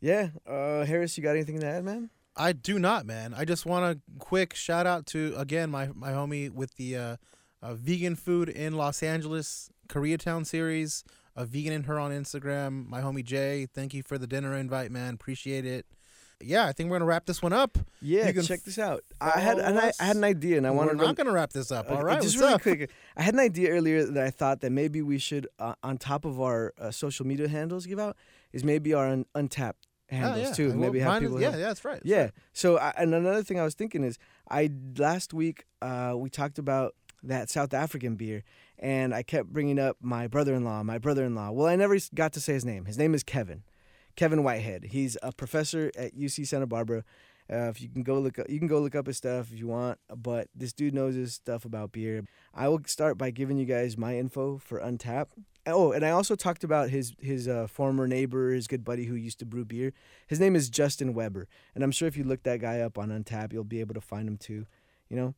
yeah 0.00 0.28
uh 0.46 0.84
harris 0.84 1.16
you 1.16 1.24
got 1.24 1.32
anything 1.32 1.58
to 1.58 1.66
add 1.66 1.82
man 1.82 2.08
I 2.38 2.52
do 2.52 2.78
not, 2.78 3.04
man. 3.04 3.34
I 3.34 3.44
just 3.44 3.66
want 3.66 3.84
a 3.84 4.00
quick 4.20 4.54
shout 4.54 4.86
out 4.86 5.06
to 5.06 5.34
again 5.36 5.70
my 5.70 5.88
my 5.92 6.12
homie 6.12 6.50
with 6.50 6.76
the 6.76 6.96
uh, 6.96 7.16
uh, 7.60 7.74
vegan 7.74 8.14
food 8.14 8.48
in 8.48 8.74
Los 8.74 9.02
Angeles 9.02 9.70
Koreatown 9.88 10.46
series. 10.46 11.02
A 11.38 11.44
vegan 11.46 11.72
in 11.72 11.84
her 11.84 11.98
on 12.00 12.10
Instagram. 12.10 12.88
My 12.88 13.00
homie 13.00 13.24
Jay. 13.24 13.66
Thank 13.72 13.94
you 13.94 14.02
for 14.02 14.18
the 14.18 14.26
dinner 14.26 14.54
invite, 14.56 14.90
man. 14.90 15.14
Appreciate 15.14 15.64
it. 15.64 15.86
yeah, 16.40 16.66
I 16.66 16.72
think 16.72 16.90
we're 16.90 16.96
gonna 16.98 17.04
wrap 17.06 17.26
this 17.26 17.40
one 17.42 17.52
up. 17.52 17.78
Yeah, 18.02 18.26
You 18.26 18.32
can 18.34 18.42
check 18.42 18.62
this 18.64 18.78
out. 18.78 19.04
I 19.20 19.38
had 19.38 19.58
and 19.58 19.78
I, 19.78 19.92
I 20.00 20.04
had 20.04 20.16
an 20.16 20.24
idea, 20.24 20.56
and 20.56 20.66
I 20.66 20.70
wanted. 20.70 20.98
we're 20.98 21.04
not 21.04 21.16
to 21.16 21.22
gonna 21.22 21.32
wrap 21.32 21.52
this 21.52 21.70
up. 21.70 21.90
All 21.90 22.02
right, 22.02 22.20
just 22.20 22.36
really 22.38 22.54
up? 22.54 22.62
quick. 22.62 22.90
I 23.16 23.22
had 23.22 23.34
an 23.34 23.40
idea 23.40 23.70
earlier 23.70 24.04
that 24.04 24.24
I 24.26 24.30
thought 24.30 24.60
that 24.62 24.70
maybe 24.70 25.00
we 25.02 25.18
should, 25.18 25.46
uh, 25.60 25.74
on 25.84 25.96
top 25.98 26.24
of 26.24 26.40
our 26.40 26.74
uh, 26.78 26.90
social 26.90 27.24
media 27.26 27.46
handles, 27.48 27.86
give 27.86 27.98
out 28.00 28.16
is 28.52 28.64
maybe 28.64 28.92
our 28.94 29.06
un- 29.08 29.26
Untappd 29.36 29.74
Oh, 30.10 30.16
handles 30.16 30.42
yeah. 30.48 30.52
too. 30.54 30.68
Well, 30.70 30.76
maybe 30.78 30.98
have 31.00 31.08
mine 31.08 31.22
is- 31.22 31.28
people. 31.28 31.40
yeah, 31.40 31.50
yeah, 31.50 31.56
that's 31.68 31.84
right. 31.84 31.94
that's 31.94 32.06
Yeah. 32.06 32.22
right. 32.22 32.32
So, 32.52 32.78
I, 32.78 32.94
and 32.96 33.14
another 33.14 33.42
thing 33.42 33.60
I 33.60 33.64
was 33.64 33.74
thinking 33.74 34.02
is, 34.04 34.18
I 34.50 34.70
last 34.96 35.34
week 35.34 35.66
uh, 35.82 36.14
we 36.16 36.30
talked 36.30 36.58
about 36.58 36.94
that 37.22 37.50
South 37.50 37.74
African 37.74 38.14
beer, 38.16 38.42
and 38.78 39.14
I 39.14 39.22
kept 39.22 39.52
bringing 39.52 39.78
up 39.78 39.96
my 40.00 40.26
brother-in-law, 40.26 40.82
my 40.84 40.98
brother-in-law. 40.98 41.50
Well, 41.50 41.66
I 41.66 41.76
never 41.76 41.96
got 42.14 42.32
to 42.34 42.40
say 42.40 42.54
his 42.54 42.64
name. 42.64 42.84
His 42.84 42.98
name 42.98 43.14
is 43.14 43.22
Kevin, 43.22 43.62
Kevin 44.16 44.42
Whitehead. 44.42 44.84
He's 44.90 45.16
a 45.22 45.32
professor 45.32 45.90
at 45.96 46.16
UC 46.16 46.46
Santa 46.46 46.66
Barbara. 46.66 47.04
Uh, 47.50 47.70
if 47.70 47.80
you 47.80 47.88
can 47.88 48.02
go 48.02 48.18
look 48.18 48.38
up, 48.38 48.48
you 48.50 48.58
can 48.58 48.68
go 48.68 48.78
look 48.78 48.94
up 48.94 49.06
his 49.06 49.16
stuff 49.16 49.50
if 49.50 49.58
you 49.58 49.66
want. 49.66 49.98
But 50.14 50.48
this 50.54 50.72
dude 50.72 50.94
knows 50.94 51.14
his 51.14 51.34
stuff 51.34 51.64
about 51.64 51.92
beer. 51.92 52.24
I 52.54 52.68
will 52.68 52.80
start 52.86 53.16
by 53.16 53.30
giving 53.30 53.56
you 53.56 53.64
guys 53.64 53.96
my 53.96 54.18
info 54.18 54.58
for 54.58 54.80
Untap. 54.80 55.28
Oh, 55.66 55.92
and 55.92 56.04
I 56.04 56.10
also 56.10 56.34
talked 56.34 56.62
about 56.62 56.90
his 56.90 57.14
his 57.20 57.48
uh, 57.48 57.66
former 57.66 58.06
neighbor, 58.06 58.52
his 58.52 58.66
good 58.68 58.84
buddy 58.84 59.06
who 59.06 59.14
used 59.14 59.38
to 59.38 59.46
brew 59.46 59.64
beer. 59.64 59.92
His 60.26 60.40
name 60.40 60.56
is 60.56 60.68
Justin 60.68 61.14
Weber, 61.14 61.48
and 61.74 61.82
I'm 61.82 61.90
sure 61.90 62.06
if 62.06 62.16
you 62.16 62.24
look 62.24 62.42
that 62.42 62.60
guy 62.60 62.80
up 62.80 62.98
on 62.98 63.08
Untap, 63.08 63.52
you'll 63.52 63.64
be 63.64 63.80
able 63.80 63.94
to 63.94 64.00
find 64.00 64.28
him 64.28 64.36
too. 64.36 64.66
You 65.08 65.16
know. 65.16 65.34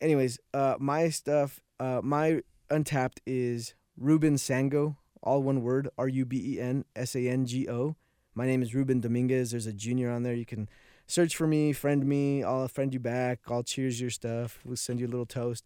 Anyways, 0.00 0.38
uh, 0.54 0.76
my 0.78 1.08
stuff, 1.08 1.60
uh, 1.80 2.00
my 2.04 2.42
Untappd 2.70 3.18
is 3.26 3.74
Ruben 3.96 4.34
Sango, 4.34 4.96
all 5.22 5.42
one 5.42 5.62
word, 5.62 5.88
R 5.96 6.08
U 6.08 6.24
B 6.24 6.54
E 6.54 6.60
N 6.60 6.84
S 6.94 7.16
A 7.16 7.28
N 7.28 7.46
G 7.46 7.68
O. 7.68 7.96
My 8.34 8.46
name 8.46 8.62
is 8.62 8.74
Ruben 8.74 9.00
Dominguez. 9.00 9.50
There's 9.50 9.66
a 9.66 9.72
junior 9.72 10.10
on 10.10 10.22
there. 10.22 10.34
You 10.34 10.44
can 10.44 10.68
search 11.06 11.34
for 11.34 11.46
me, 11.46 11.72
friend 11.72 12.04
me. 12.06 12.44
I'll 12.44 12.68
friend 12.68 12.92
you 12.92 13.00
back. 13.00 13.40
I'll 13.48 13.62
cheers 13.62 14.00
your 14.00 14.10
stuff. 14.10 14.60
We'll 14.64 14.76
send 14.76 15.00
you 15.00 15.06
a 15.06 15.08
little 15.08 15.26
toast. 15.26 15.64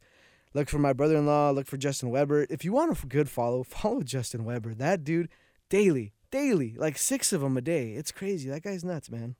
Look 0.54 0.68
for 0.68 0.78
my 0.78 0.92
brother-in-law. 0.92 1.50
Look 1.50 1.66
for 1.66 1.76
Justin 1.76 2.10
Weber. 2.10 2.46
If 2.48 2.64
you 2.64 2.72
want 2.72 3.02
a 3.02 3.06
good 3.06 3.28
follow, 3.28 3.62
follow 3.68 4.02
Justin 4.02 4.44
Weber. 4.44 4.74
That 4.74 5.02
dude, 5.02 5.28
daily, 5.68 6.12
daily, 6.30 6.74
like 6.76 6.98
six 6.98 7.32
of 7.32 7.40
them 7.40 7.56
a 7.56 7.60
day. 7.60 7.92
It's 7.92 8.12
crazy. 8.12 8.48
That 8.48 8.62
guy's 8.62 8.84
nuts, 8.84 9.10
man. 9.10 9.34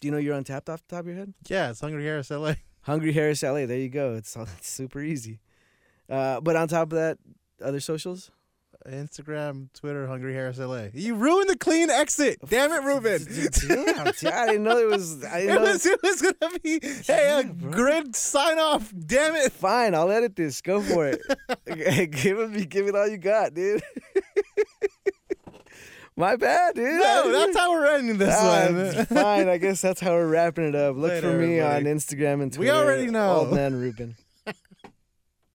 Do 0.00 0.06
you 0.06 0.12
know 0.12 0.18
you're 0.18 0.40
Untappd 0.40 0.68
off 0.68 0.86
the 0.86 0.94
top 0.94 1.00
of 1.00 1.06
your 1.06 1.16
head? 1.16 1.34
Yeah, 1.48 1.70
it's 1.70 1.80
Hungry 1.80 2.04
Harris 2.04 2.30
LA. 2.30 2.54
Hungry 2.82 3.12
Harris 3.12 3.42
LA. 3.42 3.66
There 3.66 3.78
you 3.78 3.88
go. 3.88 4.14
It's, 4.14 4.36
it's 4.36 4.68
super 4.68 5.00
easy. 5.00 5.40
Uh, 6.08 6.40
but 6.40 6.56
on 6.56 6.68
top 6.68 6.92
of 6.92 6.98
that, 6.98 7.18
other 7.62 7.80
socials. 7.80 8.30
Instagram, 8.86 9.66
Twitter, 9.72 10.06
Hungry 10.06 10.32
Harris 10.32 10.58
LA. 10.58 10.88
You 10.94 11.16
ruined 11.16 11.48
the 11.50 11.56
clean 11.56 11.90
exit. 11.90 12.38
Damn 12.48 12.70
it, 12.70 12.84
Ruben. 12.84 13.20
Damn, 13.24 14.12
dude, 14.12 14.26
I 14.32 14.46
didn't 14.46 14.62
know 14.62 14.78
it 14.78 14.86
was. 14.88 15.24
I 15.24 15.40
didn't 15.40 15.56
It 15.56 15.58
know 15.58 15.62
was, 15.72 15.86
it 15.86 16.00
was 16.04 16.22
gonna 16.22 16.58
be 16.62 16.78
hey 16.82 17.02
Yeah, 17.08 17.40
a 17.40 17.44
bro. 17.44 17.70
grid 17.72 18.14
sign 18.14 18.60
off. 18.60 18.92
Damn 18.96 19.34
it. 19.34 19.50
Fine, 19.50 19.96
I'll 19.96 20.12
edit 20.12 20.36
this. 20.36 20.60
Go 20.60 20.80
for 20.82 21.08
it. 21.08 21.20
give 22.12 22.38
it 22.38 22.50
me, 22.50 22.64
give 22.64 22.86
it 22.86 22.94
all 22.94 23.08
you 23.08 23.18
got, 23.18 23.54
dude. 23.54 23.82
My 26.18 26.36
bad, 26.36 26.76
dude. 26.76 26.84
No, 27.00 27.30
that's 27.32 27.56
how 27.56 27.72
we're 27.72 27.86
ending 27.94 28.16
this 28.16 28.34
Ah, 28.38 28.68
one. 28.70 29.06
fine, 29.06 29.48
I 29.48 29.58
guess 29.58 29.82
that's 29.82 30.00
how 30.00 30.12
we're 30.12 30.28
wrapping 30.28 30.64
it 30.64 30.74
up. 30.74 30.96
Look 30.96 31.10
Later, 31.10 31.32
for 31.32 31.36
me 31.38 31.58
everybody. 31.58 31.90
on 31.90 31.96
Instagram 31.96 32.42
and 32.42 32.52
Twitter. 32.52 32.72
We 32.72 32.78
already 32.78 33.10
know. 33.10 33.32
Old 33.40 33.52
man 33.52 33.74
Ruben. 33.74 34.16